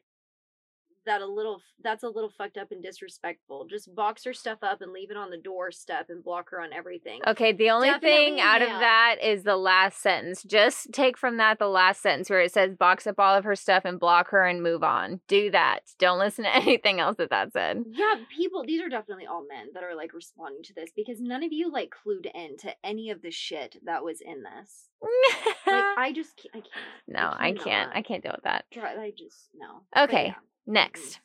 That 1.09 1.23
a 1.23 1.27
little 1.27 1.63
that's 1.83 2.03
a 2.03 2.09
little 2.09 2.29
fucked 2.29 2.59
up 2.59 2.71
and 2.71 2.83
disrespectful. 2.83 3.67
Just 3.67 3.95
box 3.95 4.25
her 4.25 4.35
stuff 4.35 4.59
up 4.63 4.83
and 4.83 4.93
leave 4.93 5.11
it 5.11 5.17
on 5.17 5.31
the 5.31 5.39
doorstep 5.39 6.11
and 6.11 6.23
block 6.23 6.51
her 6.51 6.61
on 6.61 6.73
everything. 6.73 7.21
Okay, 7.27 7.53
the 7.53 7.71
only 7.71 7.89
thing 7.99 8.37
Definitely, 8.37 8.41
out 8.41 8.63
of 8.63 8.69
that 8.81 9.17
is 9.23 9.43
the 9.45 9.57
last 9.57 10.03
sentence. 10.03 10.43
Just 10.43 10.93
take 10.93 11.17
from 11.17 11.39
that 11.39 11.59
the 11.59 11.67
last 11.69 12.03
sentence 12.03 12.29
where 12.29 12.43
it 12.43 12.53
says 12.53 12.75
box 12.75 13.07
up 13.07 13.19
all 13.19 13.35
of 13.35 13.45
her 13.45 13.57
stuff 13.57 13.85
and 13.87 13.99
block 13.99 14.29
her 14.31 14.45
and 14.45 14.63
move 14.63 14.83
on. 14.83 15.21
Do 15.29 15.51
that. 15.51 15.81
Don't 15.99 16.19
listen 16.19 16.45
to 16.45 16.55
anything 16.55 17.01
else 17.01 17.17
that 17.17 17.31
that 17.31 17.53
said. 17.55 17.85
Yeah, 17.91 18.17
people 18.37 18.65
these 18.67 18.83
are 18.83 18.91
definitely 18.91 19.27
all 19.27 19.47
men 19.49 19.69
that 19.73 19.83
are 19.83 19.95
like 19.97 20.13
responding 20.13 20.63
to 20.65 20.75
this 20.75 20.91
because 20.95 21.21
none 21.23 21.43
of 21.43 21.53
you 21.53 21.73
like 21.73 21.91
clued 22.07 22.27
in 22.35 22.59
to 22.59 22.75
any 22.85 23.09
of 23.11 23.23
the 23.23 23.31
shit 23.31 23.79
that 23.85 24.05
was 24.05 24.21
in 24.21 24.43
this. 24.43 24.89
Like 25.01 25.85
I 25.97 26.13
just 26.15 26.37
ca- 26.37 26.51
I 26.59 26.61
can't. 26.61 26.73
no, 27.07 27.33
I 27.35 27.53
can't. 27.53 27.65
cannot. 27.65 27.97
I 27.97 28.03
can't 28.03 28.23
deal 28.23 28.33
with 28.35 28.45
that. 28.45 28.67
I 28.77 29.13
just 29.17 29.49
no. 29.55 29.83
But 29.95 30.11
Okay. 30.11 30.27
yeah. 30.27 30.35
Next. 30.69 31.21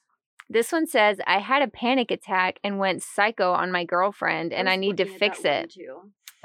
This 0.49 0.71
one 0.71 0.87
says, 0.87 1.19
I 1.27 1.39
had 1.39 1.61
a 1.61 1.67
panic 1.67 2.11
attack 2.11 2.59
and 2.63 2.79
went 2.79 3.03
psycho 3.03 3.51
on 3.51 3.71
my 3.71 3.83
girlfriend 3.83 4.53
and 4.53 4.69
I 4.69 4.75
was 4.75 4.79
need 4.79 4.97
to 4.97 5.05
fix 5.05 5.43
it. 5.43 5.73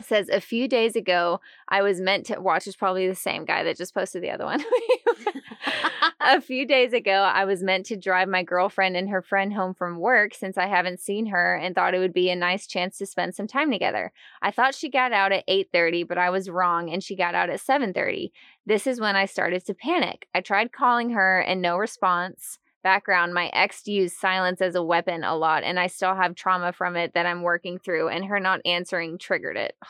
Says, 0.00 0.28
a 0.28 0.40
few 0.40 0.68
days 0.68 0.96
ago, 0.96 1.40
I 1.68 1.82
was 1.82 2.00
meant 2.00 2.26
to 2.26 2.40
watch 2.40 2.66
is 2.66 2.76
probably 2.76 3.08
the 3.08 3.14
same 3.14 3.44
guy 3.44 3.64
that 3.64 3.76
just 3.76 3.94
posted 3.94 4.22
the 4.22 4.30
other 4.30 4.44
one. 4.44 4.64
a 6.20 6.40
few 6.40 6.66
days 6.66 6.92
ago, 6.92 7.10
I 7.10 7.44
was 7.44 7.62
meant 7.62 7.86
to 7.86 7.96
drive 7.96 8.28
my 8.28 8.42
girlfriend 8.42 8.96
and 8.96 9.10
her 9.10 9.22
friend 9.22 9.52
home 9.52 9.74
from 9.74 9.98
work 9.98 10.34
since 10.34 10.56
I 10.56 10.66
haven't 10.66 11.00
seen 11.00 11.26
her 11.26 11.56
and 11.56 11.74
thought 11.74 11.94
it 11.94 11.98
would 11.98 12.12
be 12.12 12.30
a 12.30 12.36
nice 12.36 12.66
chance 12.66 12.98
to 12.98 13.06
spend 13.06 13.34
some 13.34 13.46
time 13.46 13.70
together. 13.70 14.12
I 14.42 14.50
thought 14.50 14.74
she 14.74 14.88
got 14.88 15.12
out 15.12 15.32
at 15.32 15.44
8:30, 15.48 16.04
but 16.04 16.18
I 16.18 16.30
was 16.30 16.50
wrong 16.50 16.90
and 16.90 17.02
she 17.02 17.16
got 17.16 17.34
out 17.34 17.50
at 17.50 17.60
7:30. 17.60 18.30
This 18.66 18.86
is 18.86 19.00
when 19.00 19.16
I 19.16 19.26
started 19.26 19.64
to 19.66 19.74
panic. 19.74 20.28
I 20.34 20.40
tried 20.40 20.72
calling 20.72 21.10
her 21.10 21.40
and 21.40 21.60
no 21.60 21.76
response. 21.76 22.58
Background 22.82 23.34
My 23.34 23.48
ex 23.52 23.86
used 23.86 24.16
silence 24.16 24.60
as 24.60 24.74
a 24.74 24.82
weapon 24.82 25.24
a 25.24 25.36
lot, 25.36 25.64
and 25.64 25.78
I 25.78 25.88
still 25.88 26.14
have 26.14 26.34
trauma 26.34 26.72
from 26.72 26.96
it 26.96 27.14
that 27.14 27.26
I'm 27.26 27.42
working 27.42 27.78
through, 27.78 28.08
and 28.08 28.24
her 28.26 28.38
not 28.40 28.60
answering 28.64 29.18
triggered 29.18 29.56
it. 29.56 29.76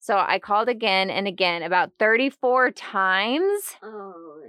So 0.00 0.16
I 0.16 0.38
called 0.38 0.70
again 0.70 1.10
and 1.10 1.28
again, 1.28 1.62
about 1.62 1.90
34 1.98 2.70
times. 2.70 3.76
Oh, 3.82 4.40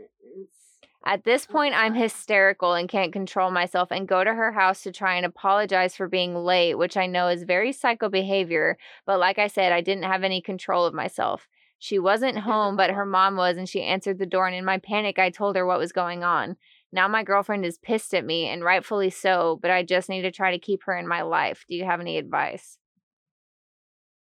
At 1.05 1.25
this 1.25 1.45
point, 1.45 1.73
I'm 1.75 1.95
hysterical 1.95 2.75
and 2.75 2.87
can't 2.87 3.11
control 3.11 3.51
myself 3.51 3.91
and 3.91 4.07
go 4.07 4.23
to 4.23 4.33
her 4.33 4.53
house 4.53 4.83
to 4.83 4.93
try 4.93 5.15
and 5.15 5.25
apologize 5.25 5.97
for 5.97 6.07
being 6.07 6.33
late, 6.33 6.75
which 6.75 6.95
I 6.95 7.07
know 7.07 7.27
is 7.27 7.43
very 7.43 7.73
psycho 7.73 8.07
behavior. 8.07 8.77
But 9.05 9.19
like 9.19 9.37
I 9.37 9.47
said, 9.47 9.73
I 9.73 9.81
didn't 9.81 10.03
have 10.03 10.23
any 10.23 10.39
control 10.39 10.85
of 10.85 10.93
myself. 10.93 11.49
She 11.77 11.97
wasn't 11.97 12.39
home, 12.39 12.75
but 12.75 12.91
her 12.91 13.05
mom 13.05 13.37
was, 13.37 13.57
and 13.57 13.67
she 13.67 13.81
answered 13.83 14.19
the 14.19 14.25
door. 14.25 14.47
And 14.47 14.55
in 14.55 14.65
my 14.65 14.77
panic, 14.77 15.17
I 15.17 15.29
told 15.29 15.55
her 15.57 15.65
what 15.65 15.79
was 15.79 15.91
going 15.91 16.23
on. 16.23 16.57
Now 16.91 17.07
my 17.07 17.23
girlfriend 17.23 17.65
is 17.65 17.77
pissed 17.77 18.13
at 18.13 18.25
me, 18.25 18.47
and 18.47 18.63
rightfully 18.63 19.09
so, 19.09 19.59
but 19.61 19.71
I 19.71 19.83
just 19.83 20.09
need 20.09 20.23
to 20.23 20.31
try 20.31 20.51
to 20.51 20.59
keep 20.59 20.83
her 20.85 20.97
in 20.97 21.07
my 21.07 21.21
life. 21.21 21.65
Do 21.69 21.75
you 21.75 21.85
have 21.85 21.99
any 21.99 22.17
advice? 22.17 22.77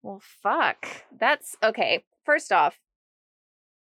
Well, 0.03 0.22
fuck. 0.42 0.87
That's 1.18 1.57
okay. 1.62 2.05
First 2.24 2.53
off, 2.53 2.79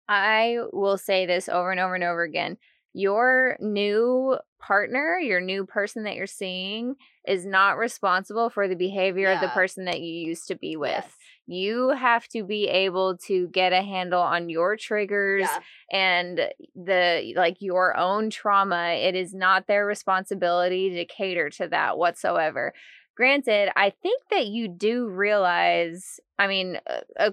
I 0.09 0.59
will 0.73 0.99
say 0.99 1.27
this 1.27 1.49
over 1.49 1.71
and 1.71 1.81
over 1.81 1.95
and 1.95 2.05
over 2.05 2.23
again. 2.23 2.57
Your 2.95 3.57
new 3.61 4.39
partner, 4.61 5.19
your 5.19 5.41
new 5.41 5.67
person 5.67 6.05
that 6.05 6.17
you're 6.17 6.27
seeing, 6.27 6.97
is 7.27 7.45
not 7.45 7.79
responsible 7.79 8.51
for 8.51 8.67
the 8.67 8.75
behavior 8.75 9.31
of 9.31 9.41
the 9.41 9.49
person 9.49 9.85
that 9.85 10.01
you 10.01 10.27
used 10.27 10.49
to 10.49 10.57
be 10.57 10.77
with. 10.77 10.91
yes. 10.91 11.13
You 11.51 11.91
have 11.91 12.29
to 12.29 12.45
be 12.45 12.69
able 12.69 13.17
to 13.27 13.49
get 13.49 13.73
a 13.73 13.81
handle 13.83 14.21
on 14.21 14.51
your 14.51 14.77
triggers 14.77 15.49
Yeah. 15.49 15.61
and 15.91 16.39
the 16.77 17.33
like 17.37 17.57
your 17.61 17.97
own 17.97 18.29
trauma. 18.29 18.91
It 18.91 19.15
is 19.15 19.33
not 19.33 19.67
their 19.67 19.87
responsibility 19.87 20.91
to 20.97 21.07
cater 21.07 21.49
to 21.51 21.69
that 21.69 21.97
whatsoever. 21.97 22.75
Granted, 23.17 23.71
I 23.75 23.91
think 23.91 24.23
that 24.31 24.47
you 24.47 24.69
do 24.69 25.09
realize, 25.09 26.21
I 26.39 26.47
mean, 26.47 26.79
uh, 26.89 27.01
uh, 27.19 27.31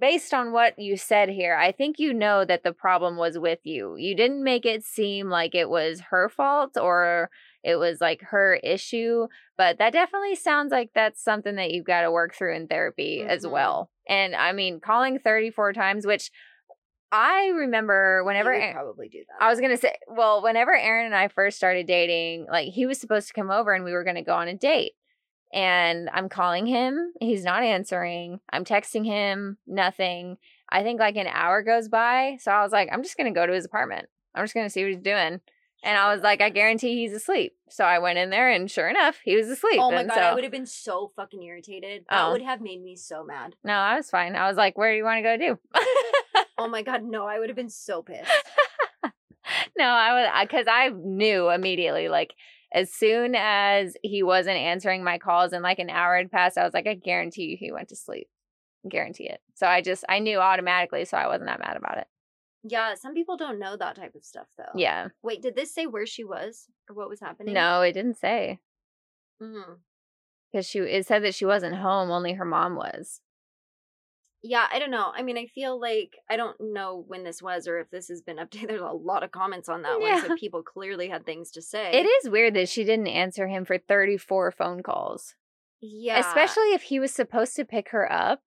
based 0.00 0.32
on 0.32 0.52
what 0.52 0.78
you 0.78 0.96
said 0.96 1.28
here, 1.28 1.56
I 1.56 1.72
think 1.72 1.98
you 1.98 2.14
know 2.14 2.44
that 2.44 2.62
the 2.62 2.72
problem 2.72 3.16
was 3.16 3.38
with 3.38 3.58
you. 3.64 3.96
You 3.96 4.14
didn't 4.14 4.44
make 4.44 4.64
it 4.64 4.84
seem 4.84 5.28
like 5.28 5.54
it 5.54 5.68
was 5.68 6.00
her 6.10 6.28
fault 6.28 6.76
or 6.78 7.30
it 7.64 7.76
was 7.76 8.00
like 8.00 8.22
her 8.22 8.54
issue, 8.62 9.26
but 9.56 9.78
that 9.78 9.92
definitely 9.92 10.36
sounds 10.36 10.70
like 10.70 10.90
that's 10.94 11.22
something 11.22 11.56
that 11.56 11.70
you've 11.72 11.84
got 11.84 12.02
to 12.02 12.10
work 12.12 12.34
through 12.34 12.54
in 12.54 12.68
therapy 12.68 13.22
as 13.26 13.44
Mhm. 13.44 13.50
well. 13.50 13.90
And 14.08 14.34
I 14.34 14.52
mean, 14.52 14.80
calling 14.80 15.18
34 15.18 15.72
times, 15.72 16.06
which 16.06 16.30
I 17.10 17.48
remember 17.48 18.22
whenever 18.24 18.52
Aaron- 18.52 18.74
probably 18.74 19.08
do 19.08 19.24
that. 19.26 19.42
I 19.42 19.48
was 19.48 19.60
gonna 19.60 19.76
say, 19.78 19.96
well, 20.06 20.42
whenever 20.42 20.76
Aaron 20.76 21.06
and 21.06 21.14
I 21.14 21.28
first 21.28 21.56
started 21.56 21.86
dating, 21.86 22.46
like 22.50 22.68
he 22.72 22.84
was 22.86 23.00
supposed 23.00 23.28
to 23.28 23.34
come 23.34 23.50
over 23.50 23.72
and 23.72 23.82
we 23.84 23.92
were 23.92 24.04
gonna 24.04 24.22
go 24.22 24.34
on 24.34 24.48
a 24.48 24.54
date. 24.54 24.92
And 25.52 26.10
I'm 26.12 26.28
calling 26.28 26.66
him, 26.66 27.14
he's 27.20 27.44
not 27.44 27.62
answering. 27.62 28.40
I'm 28.50 28.64
texting 28.64 29.06
him, 29.06 29.56
nothing. 29.66 30.36
I 30.68 30.82
think 30.82 31.00
like 31.00 31.16
an 31.16 31.28
hour 31.28 31.62
goes 31.62 31.88
by. 31.88 32.36
So 32.40 32.52
I 32.52 32.62
was 32.62 32.72
like, 32.72 32.90
I'm 32.92 33.02
just 33.02 33.16
gonna 33.16 33.32
go 33.32 33.46
to 33.46 33.54
his 33.54 33.64
apartment. 33.64 34.08
I'm 34.34 34.44
just 34.44 34.54
gonna 34.54 34.68
see 34.68 34.82
what 34.84 34.92
he's 34.92 35.00
doing. 35.02 35.40
And 35.84 35.96
I 35.96 36.12
was 36.12 36.22
like, 36.22 36.40
I 36.40 36.50
guarantee 36.50 36.96
he's 36.96 37.12
asleep. 37.12 37.54
So 37.68 37.84
I 37.84 37.98
went 38.00 38.18
in 38.18 38.30
there 38.30 38.50
and 38.50 38.68
sure 38.70 38.88
enough, 38.88 39.18
he 39.24 39.36
was 39.36 39.48
asleep. 39.48 39.78
Oh 39.80 39.90
my 39.92 40.00
and 40.00 40.08
god, 40.08 40.16
so, 40.16 40.20
I 40.22 40.34
would 40.34 40.42
have 40.42 40.52
been 40.52 40.66
so 40.66 41.12
fucking 41.14 41.42
irritated. 41.42 42.04
That 42.10 42.26
Oh. 42.26 42.32
would 42.32 42.42
have 42.42 42.60
made 42.60 42.82
me 42.82 42.96
so 42.96 43.22
mad. 43.24 43.54
No, 43.62 43.74
I 43.74 43.96
was 43.96 44.10
fine. 44.10 44.34
I 44.34 44.48
was 44.48 44.56
like, 44.56 44.76
where 44.76 44.90
do 44.92 44.96
you 44.96 45.04
want 45.04 45.18
to 45.18 45.22
go 45.22 45.36
do? 45.36 45.58
Oh 46.60 46.66
my 46.66 46.82
god, 46.82 47.04
no, 47.04 47.24
I 47.24 47.38
would 47.38 47.48
have 47.50 47.56
been 47.56 47.70
so 47.70 48.02
pissed. 48.02 48.28
no, 49.78 49.84
I 49.84 50.12
was 50.12 50.46
because 50.48 50.66
I 50.68 50.88
knew 50.88 51.50
immediately, 51.50 52.08
like 52.08 52.34
as 52.74 52.92
soon 52.92 53.36
as 53.36 53.96
he 54.02 54.24
wasn't 54.24 54.56
answering 54.56 55.04
my 55.04 55.18
calls 55.18 55.52
and 55.52 55.62
like 55.62 55.78
an 55.78 55.88
hour 55.88 56.16
had 56.16 56.32
passed, 56.32 56.58
I 56.58 56.64
was 56.64 56.74
like, 56.74 56.88
I 56.88 56.94
guarantee 56.94 57.44
you 57.44 57.56
he 57.56 57.70
went 57.70 57.90
to 57.90 57.96
sleep. 57.96 58.28
Guarantee 58.88 59.28
it. 59.28 59.40
So 59.54 59.66
I 59.68 59.80
just 59.82 60.04
I 60.08 60.18
knew 60.18 60.38
automatically, 60.38 61.04
so 61.04 61.16
I 61.16 61.28
wasn't 61.28 61.46
that 61.46 61.60
mad 61.60 61.76
about 61.76 61.98
it. 61.98 62.08
Yeah, 62.68 62.94
some 62.94 63.14
people 63.14 63.36
don't 63.36 63.58
know 63.58 63.76
that 63.76 63.96
type 63.96 64.14
of 64.14 64.24
stuff 64.24 64.48
though. 64.56 64.72
Yeah. 64.74 65.08
Wait, 65.22 65.42
did 65.42 65.56
this 65.56 65.74
say 65.74 65.86
where 65.86 66.06
she 66.06 66.24
was 66.24 66.66
or 66.88 66.94
what 66.94 67.08
was 67.08 67.20
happening? 67.20 67.54
No, 67.54 67.82
it 67.82 67.92
didn't 67.92 68.18
say 68.18 68.60
mm-hmm. 69.42 69.74
because 70.50 70.66
she 70.66 70.80
it 70.80 71.06
said 71.06 71.22
that 71.24 71.34
she 71.34 71.44
wasn't 71.44 71.76
home. 71.76 72.10
Only 72.10 72.34
her 72.34 72.44
mom 72.44 72.76
was. 72.76 73.20
Yeah, 74.42 74.66
I 74.72 74.78
don't 74.78 74.92
know. 74.92 75.10
I 75.14 75.22
mean, 75.22 75.36
I 75.36 75.46
feel 75.46 75.80
like 75.80 76.16
I 76.30 76.36
don't 76.36 76.56
know 76.60 77.04
when 77.08 77.24
this 77.24 77.42
was 77.42 77.66
or 77.66 77.80
if 77.80 77.90
this 77.90 78.08
has 78.08 78.22
been 78.22 78.36
updated. 78.38 78.68
There's 78.68 78.80
a 78.80 78.92
lot 78.92 79.22
of 79.22 79.30
comments 79.30 79.68
on 79.68 79.82
that 79.82 80.00
one, 80.00 80.20
so 80.20 80.36
people 80.36 80.62
clearly 80.62 81.08
had 81.08 81.26
things 81.26 81.50
to 81.52 81.62
say. 81.62 81.92
It 81.92 82.06
is 82.06 82.30
weird 82.30 82.54
that 82.54 82.68
she 82.68 82.84
didn't 82.84 83.08
answer 83.08 83.48
him 83.48 83.64
for 83.64 83.78
thirty 83.78 84.16
four 84.16 84.50
phone 84.50 84.82
calls, 84.82 85.34
yeah, 85.80 86.18
especially 86.18 86.72
if 86.72 86.82
he 86.82 87.00
was 87.00 87.12
supposed 87.12 87.56
to 87.56 87.64
pick 87.64 87.90
her 87.90 88.10
up, 88.10 88.40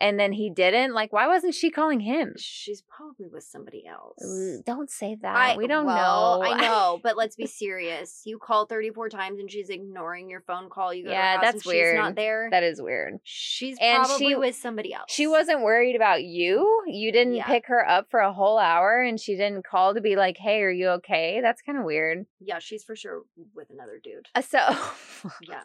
and 0.00 0.18
then 0.18 0.32
he 0.32 0.50
didn't. 0.50 0.92
Like, 0.94 1.12
why 1.12 1.26
wasn't 1.26 1.54
she 1.54 1.70
calling 1.70 2.00
him? 2.00 2.34
she's 2.38 2.82
probably 2.82 3.26
with 3.28 3.44
somebody 3.44 3.84
else. 3.86 4.22
Don't 4.64 4.90
say 4.90 5.16
that. 5.22 5.36
I, 5.36 5.56
we 5.56 5.66
don't 5.66 5.86
well, 5.86 6.40
know. 6.42 6.46
I 6.46 6.60
know, 6.60 7.00
but 7.02 7.16
let's 7.16 7.36
be 7.36 7.46
serious. 7.46 8.22
You 8.24 8.38
call 8.38 8.66
34 8.66 9.08
times 9.08 9.40
and 9.40 9.50
she's 9.50 9.68
ignoring 9.70 10.28
your 10.30 10.40
phone 10.42 10.68
call. 10.70 10.92
You 10.92 11.04
to 11.04 11.10
Yeah, 11.10 11.40
that's 11.40 11.64
and 11.66 11.74
She's 11.74 11.94
not 11.94 12.14
there. 12.16 12.48
That 12.50 12.62
is 12.62 12.80
weird. 12.80 13.14
she's 13.24 13.76
and 13.80 14.04
probably 14.04 14.28
she- 14.28 14.34
with 14.36 14.56
somebody 14.56 14.92
else. 14.92 15.06
She 15.08 15.26
wasn't 15.26 15.62
worried 15.62 15.96
about 15.96 16.22
you. 16.24 16.82
You 16.86 17.12
didn't 17.12 17.34
Yeah. 17.34 17.46
pick 17.46 17.66
her 17.66 17.88
up 17.88 18.10
for 18.10 18.20
a 18.20 18.32
whole 18.32 18.58
hour 18.58 19.00
and 19.02 19.18
she 19.20 19.36
didn't 19.36 19.64
call 19.64 19.94
to 19.94 20.00
be 20.00 20.16
like, 20.16 20.36
hey, 20.38 20.60
are 20.62 20.70
you 20.70 20.88
okay? 20.88 21.40
That's 21.42 21.62
kind 21.62 21.78
of 21.78 21.84
weird. 21.84 22.26
Yeah, 22.40 22.58
she's 22.58 22.84
for 22.84 22.96
sure 22.96 23.22
with 23.54 23.70
another 23.70 24.00
dude. 24.02 24.28
Uh, 24.34 24.42
So, 24.42 24.58
Yeah, 25.42 25.62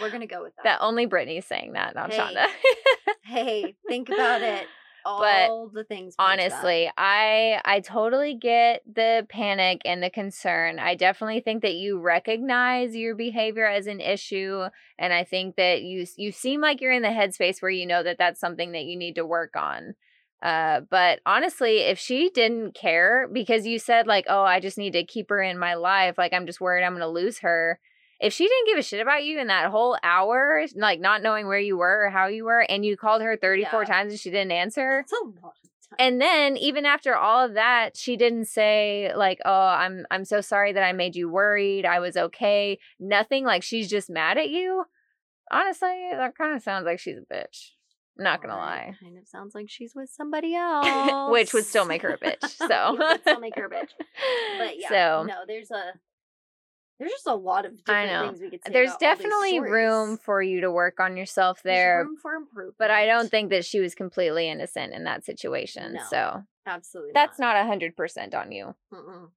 we're 0.00 0.10
gonna 0.10 0.26
go 0.26 0.42
with 0.42 0.54
that. 0.56 0.64
that 0.64 0.78
only 0.80 1.06
Brittany's 1.06 1.46
saying 1.46 1.72
that, 1.74 1.94
not 1.94 2.12
Hey. 2.12 2.18
Shawnda. 2.18 2.46
hey, 3.24 3.73
think 3.88 4.08
about 4.08 4.42
it. 4.42 4.66
But 5.04 5.50
All 5.50 5.68
the 5.68 5.84
things. 5.84 6.14
honestly 6.18 6.90
i 6.96 7.60
i 7.66 7.80
totally 7.80 8.34
get 8.34 8.82
the 8.90 9.26
panic 9.28 9.82
and 9.84 10.02
the 10.02 10.08
concern 10.08 10.78
i 10.78 10.94
definitely 10.94 11.40
think 11.40 11.60
that 11.60 11.74
you 11.74 12.00
recognize 12.00 12.96
your 12.96 13.14
behavior 13.14 13.66
as 13.66 13.86
an 13.86 14.00
issue 14.00 14.62
and 14.98 15.12
i 15.12 15.22
think 15.22 15.56
that 15.56 15.82
you 15.82 16.06
you 16.16 16.32
seem 16.32 16.62
like 16.62 16.80
you're 16.80 16.90
in 16.90 17.02
the 17.02 17.08
headspace 17.08 17.60
where 17.60 17.70
you 17.70 17.84
know 17.84 18.02
that 18.02 18.16
that's 18.16 18.40
something 18.40 18.72
that 18.72 18.84
you 18.84 18.96
need 18.96 19.16
to 19.16 19.26
work 19.26 19.54
on 19.56 19.94
uh 20.42 20.80
but 20.90 21.20
honestly 21.26 21.80
if 21.80 21.98
she 21.98 22.30
didn't 22.30 22.74
care 22.74 23.28
because 23.30 23.66
you 23.66 23.78
said 23.78 24.06
like 24.06 24.24
oh 24.30 24.42
i 24.42 24.58
just 24.58 24.78
need 24.78 24.94
to 24.94 25.04
keep 25.04 25.28
her 25.28 25.42
in 25.42 25.58
my 25.58 25.74
life 25.74 26.16
like 26.16 26.32
i'm 26.32 26.46
just 26.46 26.62
worried 26.62 26.82
i'm 26.82 26.92
going 26.92 27.00
to 27.02 27.08
lose 27.08 27.40
her 27.40 27.78
if 28.24 28.32
she 28.32 28.44
didn't 28.48 28.66
give 28.66 28.78
a 28.78 28.82
shit 28.82 29.00
about 29.00 29.24
you 29.24 29.38
in 29.38 29.48
that 29.48 29.70
whole 29.70 29.96
hour, 30.02 30.64
like 30.76 30.98
not 31.00 31.22
knowing 31.22 31.46
where 31.46 31.58
you 31.58 31.76
were 31.76 32.06
or 32.06 32.10
how 32.10 32.26
you 32.26 32.44
were, 32.44 32.60
and 32.60 32.84
you 32.84 32.96
called 32.96 33.22
her 33.22 33.36
34 33.36 33.82
Yeah. 33.82 33.86
times 33.86 34.12
and 34.12 34.20
she 34.20 34.30
didn't 34.30 34.52
answer, 34.52 35.04
That's 35.06 35.12
a 35.12 35.24
lot 35.26 35.54
of 35.62 35.70
time. 35.88 35.96
and 35.98 36.20
then 36.20 36.56
even 36.56 36.86
after 36.86 37.14
all 37.14 37.44
of 37.44 37.54
that, 37.54 37.96
she 37.96 38.16
didn't 38.16 38.46
say 38.46 39.12
like, 39.14 39.38
"Oh, 39.44 39.66
I'm 39.66 40.06
I'm 40.10 40.24
so 40.24 40.40
sorry 40.40 40.72
that 40.72 40.82
I 40.82 40.92
made 40.92 41.14
you 41.16 41.28
worried. 41.28 41.84
I 41.84 42.00
was 42.00 42.16
okay." 42.16 42.78
Nothing 42.98 43.44
like 43.44 43.62
she's 43.62 43.88
just 43.90 44.08
mad 44.10 44.38
at 44.38 44.48
you. 44.50 44.84
Honestly, 45.50 46.08
that 46.12 46.36
kind 46.36 46.56
of 46.56 46.62
sounds 46.62 46.86
like 46.86 46.98
she's 46.98 47.18
a 47.18 47.34
bitch. 47.34 47.72
Not 48.16 48.40
gonna 48.40 48.56
lie. 48.56 48.94
Kind 49.02 49.18
of 49.18 49.26
sounds 49.28 49.54
like 49.54 49.68
she's 49.68 49.94
with 49.94 50.08
somebody 50.08 50.54
else, 50.54 51.28
Which 51.30 51.52
would 51.52 51.64
still 51.66 51.84
make 51.84 52.02
her 52.02 52.14
a 52.14 52.18
bitch. 52.18 52.42
So 52.56 52.68
Yeah, 52.68 52.90
would 52.92 53.20
still 53.20 53.40
make 53.40 53.56
her 53.56 53.66
a 53.66 53.70
bitch. 53.70 53.90
But 54.58 54.78
yeah, 54.80 54.88
So 54.88 55.24
no, 55.26 55.34
there's 55.46 55.70
a 55.70 55.92
there's 57.04 57.12
just 57.12 57.26
a 57.26 57.34
lot 57.34 57.66
of 57.66 57.72
I 57.86 58.06
know. 58.06 58.28
things 58.28 58.40
we 58.40 58.50
could 58.50 58.60
say. 58.66 58.72
there's 58.72 58.90
about 58.90 59.02
all 59.02 59.16
these 59.16 59.18
definitely 59.18 59.60
room 59.60 60.16
for 60.16 60.42
you 60.42 60.62
to 60.62 60.70
work 60.70 61.00
on 61.00 61.16
yourself 61.16 61.62
There's 61.62 61.76
there. 61.76 62.04
room 62.04 62.16
for 62.20 62.34
improvement. 62.34 62.76
But 62.78 62.90
I 62.90 63.06
don't 63.06 63.30
think 63.30 63.50
that 63.50 63.64
she 63.64 63.80
was 63.80 63.94
completely 63.94 64.48
innocent 64.48 64.92
in 64.92 65.04
that 65.04 65.24
situation. 65.24 65.94
No. 65.94 66.02
So 66.10 66.42
absolutely 66.66 67.12
that's 67.14 67.38
not 67.38 67.56
a 67.56 67.64
hundred 67.66 67.96
percent 67.96 68.34
on 68.34 68.52
you. 68.52 68.74
Mm-mm. 68.92 69.28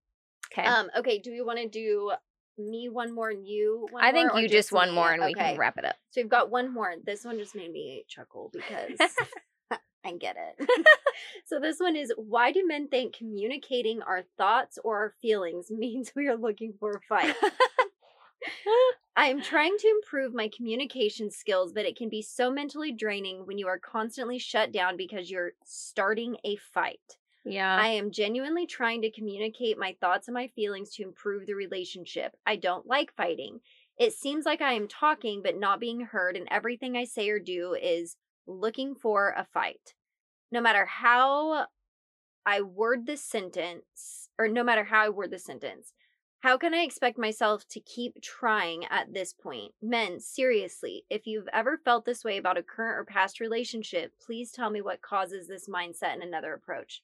Okay. 0.51 0.65
Um. 0.65 0.89
Okay. 0.97 1.20
Do 1.20 1.32
we 1.32 1.41
want 1.41 1.59
to 1.59 1.68
do 1.68 2.13
me 2.57 2.89
one 2.89 3.13
more 3.13 3.30
and 3.30 3.45
you? 3.45 3.88
One 3.91 4.03
I 4.03 4.11
think 4.11 4.32
more, 4.32 4.41
you 4.41 4.47
just 4.47 4.72
one 4.72 4.89
me? 4.89 4.95
more 4.95 5.11
and 5.11 5.24
we 5.24 5.34
can 5.34 5.57
wrap 5.57 5.78
it 5.78 5.86
up. 5.86 5.95
So 6.11 6.22
we've 6.22 6.30
got 6.30 6.49
one 6.49 6.74
more. 6.74 6.93
This 7.05 7.26
one 7.26 7.38
just 7.38 7.55
made 7.55 7.72
me 7.72 8.05
chuckle 8.07 8.49
because 8.53 8.97
I 10.08 10.18
get 10.18 10.38
it. 10.38 10.70
so 11.45 11.60
this 11.60 11.80
one 11.80 11.95
is 11.95 12.14
why 12.16 12.51
do 12.51 12.66
men 12.66 12.88
think 12.88 13.16
communicating 13.16 14.01
our 14.01 14.24
thoughts 14.38 14.80
or 14.84 14.97
our 14.97 15.14
feelings 15.22 15.70
means 15.72 16.14
we 16.16 16.28
are 16.28 16.38
looking 16.38 16.74
for 16.80 16.91
a 16.91 17.01
fight? 17.01 17.36
I 19.16 19.26
am 19.28 19.41
trying 19.41 19.76
to 19.80 19.88
improve 19.88 20.34
my 20.34 20.49
communication 20.55 21.32
skills, 21.32 21.74
but 21.74 21.86
it 21.86 21.97
can 21.97 22.08
be 22.08 22.22
so 22.22 22.51
mentally 22.51 22.91
draining 22.91 23.45
when 23.45 23.58
you 23.58 23.68
are 23.68 23.80
constantly 23.80 24.38
shut 24.38 24.72
down 24.72 24.95
because 24.95 25.30
you're 25.30 25.53
starting 25.66 26.38
a 26.45 26.55
fight. 26.55 27.18
yeah. 27.43 27.76
I 27.76 27.88
am 27.88 28.12
genuinely 28.12 28.68
trying 28.68 29.01
to 29.01 29.12
communicate 29.12 29.78
my 29.78 29.95
thoughts 29.99 30.28
and 30.28 30.36
my 30.36 30.47
feelings 30.49 30.91
to 30.91 31.03
improve 31.03 31.47
the 31.47 31.55
relationship. 31.55 32.38
I 32.45 32.58
don't 32.58 32.86
like 32.86 33.12
fighting. 33.16 33.60
It 33.99 34.14
seems 34.14 34.45
like 34.45 34.62
I 34.62 34.74
am 34.74 34.88
talking 34.88 35.41
but 35.43 35.60
not 35.60 35.80
being 35.80 36.01
heard, 36.01 36.38
and 36.38 36.47
everything 36.51 36.95
I 36.95 37.05
say 37.05 37.30
or 37.30 37.39
do 37.39 37.74
is 37.74 38.16
looking 38.45 38.95
for 38.95 39.34
a 39.36 39.45
fight. 39.53 39.93
No 40.52 40.62
matter 40.62 40.86
how 40.86 41.68
I 42.45 42.62
word 42.62 43.06
this 43.06 43.22
sentence, 43.22 44.30
or 44.39 44.48
no 44.48 44.64
matter 44.64 44.86
how 44.86 45.06
I 45.06 45.10
word 45.10 45.32
the 45.32 45.39
sentence, 45.39 45.93
how 46.39 46.58
can 46.58 46.74
I 46.74 46.84
expect 46.84 47.18
myself 47.18 47.68
to 47.70 47.80
keep 47.80 48.22
trying 48.22 48.86
at 48.86 49.14
this 49.14 49.34
point? 49.34 49.74
Men, 49.82 50.20
seriously, 50.20 51.04
if 51.10 51.26
you've 51.26 51.50
ever 51.52 51.78
felt 51.84 52.06
this 52.06 52.24
way 52.24 52.38
about 52.38 52.58
a 52.58 52.64
current 52.64 53.00
or 53.00 53.06
past 53.06 53.39
relationship, 53.39 54.14
please 54.24 54.52
tell 54.52 54.70
me 54.70 54.82
what 54.82 55.02
causes 55.02 55.48
this 55.48 55.68
mindset 55.68 56.14
and 56.14 56.24
another 56.24 56.54
approach. 56.54 57.02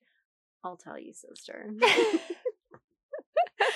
I'll 0.64 0.78
tell 0.78 1.00
you, 1.00 1.14
sister. 1.14 1.72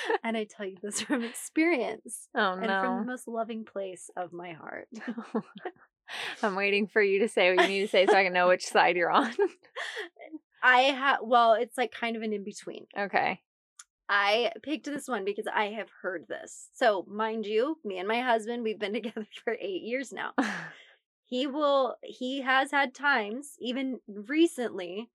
and 0.24 0.38
I 0.38 0.46
tell 0.46 0.66
you 0.66 0.78
this 0.82 1.02
from 1.02 1.24
experience 1.24 2.28
oh 2.36 2.54
and 2.54 2.66
from 2.66 3.00
the 3.00 3.06
most 3.06 3.28
loving 3.28 3.66
place 3.66 4.10
of 4.16 4.34
my 4.34 4.54
heart. 4.54 4.88
Oh. 5.34 5.42
I'm 6.44 6.56
waiting 6.56 6.88
for 6.88 7.02
you 7.02 7.20
to 7.20 7.28
say 7.28 7.54
what 7.54 7.64
you 7.64 7.76
need 7.76 7.82
to 7.82 7.88
say 7.88 8.06
so 8.06 8.14
I 8.14 8.24
can 8.24 8.34
know 8.34 8.48
which 8.48 8.66
side 8.66 8.96
you're 8.96 9.12
on. 9.12 9.34
I 10.64 10.80
have, 10.82 11.20
well, 11.22 11.54
it's 11.54 11.78
like 11.78 11.92
kind 11.92 12.16
of 12.16 12.22
an 12.22 12.34
in 12.34 12.44
between. 12.44 12.88
okay. 12.98 13.42
I 14.10 14.54
picked 14.64 14.86
this 14.86 15.08
one 15.08 15.26
because 15.26 15.48
I 15.54 15.66
have 15.72 15.90
heard 16.02 16.28
this. 16.30 16.70
So, 16.74 17.06
mind 17.10 17.46
you, 17.46 17.78
me 17.84 18.00
and 18.00 18.08
my 18.08 18.22
husband, 18.22 18.64
we've 18.64 18.80
been 18.80 18.94
together 19.02 19.28
for 19.44 19.58
eight 19.60 19.84
years 19.84 20.14
now. 20.14 20.32
He 21.30 21.46
will, 21.46 21.98
he 22.04 22.40
has 22.40 22.72
had 22.72 22.96
times, 22.96 23.56
even 23.60 24.00
recently, 24.08 25.10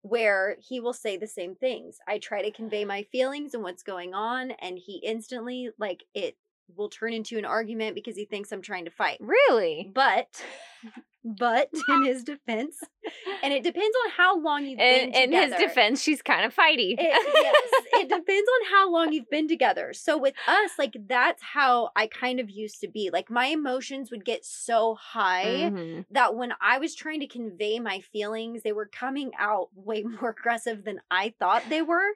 where 0.00 0.56
he 0.58 0.80
will 0.80 0.94
say 0.94 1.18
the 1.18 1.26
same 1.26 1.54
things. 1.54 1.98
I 2.08 2.18
try 2.18 2.40
to 2.40 2.50
convey 2.50 2.86
my 2.86 3.02
feelings 3.12 3.52
and 3.52 3.62
what's 3.62 3.82
going 3.82 4.14
on, 4.14 4.52
and 4.52 4.78
he 4.78 5.02
instantly, 5.04 5.68
like, 5.78 6.04
it 6.14 6.38
will 6.76 6.88
turn 6.88 7.12
into 7.12 7.38
an 7.38 7.44
argument 7.44 7.94
because 7.94 8.16
he 8.16 8.24
thinks 8.24 8.52
I'm 8.52 8.62
trying 8.62 8.84
to 8.86 8.90
fight. 8.90 9.18
really? 9.20 9.90
But, 9.94 10.42
but 11.24 11.68
in 11.88 12.04
his 12.04 12.24
defense, 12.24 12.78
and 13.42 13.52
it 13.52 13.62
depends 13.62 13.96
on 14.06 14.10
how 14.16 14.38
long 14.40 14.64
you've 14.64 14.78
In, 14.80 15.10
been 15.10 15.12
together. 15.12 15.24
in 15.24 15.50
his 15.50 15.54
defense, 15.60 16.02
she's 16.02 16.22
kind 16.22 16.44
of 16.44 16.54
fighty. 16.54 16.94
It, 16.98 16.98
yes, 16.98 17.82
it 17.92 18.08
depends 18.08 18.48
on 18.60 18.70
how 18.72 18.90
long 18.92 19.12
you've 19.12 19.30
been 19.30 19.48
together. 19.48 19.92
So 19.92 20.16
with 20.18 20.34
us, 20.46 20.70
like 20.78 20.96
that's 21.06 21.42
how 21.42 21.90
I 21.96 22.06
kind 22.06 22.40
of 22.40 22.48
used 22.50 22.80
to 22.80 22.88
be. 22.88 23.10
Like 23.12 23.30
my 23.30 23.46
emotions 23.46 24.10
would 24.10 24.24
get 24.24 24.44
so 24.44 24.94
high 24.94 25.70
Mhm. 25.70 26.04
that 26.10 26.34
when 26.34 26.52
I 26.60 26.78
was 26.78 26.94
trying 26.94 27.20
to 27.20 27.26
convey 27.26 27.78
my 27.80 28.00
feelings, 28.00 28.62
they 28.62 28.72
were 28.72 28.86
coming 28.86 29.32
out 29.38 29.68
way 29.74 30.02
more 30.22 30.30
aggressive 30.30 30.84
than 30.84 31.00
I 31.10 31.34
thought 31.38 31.68
they 31.68 31.82
were. 31.82 32.08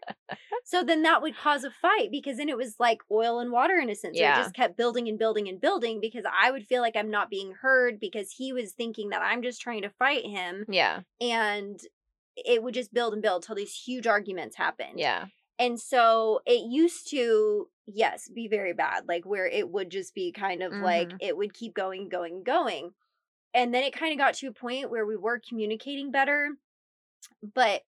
so 0.65 0.83
then 0.83 1.03
that 1.03 1.21
would 1.23 1.37
cause 1.37 1.65
a 1.65 1.71
fight 1.71 2.11
because 2.11 2.37
then 2.39 2.49
it 2.49 2.57
was 2.57 2.77
like 2.79 3.01
oil 3.11 3.39
and 3.41 3.51
water 3.53 3.75
in 3.77 3.91
a 3.91 3.95
sense. 3.95 4.17
So 4.17 4.23
Yeah. 4.23 4.39
it 4.39 4.43
just 4.45 4.55
kept 4.55 4.77
building 4.77 5.09
and 5.09 5.19
building 5.19 5.49
and 5.49 5.61
building 5.61 6.01
because 6.01 6.25
I 6.31 6.51
would 6.51 6.67
feel 6.67 6.81
like 6.83 6.97
I'm 6.97 7.11
not 7.11 7.29
being 7.31 7.53
heard 7.61 7.99
because 8.01 8.31
he 8.33 8.53
was 8.53 8.73
thinking 8.73 8.94
that 9.11 9.23
I'm 9.23 9.43
just 9.43 9.61
trying 9.61 9.83
to 9.83 9.91
fight 9.91 10.25
him 10.25 10.65
Yeah. 10.69 11.03
and 11.21 11.81
it 12.37 12.63
would 12.63 12.75
just 12.75 12.93
build 12.93 13.13
and 13.13 13.23
build 13.23 13.43
till 13.45 13.55
these 13.55 13.75
huge 13.75 14.07
arguments 14.07 14.57
happened. 14.57 14.99
Yeah. 14.99 15.27
And 15.59 15.81
so 15.81 16.41
it 16.47 16.69
used 16.69 17.09
to, 17.11 17.71
yes, 17.87 18.29
be 18.29 18.49
very 18.49 18.73
bad, 18.73 19.07
like 19.07 19.25
where 19.25 19.47
it 19.47 19.69
would 19.71 19.91
just 19.91 20.15
be 20.15 20.33
kind 20.33 20.63
of 20.63 20.73
like 20.73 21.11
Mhm. 21.11 21.19
it 21.21 21.37
would 21.37 21.55
keep 21.55 21.75
going, 21.75 22.09
going, 22.09 22.43
going. 22.43 22.95
And 23.55 23.73
then 23.73 23.85
it 23.85 23.93
kind 23.93 24.13
of 24.13 24.19
got 24.19 24.35
to 24.37 24.49
a 24.49 24.53
point 24.53 24.91
where 24.91 25.07
we 25.07 25.17
were 25.17 25.39
communicating 25.39 26.11
better, 26.11 26.57
but 27.43 27.83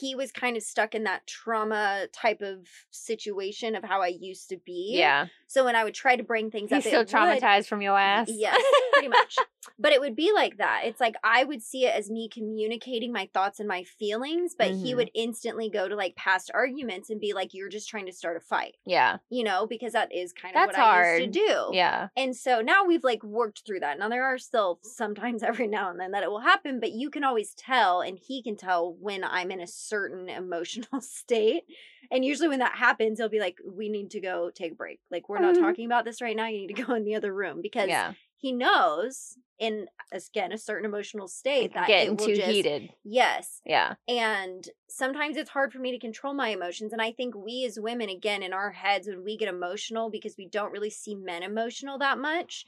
he 0.00 0.14
was 0.14 0.30
kind 0.32 0.56
of 0.56 0.62
stuck 0.62 0.94
in 0.94 1.04
that 1.04 1.26
trauma 1.26 2.06
type 2.12 2.42
of 2.42 2.68
situation 2.90 3.74
of 3.74 3.84
how 3.84 4.02
I 4.02 4.08
used 4.08 4.48
to 4.50 4.56
be. 4.64 4.92
Yeah. 4.96 5.26
So 5.46 5.64
when 5.64 5.76
I 5.76 5.84
would 5.84 5.94
try 5.94 6.16
to 6.16 6.22
bring 6.22 6.50
things 6.50 6.70
He's 6.70 6.78
up, 6.78 6.82
still 6.82 7.00
it 7.00 7.12
would- 7.12 7.42
traumatized 7.42 7.66
from 7.66 7.82
your 7.82 7.98
ass. 7.98 8.28
Yes, 8.30 8.62
pretty 8.92 9.08
much. 9.08 9.36
But 9.78 9.92
it 9.92 10.00
would 10.00 10.16
be 10.16 10.32
like 10.32 10.58
that. 10.58 10.82
It's 10.84 11.00
like 11.00 11.14
I 11.24 11.44
would 11.44 11.62
see 11.62 11.86
it 11.86 11.94
as 11.94 12.10
me 12.10 12.28
communicating 12.28 13.12
my 13.12 13.28
thoughts 13.32 13.58
and 13.60 13.68
my 13.68 13.84
feelings, 13.84 14.54
but 14.56 14.68
he 14.68 14.92
Mhm. 14.92 14.96
would 14.96 15.10
instantly 15.14 15.70
go 15.70 15.88
to 15.88 15.94
like 15.96 16.14
past 16.16 16.50
arguments 16.52 17.10
and 17.10 17.20
be 17.20 17.32
like, 17.32 17.54
"You're 17.54 17.68
just 17.68 17.88
trying 17.88 18.06
to 18.06 18.12
start 18.12 18.36
a 18.36 18.40
fight," 18.40 18.76
yeah. 18.84 19.18
you 19.30 19.42
know, 19.44 19.66
because 19.66 19.92
that 19.92 20.12
is 20.12 20.32
kind 20.32 20.54
of 20.54 20.60
That's 20.66 20.76
what 20.78 20.86
I 20.86 21.16
used 21.16 21.32
to 21.32 21.40
do. 21.46 21.68
Yeah. 21.72 22.08
And 22.16 22.36
so 22.36 22.60
now 22.60 22.84
we've 22.84 23.04
like 23.04 23.22
worked 23.22 23.62
through 23.66 23.80
that. 23.80 23.98
Now 24.00 24.08
there 24.08 24.24
are 24.24 24.38
still 24.38 24.80
sometimes 24.82 25.42
every 25.64 25.68
now 25.68 25.90
and 25.90 25.98
then 25.98 26.10
that 26.10 26.22
it 26.24 26.30
will 26.30 26.40
happen, 26.40 26.78
but 26.80 26.90
you 26.92 27.08
can 27.08 27.22
always 27.24 27.54
tell 27.54 28.00
and 28.00 28.18
he 28.18 28.42
can 28.42 28.56
tell 28.56 28.92
when 28.94 29.22
I'm 29.24 29.50
in 29.52 29.60
a 29.62 29.66
certain 29.66 30.28
emotional 30.28 31.00
state. 31.00 31.64
And 32.10 32.24
usually 32.24 32.48
when 32.48 32.58
that 32.60 32.76
happens, 32.76 33.18
he'll 33.18 33.28
be 33.28 33.40
like, 33.40 33.58
We 33.66 33.88
need 33.88 34.10
to 34.10 34.20
go 34.20 34.50
take 34.50 34.72
a 34.72 34.74
break. 34.76 35.00
Like 35.10 35.28
we're 35.28 35.40
not 35.40 35.54
Mhm. 35.54 35.60
talking 35.60 35.86
about 35.86 36.04
this 36.04 36.20
right 36.20 36.36
now. 36.36 36.46
You 36.48 36.66
need 36.66 36.74
to 36.76 36.82
go 36.86 36.94
in 36.94 37.04
the 37.04 37.14
other 37.14 37.32
room 37.34 37.60
because 37.62 37.88
Yeah. 37.88 38.14
he 38.36 38.52
knows 38.52 39.36
in 39.58 39.86
again 40.10 40.50
a 40.52 40.58
certain 40.58 40.84
emotional 40.84 41.28
state 41.28 41.72
that 41.74 41.86
Getting 41.86 42.14
it 42.14 42.18
will 42.20 42.26
too 42.26 42.34
just, 42.36 42.50
heated. 42.50 42.90
Yes. 43.04 43.60
Yeah. 43.64 43.94
And 44.08 44.68
sometimes 44.88 45.36
it's 45.36 45.50
hard 45.50 45.72
for 45.72 45.78
me 45.78 45.92
to 45.92 45.98
control 45.98 46.34
my 46.34 46.48
emotions. 46.48 46.92
And 46.92 47.00
I 47.00 47.12
think 47.12 47.36
we 47.36 47.64
as 47.64 47.78
women, 47.78 48.08
again, 48.08 48.42
in 48.42 48.52
our 48.52 48.72
heads, 48.72 49.06
when 49.06 49.22
we 49.24 49.36
get 49.36 49.48
emotional, 49.48 50.10
because 50.10 50.36
we 50.36 50.46
don't 50.48 50.72
really 50.72 50.90
see 50.90 51.14
men 51.14 51.42
emotional 51.44 51.98
that 51.98 52.18
much, 52.18 52.66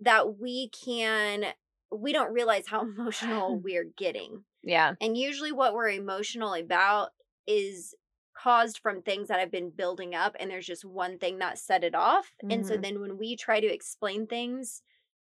that 0.00 0.38
we 0.38 0.68
can, 0.68 1.46
we 1.90 2.12
don't 2.12 2.32
realize 2.32 2.68
how 2.68 2.80
emotional 2.96 3.58
we're 3.64 3.90
getting. 3.96 4.44
Yeah. 4.66 4.96
And 5.00 5.16
usually 5.16 5.52
what 5.52 5.74
we're 5.74 5.90
emotional 5.90 6.54
about 6.54 7.10
is 7.46 7.94
caused 8.36 8.78
from 8.78 9.02
things 9.02 9.28
that 9.28 9.40
have 9.40 9.50
been 9.50 9.70
building 9.70 10.14
up 10.14 10.36
and 10.38 10.50
there's 10.50 10.66
just 10.66 10.84
one 10.84 11.18
thing 11.18 11.38
that 11.38 11.58
set 11.58 11.84
it 11.84 11.94
off. 11.94 12.34
And 12.50 12.66
so 12.66 12.76
Mhm. 12.76 12.82
then 12.82 13.00
when 13.00 13.18
we 13.18 13.36
try 13.36 13.60
to 13.60 13.66
explain 13.66 14.26
things, 14.26 14.82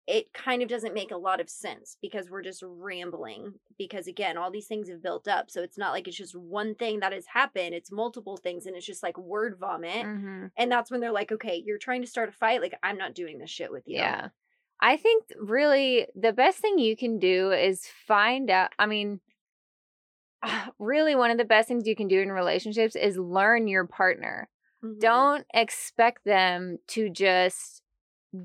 it 0.07 0.33
kind 0.33 0.61
of 0.63 0.69
doesn't 0.69 0.93
make 0.95 1.11
a 1.11 1.17
lot 1.17 1.39
of 1.39 1.49
sense 1.49 1.97
because 2.01 2.29
we're 2.29 2.41
just 2.41 2.63
rambling 2.65 3.59
because 3.77 4.07
again 4.07 4.37
all 4.37 4.51
these 4.51 4.67
things 4.67 4.89
have 4.89 5.03
built 5.03 5.27
up 5.27 5.51
so 5.51 5.61
it's 5.61 5.77
not 5.77 5.91
like 5.93 6.07
it's 6.07 6.17
just 6.17 6.35
one 6.35 6.75
thing 6.75 6.99
that 7.01 7.13
has 7.13 7.27
happened 7.27 7.75
it's 7.75 7.91
multiple 7.91 8.37
things 8.37 8.65
and 8.65 8.75
it's 8.75 8.85
just 8.85 9.03
like 9.03 9.17
word 9.17 9.57
vomit 9.59 10.07
hmm 10.07 10.47
and 10.57 10.71
that's 10.71 10.89
when 10.89 10.99
they're 10.99 11.11
like 11.11 11.31
okay 11.31 11.61
you're 11.63 11.77
trying 11.77 12.01
to 12.01 12.07
start 12.07 12.29
a 12.29 12.31
fight 12.31 12.61
like 12.61 12.73
i'm 12.81 12.97
not 12.97 13.13
doing 13.13 13.37
this 13.37 13.51
shit 13.51 13.71
with 13.71 13.87
you 13.87 13.97
Yeah. 13.97 14.29
I 14.81 14.97
think 14.97 15.25
really 15.37 16.07
the 16.15 16.33
best 16.33 16.59
thing 16.59 16.79
you 16.79 16.95
can 16.95 17.19
do 17.19 17.51
is 17.51 17.85
find 18.07 18.49
out. 18.49 18.71
I 18.79 18.85
mean, 18.85 19.19
really, 20.79 21.15
one 21.15 21.31
of 21.31 21.37
the 21.37 21.45
best 21.45 21.67
things 21.67 21.87
you 21.87 21.95
can 21.95 22.07
do 22.07 22.21
in 22.21 22.31
relationships 22.31 22.95
is 22.95 23.17
learn 23.17 23.67
your 23.67 23.85
partner. 23.85 24.49
Mhm. 24.83 24.99
Don't 24.99 25.45
expect 25.53 26.23
them 26.25 26.77
to 26.87 27.09
just 27.09 27.83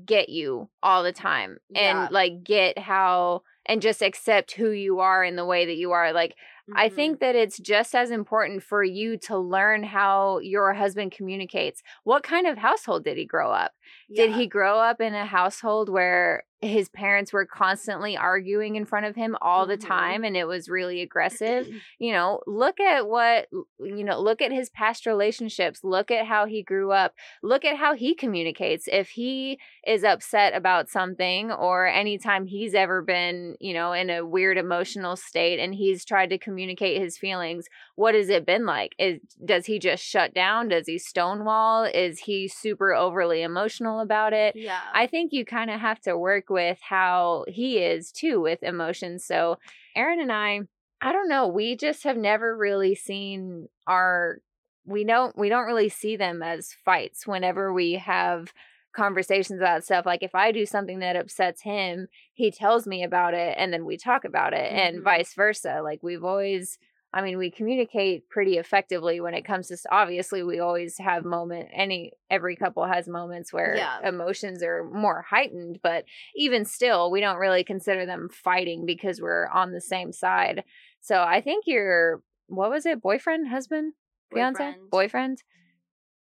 get 0.05 0.29
you 0.29 0.69
all 0.83 1.03
the 1.03 1.13
time 1.13 1.59
Yeah. 1.69 2.03
and 2.05 2.11
like 2.11 2.43
get 2.43 2.77
how 2.79 3.43
and 3.65 3.81
just 3.81 4.01
accept 4.01 4.53
who 4.53 4.71
you 4.71 4.99
are 4.99 5.23
in 5.23 5.35
the 5.35 5.45
way 5.45 5.65
that 5.65 5.75
you 5.77 5.91
are. 5.91 6.11
Like, 6.13 6.35
I 6.73 6.89
Mhm. 6.89 6.89
think 6.89 7.19
that 7.19 7.35
it's 7.35 7.57
just 7.59 7.95
as 7.95 8.11
important 8.11 8.63
for 8.63 8.83
you 8.83 9.17
to 9.19 9.37
learn 9.37 9.83
how 9.83 10.39
your 10.39 10.73
husband 10.73 11.11
communicates. 11.11 11.81
What 12.03 12.23
kind 12.23 12.47
of 12.47 12.57
household 12.57 13.03
did 13.03 13.17
he 13.17 13.25
grow 13.25 13.51
up? 13.51 13.73
Did 14.13 14.31
he 14.31 14.47
grow 14.47 14.79
up 14.79 14.99
in 15.01 15.13
a 15.13 15.25
household 15.25 15.89
where 15.89 16.43
his 16.61 16.89
parents 16.89 17.31
were 17.31 17.45
constantly 17.45 18.17
arguing 18.17 18.75
in 18.75 18.85
front 18.85 19.05
of 19.05 19.15
him 19.15 19.37
all 19.41 19.67
the 19.67 19.77
Mhm. 19.77 19.77
time 19.77 20.23
and 20.23 20.35
it 20.35 20.47
was 20.47 20.69
really 20.69 21.01
aggressive? 21.01 21.67
you 21.99 22.11
know, 22.11 22.41
look 22.47 22.79
at 22.79 23.07
what, 23.07 23.47
you 23.79 24.03
know, 24.03 24.19
look 24.19 24.41
at 24.41 24.51
his 24.51 24.69
past 24.69 25.05
relationships, 25.05 25.83
look 25.83 26.11
at 26.11 26.25
how 26.25 26.45
he 26.45 26.63
grew 26.63 26.91
up, 26.91 27.13
look 27.43 27.65
at 27.65 27.75
how 27.77 27.93
he 27.93 28.15
communicates. 28.15 28.87
If 28.91 29.09
he 29.09 29.59
is 29.85 30.03
upset 30.03 30.53
about 30.55 30.89
something 30.89 31.51
or 31.51 31.85
anytime 31.87 32.45
he's 32.45 32.73
ever 32.73 33.01
been, 33.01 33.57
you 33.59 33.73
know, 33.73 33.91
in 33.93 34.09
a 34.09 34.25
weird 34.25 34.57
emotional 34.57 35.15
state 35.15 35.59
and 35.59 35.75
he's 35.75 36.05
tried 36.05 36.29
to 36.29 36.37
communicate 36.37 36.54
his 36.57 37.17
feelings, 37.17 37.65
what 37.95 38.15
has 38.15 38.29
it 38.29 38.45
been 38.45 38.65
like? 38.65 38.95
Is 38.99 39.19
does 39.43 39.65
he 39.65 39.79
just 39.79 40.03
shut 40.03 40.33
down? 40.33 40.69
Does 40.69 40.87
he 40.87 40.97
stonewall? 40.97 41.83
Is 41.83 42.19
he 42.19 42.47
super 42.47 42.93
overly 42.93 43.41
emotional 43.41 43.99
about 43.99 44.33
it? 44.33 44.55
yeah 44.55 44.81
I 44.93 45.07
think 45.07 45.33
you 45.33 45.45
kind 45.45 45.69
of 45.69 45.79
have 45.79 45.99
to 46.01 46.17
work 46.17 46.49
with 46.49 46.79
how 46.81 47.45
he 47.47 47.79
is 47.79 48.11
too 48.11 48.41
with 48.41 48.63
emotions. 48.63 49.25
So, 49.25 49.57
Aaron 49.95 50.19
and 50.19 50.31
I, 50.31 50.61
I 51.01 51.11
don't 51.11 51.29
know, 51.29 51.47
we 51.47 51.75
just 51.75 52.03
have 52.03 52.17
never 52.17 52.55
really 52.55 52.95
seen 52.95 53.69
our 53.87 54.39
we 54.85 55.03
don't 55.03 55.37
we 55.37 55.49
don't 55.49 55.65
really 55.65 55.89
see 55.89 56.15
them 56.15 56.43
as 56.43 56.75
fights 56.85 57.25
whenever 57.25 57.73
we 57.73 57.93
have 57.93 58.53
conversations 58.95 59.59
about 59.59 59.83
stuff 59.83 60.05
like 60.05 60.23
if 60.23 60.33
I 60.35 60.51
do 60.51 60.65
something 60.65 60.99
that 60.99 61.15
upsets 61.15 61.61
him, 61.61 62.07
he 62.33 62.51
tells 62.51 62.87
me 62.87 63.03
about 63.03 63.33
it 63.33 63.55
and 63.57 63.71
then 63.73 63.85
we 63.85 63.97
talk 63.97 64.23
about 64.25 64.53
it 64.53 64.71
and 64.71 64.97
Mhm. 64.97 65.03
vice 65.03 65.33
versa. 65.33 65.81
Like 65.83 65.99
we've 66.01 66.23
always 66.23 66.77
I 67.13 67.21
mean, 67.21 67.37
we 67.37 67.49
communicate 67.49 68.27
pretty 68.27 68.57
effectively 68.57 69.21
when 69.21 69.33
it 69.33 69.45
comes 69.45 69.69
to 69.69 69.77
obviously 69.89 70.43
we 70.43 70.59
always 70.59 70.97
have 70.97 71.23
moment 71.23 71.69
any 71.71 72.11
every 72.29 72.57
couple 72.57 72.85
has 72.85 73.07
moments 73.07 73.53
where 73.53 73.75
Yeah. 73.77 74.01
emotions 74.05 74.61
are 74.61 74.83
more 74.83 75.21
heightened, 75.21 75.79
but 75.81 76.03
even 76.35 76.65
still 76.65 77.09
we 77.11 77.21
don't 77.21 77.37
really 77.37 77.63
consider 77.63 78.05
them 78.05 78.27
fighting 78.29 78.85
because 78.85 79.21
we're 79.21 79.47
on 79.47 79.71
the 79.71 79.79
same 79.79 80.11
side. 80.11 80.65
So 80.99 81.21
I 81.23 81.39
think 81.39 81.65
your 81.67 82.21
what 82.47 82.69
was 82.69 82.85
it? 82.85 83.01
Boyfriend, 83.01 83.47
husband, 83.47 83.93
fiance, 84.33 84.75
Boyfriend. 84.91 85.41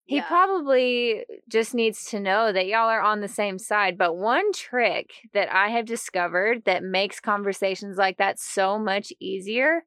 He 0.07 0.17
Yeah. 0.17 0.27
probably 0.29 1.25
just 1.49 1.75
needs 1.75 2.05
to 2.11 2.21
know 2.21 2.53
that 2.53 2.67
y'all 2.67 2.89
are 2.91 3.01
on 3.01 3.21
the 3.21 3.29
same 3.29 3.59
side. 3.59 3.97
But 3.97 4.15
one 4.17 4.53
trick 4.53 5.11
that 5.33 5.53
I 5.55 5.69
have 5.71 5.87
discovered 5.87 6.65
that 6.65 6.83
makes 6.83 7.21
conversations 7.21 7.97
like 7.97 8.19
that 8.19 8.39
so 8.39 8.79
much 8.79 9.13
easier 9.19 9.85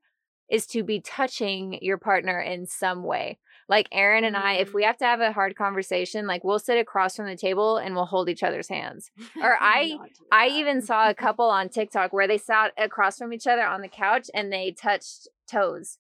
is 0.50 0.66
to 0.68 0.82
be 0.84 1.02
touching 1.02 1.78
your 1.82 1.98
partner 1.98 2.40
in 2.42 2.66
some 2.66 3.04
way. 3.04 3.38
Like 3.70 3.90
Aaron 3.92 4.24
and 4.24 4.38
I, 4.38 4.54
if 4.54 4.74
we 4.74 4.84
Mm. 4.84 4.86
have 4.88 4.98
to 5.00 5.06
have 5.06 5.20
a 5.20 5.34
hard 5.34 5.58
conversation, 5.58 6.26
like 6.26 6.44
we'll 6.46 6.58
sit 6.58 6.80
across 6.80 7.18
from 7.18 7.26
the 7.28 7.36
table 7.36 7.76
and 7.78 7.94
we'll 7.96 8.06
hold 8.06 8.30
each 8.30 8.44
other's 8.44 8.70
hands. 8.70 9.12
or 9.42 9.58
I- 9.62 9.98
I 10.32 10.48
even 10.48 10.82
saw 10.82 11.10
a 11.10 11.14
couple 11.14 11.46
on 11.50 11.68
TikTok 11.70 12.14
where 12.14 12.28
they 12.28 12.38
sat 12.38 12.72
across 12.78 13.18
from 13.18 13.34
each 13.34 13.46
other 13.46 13.66
on 13.66 13.82
the 13.82 13.90
couch 13.90 14.30
and 14.34 14.52
they 14.52 14.72
touched 14.72 15.28
toes. 15.52 16.00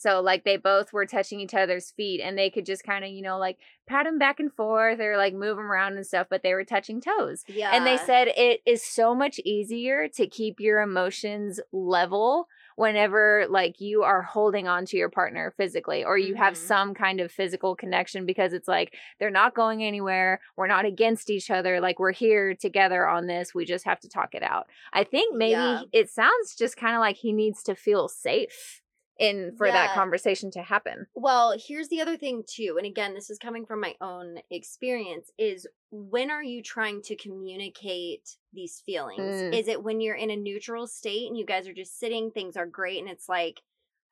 So 0.00 0.22
like 0.22 0.44
they 0.44 0.56
both 0.56 0.94
were 0.94 1.04
touching 1.04 1.40
each 1.40 1.52
other's 1.52 1.90
feet 1.90 2.22
and 2.22 2.38
they 2.38 2.48
could 2.48 2.64
just 2.64 2.84
kind 2.84 3.04
of, 3.04 3.10
you 3.10 3.20
know, 3.20 3.36
like 3.38 3.58
pat 3.86 4.06
them 4.06 4.18
back 4.18 4.40
and 4.40 4.50
forth 4.50 4.98
or 4.98 5.18
like 5.18 5.34
move 5.34 5.58
them 5.58 5.70
around 5.70 5.96
and 5.96 6.06
stuff, 6.06 6.26
but 6.30 6.42
they 6.42 6.54
were 6.54 6.64
touching 6.64 7.02
toes. 7.02 7.44
yeah 7.48 7.70
And 7.74 7.86
they 7.86 7.98
said 7.98 8.28
it 8.34 8.60
is 8.64 8.82
so 8.82 9.14
much 9.14 9.38
easier 9.44 10.08
to 10.08 10.26
keep 10.26 10.58
your 10.58 10.80
emotions 10.80 11.60
level 11.70 12.48
whenever 12.76 13.44
like 13.50 13.78
you 13.78 14.02
are 14.02 14.22
holding 14.22 14.66
on 14.66 14.86
to 14.86 14.96
your 14.96 15.10
partner 15.10 15.52
physically 15.58 16.02
or 16.02 16.16
you 16.16 16.34
have 16.34 16.54
Mhm. 16.54 16.66
some 16.68 16.94
kind 16.94 17.20
of 17.20 17.30
physical 17.30 17.76
connection 17.76 18.24
because 18.24 18.54
it's 18.54 18.68
like 18.68 18.94
they're 19.18 19.28
not 19.28 19.54
going 19.54 19.84
anywhere. 19.84 20.40
We're 20.56 20.66
not 20.66 20.86
against 20.86 21.28
each 21.28 21.50
other. 21.50 21.78
Like 21.78 21.98
we're 21.98 22.12
here 22.12 22.54
together 22.54 23.06
on 23.06 23.26
this. 23.26 23.54
We 23.54 23.66
just 23.66 23.84
have 23.84 24.00
to 24.00 24.08
talk 24.08 24.34
it 24.34 24.42
out. 24.42 24.66
I 24.94 25.04
think 25.04 25.36
maybe 25.36 25.52
Yeah. 25.52 25.82
it 25.92 26.08
sounds 26.08 26.56
just 26.56 26.78
kind 26.78 26.94
of 26.94 27.00
like 27.00 27.16
he 27.16 27.34
needs 27.34 27.62
to 27.64 27.74
feel 27.74 28.08
safe 28.08 28.80
in 29.20 29.54
for 29.56 29.70
that 29.70 29.94
conversation 29.94 30.50
to 30.52 30.62
happen. 30.62 31.06
Well, 31.14 31.54
here's 31.56 31.88
the 31.88 32.00
other 32.00 32.16
thing 32.16 32.42
too, 32.46 32.76
and 32.78 32.86
again, 32.86 33.14
this 33.14 33.30
is 33.30 33.38
coming 33.38 33.66
from 33.66 33.80
my 33.80 33.94
own 34.00 34.38
experience 34.50 35.30
is 35.38 35.66
when 35.90 36.30
are 36.30 36.42
you 36.42 36.62
trying 36.62 37.02
to 37.02 37.16
communicate 37.16 38.36
these 38.52 38.82
feelings? 38.84 39.20
Mm. 39.20 39.58
Is 39.58 39.68
it 39.68 39.82
when 39.82 40.00
you're 40.00 40.14
in 40.14 40.30
a 40.30 40.36
neutral 40.36 40.86
state 40.86 41.26
and 41.28 41.36
you 41.36 41.44
guys 41.44 41.68
are 41.68 41.74
just 41.74 41.98
sitting, 41.98 42.30
things 42.30 42.56
are 42.56 42.66
great 42.66 43.00
and 43.00 43.08
it's 43.08 43.28
like 43.28 43.60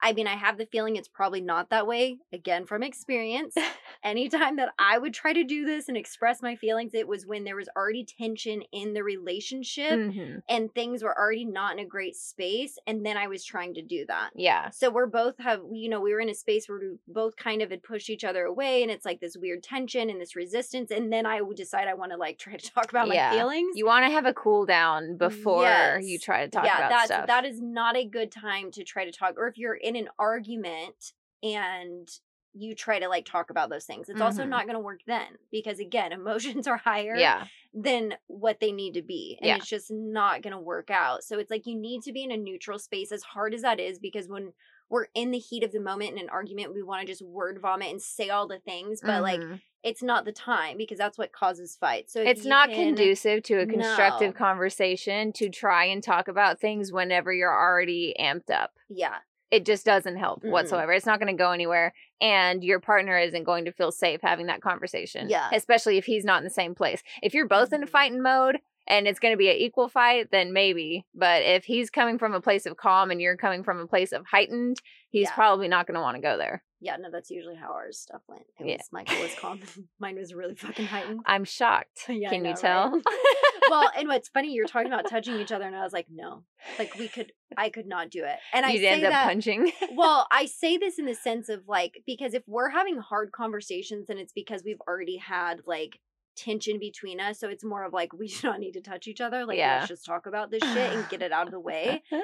I 0.01 0.13
mean, 0.13 0.27
I 0.27 0.37
have 0.37 0.59
the 0.59 0.67
feeling 0.67 0.97
it's 0.97 1.09
probably 1.09 1.41
not 1.41 1.71
that 1.71 1.87
way 1.87 2.19
again 2.33 2.67
from 2.67 2.83
experience. 2.83 3.55
Anytime 4.05 4.57
that 4.57 4.71
I 4.79 4.99
would 4.99 5.13
try 5.13 5.33
to 5.33 5.43
do 5.45 5.65
this 5.65 5.89
and 5.89 5.97
express 5.97 6.41
my 6.41 6.55
feelings, 6.55 6.95
it 6.95 7.09
was 7.09 7.27
when 7.27 7.45
there 7.45 7.57
was 7.57 7.69
already 7.77 8.05
tension 8.05 8.63
in 8.73 8.95
the 8.95 9.03
relationship 9.03 9.91
Mhm. 9.99 10.43
and 10.49 10.73
things 10.75 11.03
were 11.03 11.17
already 11.19 11.45
not 11.45 11.73
in 11.73 11.79
a 11.81 11.85
great 11.85 12.17
space 12.17 12.79
and 12.87 13.05
then 13.05 13.17
I 13.17 13.27
was 13.27 13.45
trying 13.45 13.75
to 13.75 13.83
do 13.83 14.05
that. 14.07 14.31
Yeah. 14.35 14.71
So 14.71 14.91
we're 14.91 15.07
both 15.07 15.39
have 15.39 15.63
you 15.73 15.89
know 15.89 16.01
we 16.01 16.13
were 16.13 16.21
in 16.21 16.29
a 16.29 16.35
space 16.35 16.69
where 16.69 16.79
we 16.79 16.97
both 17.09 17.37
kind 17.37 17.63
of 17.63 17.71
had 17.71 17.83
pushed 17.83 18.11
each 18.11 18.25
other 18.25 18.45
away, 18.45 18.83
and 18.83 18.91
it's 18.91 19.05
like 19.05 19.21
this 19.21 19.37
weird 19.37 19.63
tension 19.63 20.11
and 20.11 20.21
this 20.21 20.37
resistance. 20.37 20.91
And 20.91 21.13
then 21.13 21.27
I 21.27 21.41
would 21.41 21.57
decide 21.57 21.89
I 21.89 21.95
want 21.95 22.13
to 22.13 22.19
like 22.19 22.39
try 22.39 22.57
to 22.57 22.71
talk 22.75 22.91
about 22.91 23.09
Yeah. 23.09 23.31
my 23.31 23.37
feelings. 23.37 23.77
You 23.77 23.87
want 23.87 24.05
to 24.07 24.11
have 24.13 24.27
a 24.27 24.35
cool 24.35 24.65
down 24.67 25.17
before 25.17 25.99
you 26.03 26.19
try 26.19 26.45
to 26.45 26.51
talk 26.51 26.65
yeah, 26.65 26.77
about 26.79 26.91
that's 26.91 27.07
stuff. 27.07 27.27
that 27.27 27.45
is 27.45 27.61
not 27.61 27.97
a 27.97 28.05
good 28.05 28.31
time 28.31 28.71
to 28.73 28.85
try 28.85 29.05
to 29.05 29.13
talk. 29.13 29.35
Or 29.37 29.49
if 29.49 29.59
you're 29.59 29.79
in 29.89 29.97
an 29.97 30.09
argument 30.19 31.13
and 31.43 32.09
you 32.55 32.75
try 32.75 32.99
to 32.99 33.09
like 33.09 33.25
talk 33.25 33.51
about 33.51 33.71
those 33.71 33.85
things. 33.85 34.09
It's 34.09 34.21
also 34.21 34.43
Mhm. 34.45 34.49
not 34.49 34.65
going 34.65 34.75
to 34.75 34.81
work 34.81 35.01
then 35.07 35.37
because 35.53 35.79
again, 35.79 36.13
emotions 36.13 36.67
are 36.67 36.79
higher 36.79 37.15
Yeah. 37.15 37.47
than 37.73 38.15
what 38.27 38.59
they 38.61 38.73
need 38.73 38.95
to 38.95 39.03
be. 39.03 39.37
And 39.41 39.47
Yeah. 39.49 39.57
it's 39.57 39.69
just 39.69 39.91
not 39.93 40.43
going 40.43 40.55
to 40.55 40.59
work 40.61 40.91
out. 40.91 41.23
So 41.23 41.39
it's 41.39 41.51
like 41.51 41.67
you 41.67 41.77
need 41.77 42.03
to 42.03 42.13
be 42.13 42.25
in 42.25 42.33
a 42.33 42.37
neutral 42.37 42.79
space 42.79 43.13
as 43.13 43.23
hard 43.23 43.55
as 43.55 43.63
that 43.63 43.79
is 43.79 43.99
because 43.99 44.29
when 44.29 44.55
we're 44.89 45.07
in 45.15 45.31
the 45.31 45.39
heat 45.39 45.63
of 45.63 45.71
the 45.73 45.79
moment 45.81 46.13
in 46.13 46.19
an 46.19 46.31
argument, 46.31 46.73
we 46.75 46.83
want 46.83 47.03
to 47.03 47.13
just 47.13 47.23
word 47.23 47.61
vomit 47.61 47.91
and 47.91 48.01
say 48.03 48.31
all 48.31 48.49
the 48.49 48.59
things, 48.59 49.03
but 49.03 49.23
like 49.23 49.41
Mhm. 49.41 49.61
it's 49.85 50.03
not 50.03 50.25
the 50.25 50.33
time 50.33 50.79
because 50.79 50.99
that's 50.99 51.19
what 51.19 51.31
causes 51.31 51.77
fights. 51.77 52.15
So 52.15 52.23
it's 52.23 52.47
not 52.47 52.71
can- 52.71 52.87
conducive 52.97 53.43
to 53.45 53.61
a 53.61 53.67
constructive 53.67 54.33
No. 54.35 54.39
conversation 54.39 55.33
to 55.35 55.51
try 55.51 55.85
and 55.85 56.03
talk 56.03 56.27
about 56.27 56.59
things 56.59 56.91
whenever 56.91 57.33
you're 57.33 57.55
already 57.55 58.17
amped 58.19 58.51
up. 58.51 58.79
Yeah. 58.89 59.19
It 59.51 59.65
just 59.65 59.85
doesn't 59.85 60.17
help 60.17 60.43
Mm-mm. 60.43 60.51
whatsoever. 60.51 60.93
It's 60.93 61.07
not 61.07 61.19
going 61.21 61.35
to 61.35 61.43
go 61.43 61.53
anywhere. 61.53 61.95
And 62.21 62.63
your 62.63 62.81
partner 62.81 63.19
isn't 63.19 63.45
going 63.45 63.65
to 63.65 63.73
feel 63.73 63.91
safe 63.93 64.21
having 64.23 64.47
that 64.47 64.61
conversation. 64.61 65.29
Yeah. 65.29 65.49
Especially 65.53 65.97
if 65.97 66.05
he's 66.05 66.25
not 66.25 66.39
in 66.39 66.45
the 66.45 66.51
same 66.51 66.75
place. 66.75 67.03
If 67.23 67.33
you're 67.35 67.47
both 67.49 67.73
in 67.73 67.83
a 67.83 67.87
Mhm. 67.87 67.91
fighting 67.91 68.23
mode 68.23 68.59
and 68.89 69.07
it's 69.07 69.19
going 69.21 69.33
to 69.33 69.39
be 69.39 69.51
an 69.51 69.57
equal 69.57 69.89
fight, 69.89 70.31
then 70.33 70.53
maybe. 70.53 71.07
But 71.15 71.43
if 71.43 71.65
he's 71.65 71.91
coming 71.91 72.19
from 72.19 72.35
a 72.35 72.41
place 72.41 72.67
of 72.67 72.77
calm 72.77 73.11
and 73.11 73.21
you're 73.21 73.37
coming 73.37 73.63
from 73.63 73.79
a 73.79 73.87
place 73.87 74.13
of 74.13 74.27
heightened, 74.27 74.79
he's 75.11 75.29
Yeah. 75.29 75.35
probably 75.35 75.69
not 75.69 75.87
going 75.87 75.95
to 75.97 76.01
want 76.01 76.17
to 76.17 76.23
go 76.23 76.37
there. 76.37 76.63
Yeah, 76.81 76.97
no, 76.97 77.11
that's 77.11 77.29
usually 77.31 77.57
how 77.57 77.73
our 77.73 77.91
stuff 77.91 78.23
went. 78.29 78.45
It 78.61 78.67
Yeah. 78.67 78.77
was 78.77 78.89
Michael 78.93 79.21
was 79.21 79.35
calm. 79.35 79.61
Mine 79.99 80.17
was 80.17 80.33
really 80.33 80.55
fucking 80.55 80.87
heightened. 80.87 81.21
I'm 81.27 81.45
shocked. 81.45 82.05
Yeah, 82.09 82.31
Can 82.31 82.43
know, 82.43 82.51
you 82.51 82.55
right? 82.55 82.61
tell? 82.61 83.03
well, 83.71 83.91
and 83.97 84.09
what's 84.09 84.29
funny, 84.29 84.53
you're 84.53 84.67
talking 84.67 84.87
about 84.93 85.09
touching 85.11 85.35
each 85.41 85.51
other, 85.53 85.65
and 85.67 85.75
I 85.77 85.83
was 85.83 85.93
like, 85.93 86.07
no, 86.11 86.45
like 86.79 86.95
we 86.97 87.09
could, 87.09 87.33
I 87.57 87.69
could 87.71 87.87
not 87.87 88.11
do 88.11 88.25
it. 88.25 88.39
And 88.55 88.65
I 88.65 88.71
You'd 88.71 88.81
say 88.81 88.89
end 88.89 89.05
up 89.05 89.11
that, 89.13 89.25
punching. 89.25 89.73
well, 89.95 90.27
I 90.31 90.47
say 90.47 90.79
this 90.79 90.99
in 90.99 91.05
the 91.07 91.15
sense 91.15 91.49
of 91.49 91.63
like, 91.69 92.03
because 92.07 92.33
if 92.33 92.45
we're 92.47 92.71
having 92.71 92.99
hard 92.99 93.33
conversations, 93.33 94.07
then 94.07 94.19
it's 94.19 94.33
because 94.33 94.63
we've 94.65 94.81
already 94.87 95.17
had 95.17 95.63
like 95.67 95.99
tension 96.39 96.79
between 96.79 97.21
us. 97.21 97.39
So 97.41 97.49
it's 97.49 97.65
more 97.65 97.85
of 97.85 97.93
like, 97.93 98.13
we 98.13 98.29
do 98.41 98.47
not 98.49 98.61
need 98.61 98.73
to 98.73 98.81
touch 98.81 99.07
each 99.09 99.21
other. 99.21 99.45
Like, 99.45 99.59
Yeah. 99.59 99.77
let's 99.79 99.89
just 99.89 100.05
talk 100.07 100.27
about 100.27 100.51
this 100.51 100.63
shit 100.63 100.93
and 100.95 101.09
get 101.09 101.23
it 101.23 101.33
out 101.33 101.47
of 101.47 101.53
the 101.53 101.61
way. 101.61 102.03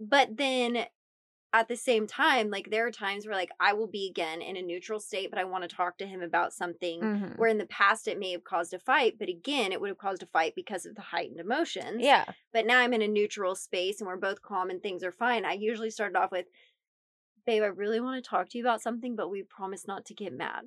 But 0.00 0.36
then 0.36 0.86
at 1.54 1.68
the 1.68 1.76
same 1.76 2.06
time, 2.06 2.50
like, 2.50 2.70
there 2.70 2.86
are 2.86 2.90
times 2.90 3.24
where 3.26 3.36
like 3.36 3.50
I 3.60 3.74
will 3.74 3.86
be 3.86 4.08
again 4.08 4.40
in 4.42 4.56
a 4.56 4.62
neutral 4.62 4.98
state, 4.98 5.28
but 5.30 5.38
I 5.38 5.44
want 5.44 5.62
to 5.68 5.76
talk 5.76 5.98
to 5.98 6.06
him 6.06 6.22
about 6.22 6.52
something 6.54 7.00
Mhm. 7.00 7.38
where 7.38 7.50
in 7.50 7.58
the 7.58 7.66
past 7.66 8.08
it 8.08 8.18
may 8.18 8.32
have 8.32 8.42
caused 8.42 8.72
a 8.74 8.78
fight, 8.80 9.16
but 9.18 9.28
again, 9.28 9.70
it 9.70 9.80
would 9.80 9.90
have 9.90 9.98
caused 9.98 10.22
a 10.22 10.26
fight 10.26 10.54
because 10.56 10.86
of 10.86 10.94
the 10.96 11.02
heightened 11.02 11.38
emotions. 11.38 11.98
Yeah. 12.00 12.24
But 12.54 12.66
now 12.66 12.78
I'm 12.80 12.94
in 12.94 13.02
a 13.02 13.06
neutral 13.06 13.54
space 13.54 14.00
and 14.00 14.08
we're 14.08 14.16
both 14.16 14.40
calm 14.42 14.70
and 14.70 14.82
things 14.82 15.04
are 15.04 15.12
fine. 15.12 15.44
I 15.44 15.52
usually 15.52 15.90
started 15.90 16.16
off 16.18 16.32
with, 16.32 16.46
babe, 17.46 17.62
I 17.62 17.66
really 17.66 18.00
want 18.00 18.22
to 18.24 18.28
talk 18.28 18.48
to 18.48 18.58
you 18.58 18.64
about 18.64 18.80
something, 18.82 19.14
but 19.14 19.28
we 19.28 19.42
promise 19.42 19.86
not 19.86 20.06
to 20.06 20.14
get 20.14 20.32
mad. 20.32 20.66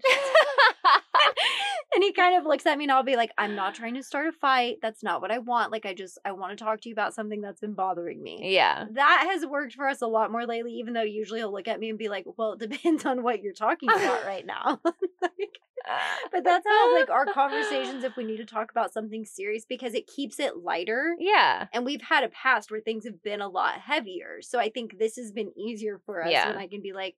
And 1.93 2.03
he 2.03 2.11
kind 2.11 2.37
of 2.37 2.45
looks 2.45 2.65
at 2.65 2.77
me 2.77 2.85
and 2.85 2.91
I'll 2.91 3.03
be 3.03 3.15
like, 3.15 3.31
I'm 3.37 3.55
not 3.55 3.75
trying 3.75 3.93
to 3.95 4.03
start 4.03 4.27
a 4.27 4.31
fight. 4.31 4.77
That's 4.81 5.03
not 5.03 5.21
what 5.21 5.31
I 5.31 5.39
want. 5.39 5.71
Like, 5.71 5.85
I 5.85 5.93
just, 5.93 6.17
I 6.25 6.31
want 6.31 6.57
to 6.57 6.63
talk 6.63 6.81
to 6.81 6.89
you 6.89 6.93
about 6.93 7.13
something 7.13 7.41
that's 7.41 7.61
been 7.61 7.73
bothering 7.73 8.21
me. 8.21 8.53
yeah. 8.53 8.85
That 8.93 9.27
has 9.31 9.45
worked 9.45 9.73
for 9.73 9.87
us 9.87 10.01
a 10.01 10.07
lot 10.07 10.31
more 10.31 10.45
lately, 10.45 10.73
even 10.73 10.93
though 10.93 11.01
usually 11.03 11.39
he'll 11.39 11.51
look 11.53 11.67
at 11.67 11.79
me 11.79 11.89
and 11.89 11.99
be 11.99 12.09
like, 12.09 12.25
well, 12.37 12.53
it 12.53 12.59
depends 12.69 13.05
on 13.05 13.23
what 13.23 13.41
you're 13.41 13.53
talking 13.53 13.89
about 13.89 14.25
right 14.25 14.45
now. 14.45 14.79
Like, 15.21 15.59
uh, 15.87 16.27
but 16.31 16.43
that's 16.43 16.65
how 16.67 16.95
like 16.95 17.09
our 17.09 17.25
conversations 17.25 18.03
if 18.03 18.15
we 18.15 18.23
need 18.23 18.37
to 18.37 18.45
talk 18.45 18.71
about 18.71 18.91
something 18.93 19.23
serious 19.25 19.65
because 19.67 19.93
it 19.93 20.07
keeps 20.07 20.39
it 20.39 20.57
lighter 20.57 21.15
Yeah. 21.19 21.67
and 21.73 21.85
we've 21.85 22.01
had 22.01 22.23
a 22.23 22.29
past 22.29 22.71
where 22.71 22.79
things 22.79 23.05
have 23.05 23.21
been 23.21 23.41
a 23.41 23.47
lot 23.47 23.79
heavier 23.79 24.37
so 24.41 24.59
i 24.59 24.69
think 24.69 24.97
this 24.97 25.15
has 25.17 25.31
been 25.31 25.51
easier 25.57 25.99
for 26.05 26.23
us 26.23 26.31
Yeah. 26.31 26.47
when 26.49 26.57
i 26.57 26.67
can 26.67 26.81
be 26.81 26.93
like 26.93 27.15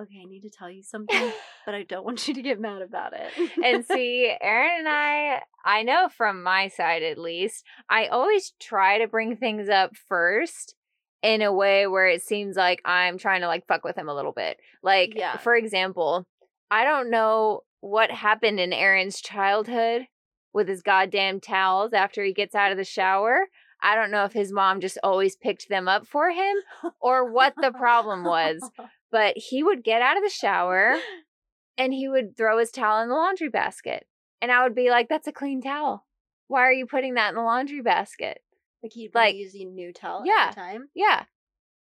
okay 0.00 0.20
i 0.22 0.24
need 0.28 0.42
to 0.42 0.50
tell 0.50 0.70
you 0.70 0.82
something 0.82 1.32
but 1.66 1.74
i 1.74 1.82
don't 1.82 2.04
want 2.04 2.26
you 2.28 2.34
to 2.34 2.42
get 2.42 2.60
mad 2.60 2.82
about 2.82 3.12
it 3.12 3.32
and 3.62 3.84
see, 3.86 4.34
Aaron 4.40 4.80
and 4.80 4.88
I, 4.88 5.42
I 5.64 5.82
know 5.82 6.08
from 6.08 6.42
my 6.42 6.68
side 6.68 7.02
at 7.02 7.18
least, 7.18 7.64
I 7.88 8.06
always 8.06 8.52
try 8.60 8.98
to 8.98 9.08
bring 9.08 9.36
things 9.36 9.68
up 9.68 9.96
first 9.96 10.74
in 11.22 11.42
a 11.42 11.52
way 11.52 11.86
where 11.86 12.06
it 12.06 12.22
seems 12.22 12.56
like 12.56 12.80
I'm 12.84 13.18
trying 13.18 13.40
to 13.40 13.46
like 13.48 13.66
fuck 13.66 13.84
with 13.84 13.96
him 13.96 14.08
a 14.08 14.14
little 14.14 14.32
bit. 14.32 14.58
Like, 14.82 15.14
Yeah. 15.16 15.38
for 15.38 15.56
example, 15.56 16.24
I 16.70 16.84
don't 16.84 17.10
know 17.10 17.62
what 17.80 18.10
happened 18.10 18.60
in 18.60 18.72
Aaron's 18.72 19.20
childhood 19.20 20.06
with 20.52 20.68
his 20.68 20.82
goddamn 20.82 21.40
towels 21.40 21.92
after 21.92 22.22
he 22.22 22.32
gets 22.32 22.54
out 22.54 22.70
of 22.70 22.78
the 22.78 22.84
shower. 22.84 23.46
I 23.82 23.94
don't 23.94 24.10
know 24.10 24.24
if 24.24 24.32
his 24.32 24.52
mom 24.52 24.80
just 24.80 24.98
always 25.02 25.36
picked 25.36 25.68
them 25.68 25.86
up 25.88 26.06
for 26.06 26.30
him 26.30 26.56
or 27.00 27.30
what 27.30 27.54
the 27.60 27.72
problem 27.72 28.24
was, 28.24 28.62
but 29.10 29.34
he 29.36 29.62
would 29.62 29.84
get 29.84 30.02
out 30.02 30.16
of 30.16 30.22
the 30.22 30.30
shower 30.30 30.96
and 31.78 31.92
he 31.92 32.08
would 32.08 32.36
throw 32.36 32.58
his 32.58 32.70
towel 32.70 33.02
in 33.02 33.08
the 33.08 33.14
laundry 33.14 33.48
basket. 33.48 34.06
And 34.42 34.52
I 34.52 34.62
would 34.62 34.74
be 34.74 34.90
like, 34.90 35.08
that's 35.08 35.26
a 35.26 35.32
clean 35.32 35.62
towel. 35.62 36.06
Why 36.48 36.60
are 36.62 36.72
you 36.72 36.86
putting 36.86 37.14
that 37.14 37.30
in 37.30 37.34
the 37.36 37.42
laundry 37.42 37.80
basket? 37.82 38.40
like 38.82 38.92
he'd 38.92 39.14
like- 39.14 39.34
be 39.34 39.38
using 39.40 39.74
new 39.74 39.92
towel 39.92 40.22
Yeah. 40.24 40.48
every 40.50 40.62
time 40.62 40.88
Yeah. 40.94 41.24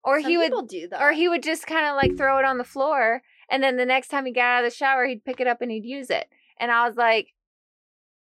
Or 0.05 0.21
Some 0.21 0.31
he 0.31 0.37
would 0.37 0.67
do 0.69 0.89
that 0.89 1.01
or 1.01 1.13
he 1.13 1.29
would 1.29 1.43
just 1.45 1.67
kind 1.67 1.87
of 1.87 1.95
like 1.95 2.17
throw 2.19 2.39
it 2.39 2.45
on 2.45 2.59
the 2.59 2.65
floor 2.65 3.23
and 3.49 3.63
then 3.63 3.77
the 3.77 3.87
next 3.87 4.09
time 4.09 4.27
he 4.27 4.33
got 4.33 4.59
out 4.59 4.65
of 4.65 4.71
the 4.71 4.77
shower 4.77 5.07
he'd 5.07 5.25
pick 5.25 5.41
it 5.41 5.47
up 5.47 5.63
and 5.63 5.71
he'd 5.71 5.85
use 5.85 6.11
it. 6.11 6.27
And 6.59 6.71
I 6.73 6.87
was 6.87 6.97
like, 6.97 7.29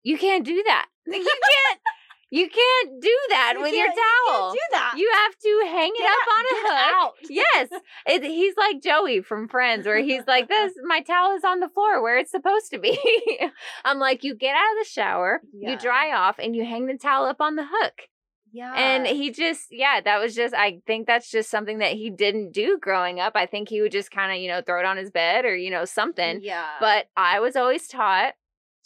you 0.03 0.17
can't 0.17 0.43
do 0.45 0.63
that. 0.65 0.87
Like, 1.07 1.19
you 1.19 1.23
can't 1.25 1.79
you 2.29 2.49
can't 2.49 3.01
do 3.01 3.17
that 3.29 3.53
You 3.55 3.61
with 3.61 3.73
your 3.73 3.85
can't- 3.85 3.95
you 3.97 4.03
can't 4.03 4.37
towel. 4.37 4.51
do 4.51 4.59
that 4.71 4.93
You 4.97 5.09
have 5.13 5.37
to 5.37 5.61
hang 5.67 5.91
it 5.95 6.03
up 6.05 6.11
out- 6.11 6.33
on 6.37 6.45
a 6.45 6.49
get 6.49 6.65
hook. 6.65 6.95
out. 6.95 7.13
Yes. 7.29 7.69
It, 8.05 8.23
he's 8.23 8.55
like 8.57 8.81
Joey 8.81 9.21
from 9.21 9.47
Friends, 9.47 9.85
where 9.85 9.99
he's 10.01 10.23
like, 10.27 10.47
"This, 10.47 10.73
my 10.83 11.01
towel 11.01 11.35
is 11.35 11.43
on 11.43 11.59
the 11.59 11.69
floor 11.69 12.01
where 12.01 12.17
it's 12.17 12.31
supposed 12.31 12.69
to 12.71 12.79
be." 12.79 12.97
I'm 13.85 13.99
like, 13.99 14.23
you 14.23 14.35
get 14.35 14.55
out 14.55 14.71
of 14.73 14.85
the 14.85 14.89
shower, 14.89 15.41
Yeah. 15.53 15.71
you 15.71 15.77
dry 15.77 16.11
off, 16.13 16.37
and 16.39 16.55
you 16.55 16.65
hang 16.65 16.85
the 16.87 16.97
towel 16.97 17.25
up 17.25 17.41
on 17.41 17.55
the 17.55 17.65
hook. 17.69 17.93
yeah 18.51 18.73
And 18.75 19.05
he 19.07 19.29
just, 19.31 19.67
yeah, 19.71 19.99
that 20.01 20.19
was 20.19 20.33
just, 20.35 20.53
I 20.55 20.79
think 20.87 21.05
that's 21.07 21.29
just 21.29 21.49
something 21.49 21.79
that 21.79 21.93
he 21.93 22.09
didn't 22.09 22.53
do 22.53 22.77
growing 22.81 23.19
up. 23.19 23.33
I 23.35 23.45
think 23.45 23.69
he 23.69 23.81
would 23.81 23.91
just 23.91 24.09
kind 24.11 24.31
of, 24.31 24.37
you 24.37 24.47
know, 24.47 24.61
throw 24.61 24.79
it 24.79 24.85
on 24.85 24.97
his 24.97 25.11
bed 25.11 25.45
or, 25.45 25.55
you 25.55 25.69
know, 25.69 25.85
something. 25.85 26.39
yeah 26.41 26.65
But 26.79 27.07
I 27.15 27.39
was 27.39 27.55
always 27.55 27.87
taught 27.87 28.33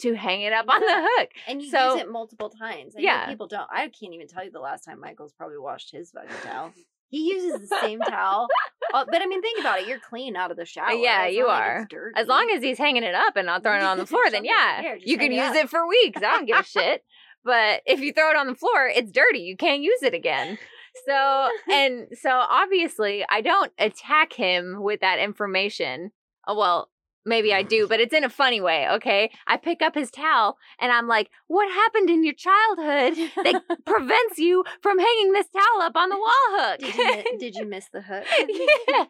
to 0.01 0.13
hang 0.13 0.41
it 0.41 0.53
up 0.53 0.65
on 0.69 0.79
the 0.81 1.07
hook. 1.17 1.29
and 1.47 1.61
you 1.61 1.69
so- 1.69 1.93
use 1.93 2.01
it 2.03 2.09
multiple 2.11 2.49
times 2.49 2.95
I 2.97 3.01
Yeah. 3.01 3.27
people 3.27 3.47
don't 3.47 3.67
i 3.71 3.87
can't 3.87 4.13
even 4.13 4.27
tell 4.27 4.43
you 4.43 4.51
the 4.51 4.59
last 4.59 4.83
time 4.85 4.99
michael's 4.99 5.33
probably 5.33 5.57
washed 5.57 5.91
his 5.91 6.11
fucking 6.11 6.29
towel 6.43 6.73
he 7.09 7.29
uses 7.33 7.69
the 7.69 7.75
same 7.81 7.99
towel 8.15 8.47
Uh, 8.93 9.05
but 9.09 9.21
i 9.21 9.25
mean 9.25 9.41
think 9.41 9.59
about 9.59 9.79
it 9.79 9.87
you're 9.87 9.99
clean 9.99 10.35
out 10.35 10.51
of 10.51 10.57
the 10.57 10.65
shower 10.65 10.91
yeah, 10.91 11.27
you 11.27 11.47
like 11.47 11.61
are. 11.61 11.87
dirty. 11.89 12.19
As 12.19 12.27
long 12.27 12.49
as 12.55 12.61
he's 12.63 12.77
hanging 12.77 13.03
it 13.03 13.15
up 13.15 13.35
and 13.35 13.45
not 13.45 13.63
throwing 13.63 13.81
it 13.81 13.85
on 13.85 13.97
the 13.97 14.05
floor, 14.05 14.29
then 14.29 14.43
yeah, 14.53 14.81
there, 14.81 14.97
you 14.97 15.17
can 15.17 15.31
it 15.31 15.35
use 15.35 15.49
up. 15.51 15.55
it 15.55 15.69
for 15.69 15.87
weeks. 15.87 16.17
I 16.23 16.31
don't 16.31 16.45
give 16.45 16.57
a 16.57 16.63
shit. 16.63 17.03
But 17.43 17.81
if 17.87 17.99
you 18.01 18.13
throw 18.13 18.29
it 18.29 18.37
on 18.37 18.45
the 18.45 18.53
floor, 18.53 18.87
it's 18.87 19.11
dirty. 19.11 19.39
You 19.39 19.57
can't 19.57 19.81
use 19.81 20.03
it 20.03 20.13
again. 20.13 20.59
So, 21.07 21.49
and 21.71 22.07
so 22.21 22.29
obviously, 22.29 23.25
I 23.27 23.41
don't 23.41 23.71
attack 23.79 24.33
him 24.33 24.77
with 24.79 24.99
that 24.99 25.17
information. 25.17 26.11
Uh, 26.47 26.53
Well, 26.55 26.89
maybe 27.25 27.53
I 27.53 27.63
do, 27.63 27.87
but 27.87 27.99
it's 27.99 28.13
in 28.13 28.23
a 28.23 28.29
funny 28.29 28.61
way, 28.61 28.87
okay? 28.89 29.31
I 29.47 29.57
pick 29.57 29.81
up 29.81 29.95
his 29.95 30.11
towel 30.11 30.57
and 30.79 30.91
I'm 30.91 31.07
like, 31.07 31.29
what 31.47 31.71
happened 31.71 32.09
in 32.09 32.23
your 32.23 32.33
childhood 32.33 33.15
that 33.43 33.61
prevents 33.85 34.37
you 34.37 34.63
from 34.81 34.99
hanging 34.99 35.33
this 35.33 35.47
towel 35.49 35.81
up 35.81 35.95
on 35.95 36.09
the 36.09 36.17
wall 36.17 36.31
hook? 36.51 36.79
did 36.79 36.95
you, 36.95 37.37
did 37.39 37.55
you 37.55 37.65
miss 37.65 37.87
the 37.91 38.01
hook 38.01 38.25
yes. 38.87 39.07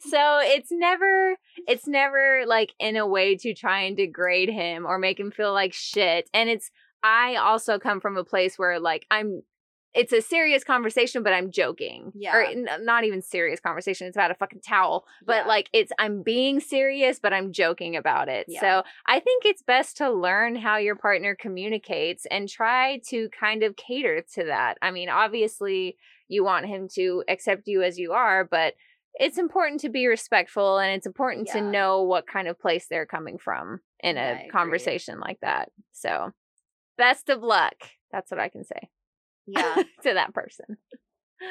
So 0.00 0.38
it's 0.42 0.70
never 0.70 1.36
it's 1.66 1.86
never 1.86 2.44
like 2.46 2.72
in 2.78 2.96
a 2.96 3.06
way 3.06 3.36
to 3.36 3.54
try 3.54 3.82
and 3.82 3.96
degrade 3.96 4.48
him 4.48 4.86
or 4.86 4.98
make 4.98 5.18
him 5.18 5.30
feel 5.30 5.52
like 5.52 5.72
shit. 5.72 6.28
And 6.32 6.48
it's 6.48 6.70
I 7.02 7.36
also 7.36 7.78
come 7.78 8.00
from 8.00 8.16
a 8.16 8.24
place 8.24 8.58
where 8.58 8.80
like 8.80 9.06
I'm 9.10 9.42
it's 9.94 10.12
a 10.12 10.20
serious 10.20 10.64
conversation, 10.64 11.22
but 11.22 11.32
I'm 11.32 11.50
joking. 11.50 12.12
Or 12.32 12.42
Yeah. 12.42 12.50
n- 12.50 12.84
not 12.84 13.04
even 13.04 13.22
serious 13.22 13.58
conversation. 13.58 14.06
It's 14.06 14.16
about 14.16 14.30
a 14.30 14.34
fucking 14.34 14.60
towel. 14.60 15.06
But 15.24 15.42
Yeah. 15.44 15.48
like 15.48 15.70
it's 15.72 15.92
I'm 15.98 16.22
being 16.22 16.60
serious, 16.60 17.18
but 17.18 17.32
I'm 17.32 17.52
joking 17.52 17.96
about 17.96 18.28
it. 18.28 18.46
Yeah. 18.48 18.60
So 18.60 18.82
I 19.06 19.18
think 19.20 19.44
it's 19.44 19.62
best 19.62 19.96
to 19.98 20.10
learn 20.10 20.56
how 20.56 20.76
your 20.76 20.94
partner 20.94 21.34
communicates 21.34 22.26
and 22.26 22.48
try 22.48 22.98
to 23.08 23.28
kind 23.30 23.62
of 23.62 23.76
cater 23.76 24.20
to 24.34 24.44
that. 24.44 24.76
I 24.82 24.90
mean, 24.90 25.08
obviously 25.08 25.96
you 26.28 26.44
want 26.44 26.66
him 26.66 26.88
to 26.94 27.24
accept 27.28 27.66
you 27.66 27.82
as 27.82 27.98
you 27.98 28.12
are, 28.12 28.44
but 28.44 28.74
it's 29.14 29.38
important 29.38 29.80
to 29.80 29.88
be 29.88 30.06
respectful 30.06 30.78
and 30.78 30.92
it's 30.94 31.06
important 31.06 31.48
to 31.48 31.60
know 31.62 32.02
what 32.02 32.26
kind 32.26 32.46
of 32.46 32.60
place 32.60 32.86
they're 32.88 33.06
coming 33.06 33.38
from 33.38 33.80
in 34.00 34.16
Yeah, 34.16 34.42
a 34.42 34.48
conversation 34.50 35.18
like 35.18 35.40
that. 35.40 35.72
So, 35.92 36.32
best 36.98 37.30
of 37.30 37.42
luck. 37.42 37.74
That's 38.12 38.30
what 38.30 38.38
I 38.38 38.48
can 38.48 38.64
say 38.64 38.90
yeah 39.48 39.82
to 40.02 40.14
that 40.14 40.32
person. 40.34 40.76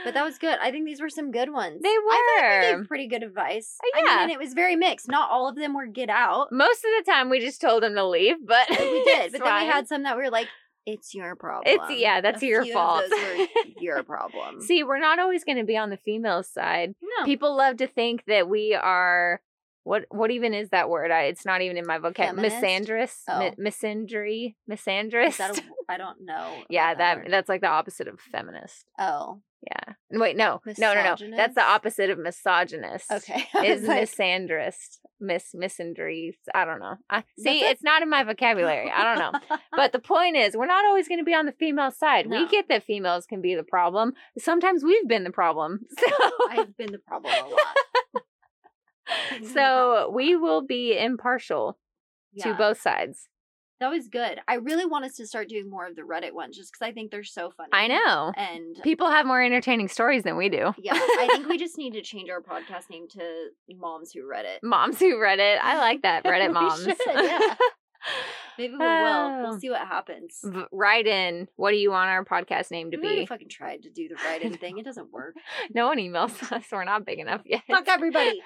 but 0.04 0.14
that 0.14 0.24
was 0.24 0.38
good 0.38 0.58
i 0.62 0.70
think 0.72 0.86
these 0.86 1.00
were 1.02 1.10
some 1.10 1.32
good 1.32 1.52
ones 1.52 1.82
They 1.82 1.90
were. 1.90 2.12
i 2.12 2.42
like 2.42 2.62
we 2.76 2.78
gave 2.80 2.88
pretty 2.88 3.08
good 3.08 3.24
advice 3.24 3.78
Uh, 3.84 3.98
I 4.00 4.04
yeah. 4.20 4.26
mean, 4.26 4.34
it 4.36 4.40
was 4.40 4.54
very 4.54 4.76
mixed 4.76 5.08
not 5.10 5.30
all 5.32 5.48
of 5.48 5.56
them 5.56 5.74
were 5.74 5.88
get 5.88 6.10
out 6.10 6.48
Most 6.52 6.80
of 6.86 6.92
the 7.06 7.10
time 7.12 7.30
we 7.30 7.40
just 7.40 7.62
told 7.62 7.84
them 7.84 7.96
to 7.96 8.06
leave, 8.06 8.36
but 8.46 8.70
we 8.70 9.04
did 9.04 9.32
but 9.32 9.44
then 9.44 9.62
we 9.66 9.72
had 9.72 9.88
some 9.88 10.04
that 10.04 10.18
were 10.18 10.30
like 10.30 10.48
it's 10.86 11.14
your 11.14 11.36
problem 11.36 11.64
It's 11.90 12.00
yeah, 12.00 12.22
that's 12.22 12.42
A 12.42 12.46
your 12.46 12.66
fault. 12.66 13.04
your 13.80 14.04
problem 14.04 14.62
See, 14.62 14.84
we're 14.84 15.00
not 15.00 15.20
always 15.20 15.44
going 15.44 15.58
to 15.58 15.66
be 15.66 15.76
on 15.76 15.90
the 15.90 15.98
female 15.98 16.44
side. 16.44 16.96
no 17.02 17.26
People 17.26 17.58
love 17.58 17.76
to 17.78 17.88
think 17.88 18.24
that 18.28 18.48
we 18.48 18.74
are 18.74 19.42
what 19.88 20.06
what 20.10 20.32
even 20.32 20.54
is 20.54 20.70
that 20.70 20.90
word? 20.90 21.12
I, 21.12 21.24
it's 21.24 21.46
not 21.46 21.62
even 21.62 21.78
in 21.78 21.86
my 21.88 21.98
vocabulary. 21.98 22.50
Misandrous, 22.50 23.14
Oh. 23.30 23.40
mi- 23.40 23.70
misandry, 23.70 24.56
misandrous. 24.70 25.40
I 25.40 25.52
that 25.88 25.98
don't 25.98 26.22
know. 26.26 26.54
yeah, 26.70 26.92
about 26.92 27.24
that 27.24 27.32
that's 27.32 27.50
like 27.50 27.62
the 27.62 27.68
opposite 27.68 28.08
of 28.08 28.20
feminist. 28.20 28.86
Oh, 29.00 29.42
Yeah. 29.66 29.94
Wait, 30.12 30.36
no, 30.36 30.62
no, 30.78 30.94
no, 30.94 31.16
no. 31.20 31.38
That's 31.38 31.56
the 31.56 31.64
opposite 31.64 32.10
of 32.10 32.18
misogynist. 32.20 33.10
okay. 33.12 33.46
Is 33.66 33.84
like, 33.88 34.04
misandrist, 34.04 35.00
miss 35.22 35.56
misandry. 35.56 36.32
I 36.54 36.66
don't 36.66 36.80
know. 36.80 36.96
I 37.10 37.24
see. 37.40 37.62
That's 37.62 37.74
It's 37.76 37.84
not 37.84 38.02
in 38.02 38.10
my 38.10 38.24
vocabulary. 38.24 38.92
I 38.92 39.04
don't 39.04 39.20
know. 39.20 39.58
But 39.72 39.94
the 39.94 40.00
point 40.00 40.36
is, 40.36 40.56
we're 40.58 40.66
not 40.66 40.86
always 40.86 41.08
going 41.08 41.20
to 41.20 41.26
be 41.26 41.34
on 41.34 41.46
the 41.46 41.54
female 41.54 41.92
side. 41.92 42.28
We 42.30 42.46
get 42.48 42.68
that 42.70 42.84
females 42.84 43.26
can 43.26 43.42
be 43.42 43.56
the 43.56 43.64
problem. 43.64 44.14
Sometimes 44.38 44.84
we've 44.84 45.08
been 45.08 45.24
the 45.24 45.32
problem. 45.32 45.80
So, 46.00 46.30
I've 46.52 46.76
been 46.78 46.92
the 46.92 47.00
problem 47.00 47.34
a 47.34 47.48
lot. 47.48 48.24
I've 49.38 49.42
been 49.44 49.54
the 49.54 49.54
so 49.54 50.12
we 50.14 50.36
will 50.36 50.62
be 50.62 50.98
impartial 50.98 51.78
to 52.42 52.54
both 52.54 52.80
sides. 52.82 53.28
That 53.80 53.90
was 53.92 54.08
good. 54.08 54.40
I 54.48 54.56
really 54.56 54.86
want 54.88 55.06
us 55.06 55.14
to 55.18 55.28
start 55.28 55.50
doing 55.50 55.70
more 55.70 55.86
of 55.86 55.96
the 55.96 56.02
Reddit 56.02 56.34
ones 56.34 56.58
just 56.58 56.72
because 56.74 56.88
I 56.88 56.92
think 56.94 57.12
they're 57.12 57.24
so 57.24 57.52
funny. 57.56 57.70
I 57.74 57.88
know. 57.88 58.34
And 58.36 58.76
People 58.84 59.08
have 59.12 59.26
more 59.28 59.40
entertaining 59.42 59.88
stories 59.88 60.24
than 60.24 60.36
we 60.36 60.50
do. 60.50 60.74
yeah, 60.80 60.94
I 60.96 61.28
think 61.32 61.48
we 61.48 61.60
just 61.60 61.78
need 61.78 61.94
to 61.94 62.02
change 62.12 62.30
our 62.32 62.42
podcast 62.42 62.90
name 62.90 63.08
to 63.10 63.50
Moms 63.70 64.12
Who 64.14 64.22
Reddit. 64.24 64.58
Moms 64.64 64.98
who 65.00 65.16
Reddit. 65.18 65.60
I 65.62 65.78
like 65.78 66.02
that. 66.02 66.24
Reddit 66.24 66.54
moms. 66.54 66.84
should, 66.84 66.98
yeah. 67.06 67.56
Maybe 68.58 68.72
we 68.74 68.80
will. 68.80 68.88
Oh. 68.88 69.40
We'll 69.44 69.60
see 69.60 69.70
what 69.70 69.82
happens. 69.88 70.40
V- 70.44 70.64
Write 70.72 71.06
in. 71.06 71.48
What 71.58 71.70
do 71.70 71.78
you 71.78 71.92
want 71.92 72.10
our 72.10 72.26
podcast 72.26 72.72
name 72.72 72.90
to 72.92 72.98
be? 72.98 73.08
We 73.08 73.26
fucking 73.28 73.50
tried 73.50 73.84
to 73.84 73.92
do 73.92 74.08
the 74.08 74.16
write-in 74.26 74.56
thing. 74.58 74.80
It 74.80 74.86
doesn't 74.86 75.12
work. 75.12 75.36
No 75.76 75.86
one 75.86 76.00
emails 76.00 76.52
us. 76.52 76.64
We're 76.72 76.84
not 76.84 77.06
big 77.06 77.20
enough 77.20 77.42
yet. 77.46 77.62
Fuck 77.70 77.88
everybody. 77.88 78.42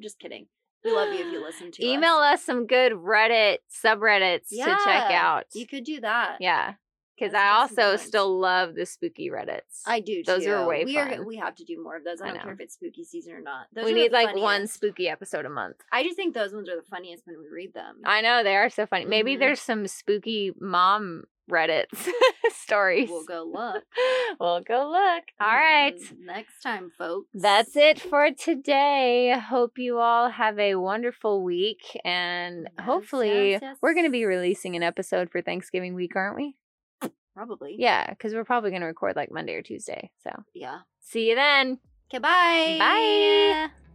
Just 0.00 0.18
kidding. 0.18 0.46
We 0.84 0.92
love 0.92 1.12
you 1.12 1.26
if 1.26 1.32
you 1.32 1.42
listen 1.42 1.72
to 1.72 1.84
Email 1.86 2.14
us. 2.16 2.34
us 2.40 2.44
some 2.44 2.66
good 2.66 2.92
Reddit 2.92 3.58
subreddits 3.84 4.48
to 4.50 4.56
check 4.84 5.10
out. 5.10 5.44
You 5.54 5.66
could 5.66 5.84
do 5.84 6.00
that. 6.00 6.36
Yeah. 6.40 6.74
Because 7.18 7.34
I 7.34 7.48
also 7.48 7.96
still 7.96 8.38
love 8.38 8.76
the 8.76 8.86
spooky 8.86 9.28
Reddits. 9.28 9.82
I 9.84 9.98
do 9.98 10.22
Those 10.24 10.44
too. 10.44 10.52
are 10.52 10.64
way 10.68 10.84
we 10.84 10.94
fun. 10.94 11.26
we 11.26 11.36
have 11.38 11.56
to 11.56 11.64
do 11.64 11.82
more 11.82 11.96
of 11.96 12.04
those. 12.04 12.20
I 12.20 12.26
I 12.26 12.28
don't 12.28 12.36
know. 12.36 12.42
care 12.44 12.52
if 12.52 12.60
it's 12.60 12.74
spooky 12.74 13.02
season 13.02 13.32
or 13.32 13.40
not. 13.40 13.66
Those 13.74 13.86
we 13.86 13.92
need 13.92 14.12
like 14.12 14.36
one 14.36 14.68
spooky 14.68 15.08
episode 15.08 15.44
a 15.44 15.50
month. 15.50 15.78
I 15.90 16.04
just 16.04 16.14
think 16.14 16.32
those 16.32 16.54
ones 16.54 16.68
are 16.68 16.76
the 16.76 16.86
funniest 16.88 17.26
when 17.26 17.36
we 17.40 17.48
read 17.52 17.74
them. 17.74 17.96
I 18.04 18.20
know 18.20 18.44
they 18.44 18.54
are 18.56 18.70
so 18.70 18.86
funny. 18.86 19.04
Maybe 19.04 19.34
Mhm. 19.34 19.40
there's 19.40 19.60
some 19.60 19.88
spooky 19.88 20.52
mom 20.60 21.24
Reddits 21.50 22.08
stories. 22.50 23.08
We'll 23.10 23.24
go 23.24 23.44
look. 23.52 23.84
we'll 24.40 24.60
go 24.60 24.88
look. 24.90 25.24
All 25.40 25.54
right. 25.56 25.94
Next 26.20 26.62
time, 26.62 26.90
folks. 26.96 27.28
That's 27.34 27.76
it 27.76 28.00
for 28.00 28.30
today. 28.32 29.34
Hope 29.38 29.78
you 29.78 29.98
all 29.98 30.30
have 30.30 30.58
a 30.58 30.74
wonderful 30.76 31.42
week. 31.42 31.82
And 32.04 32.68
Yes, 32.76 32.86
hopefully, 32.86 33.50
yes, 33.52 33.60
yes. 33.62 33.76
we're 33.80 33.94
going 33.94 34.06
to 34.06 34.10
be 34.10 34.24
releasing 34.24 34.76
an 34.76 34.82
episode 34.82 35.30
for 35.30 35.40
Thanksgiving 35.42 35.94
week, 35.94 36.14
aren't 36.16 36.36
we? 36.36 36.54
Probably. 37.34 37.76
Yeah, 37.78 38.10
because 38.10 38.34
we're 38.34 38.44
probably 38.44 38.70
going 38.70 38.80
to 38.82 38.86
record 38.86 39.14
like 39.16 39.30
Monday 39.30 39.54
or 39.54 39.62
Tuesday. 39.62 40.10
So 40.24 40.30
Yeah. 40.54 40.78
see 41.00 41.28
you 41.28 41.34
then. 41.36 41.78
Okay, 42.10 42.18
bye. 42.18 42.76
Bye. 42.78 43.87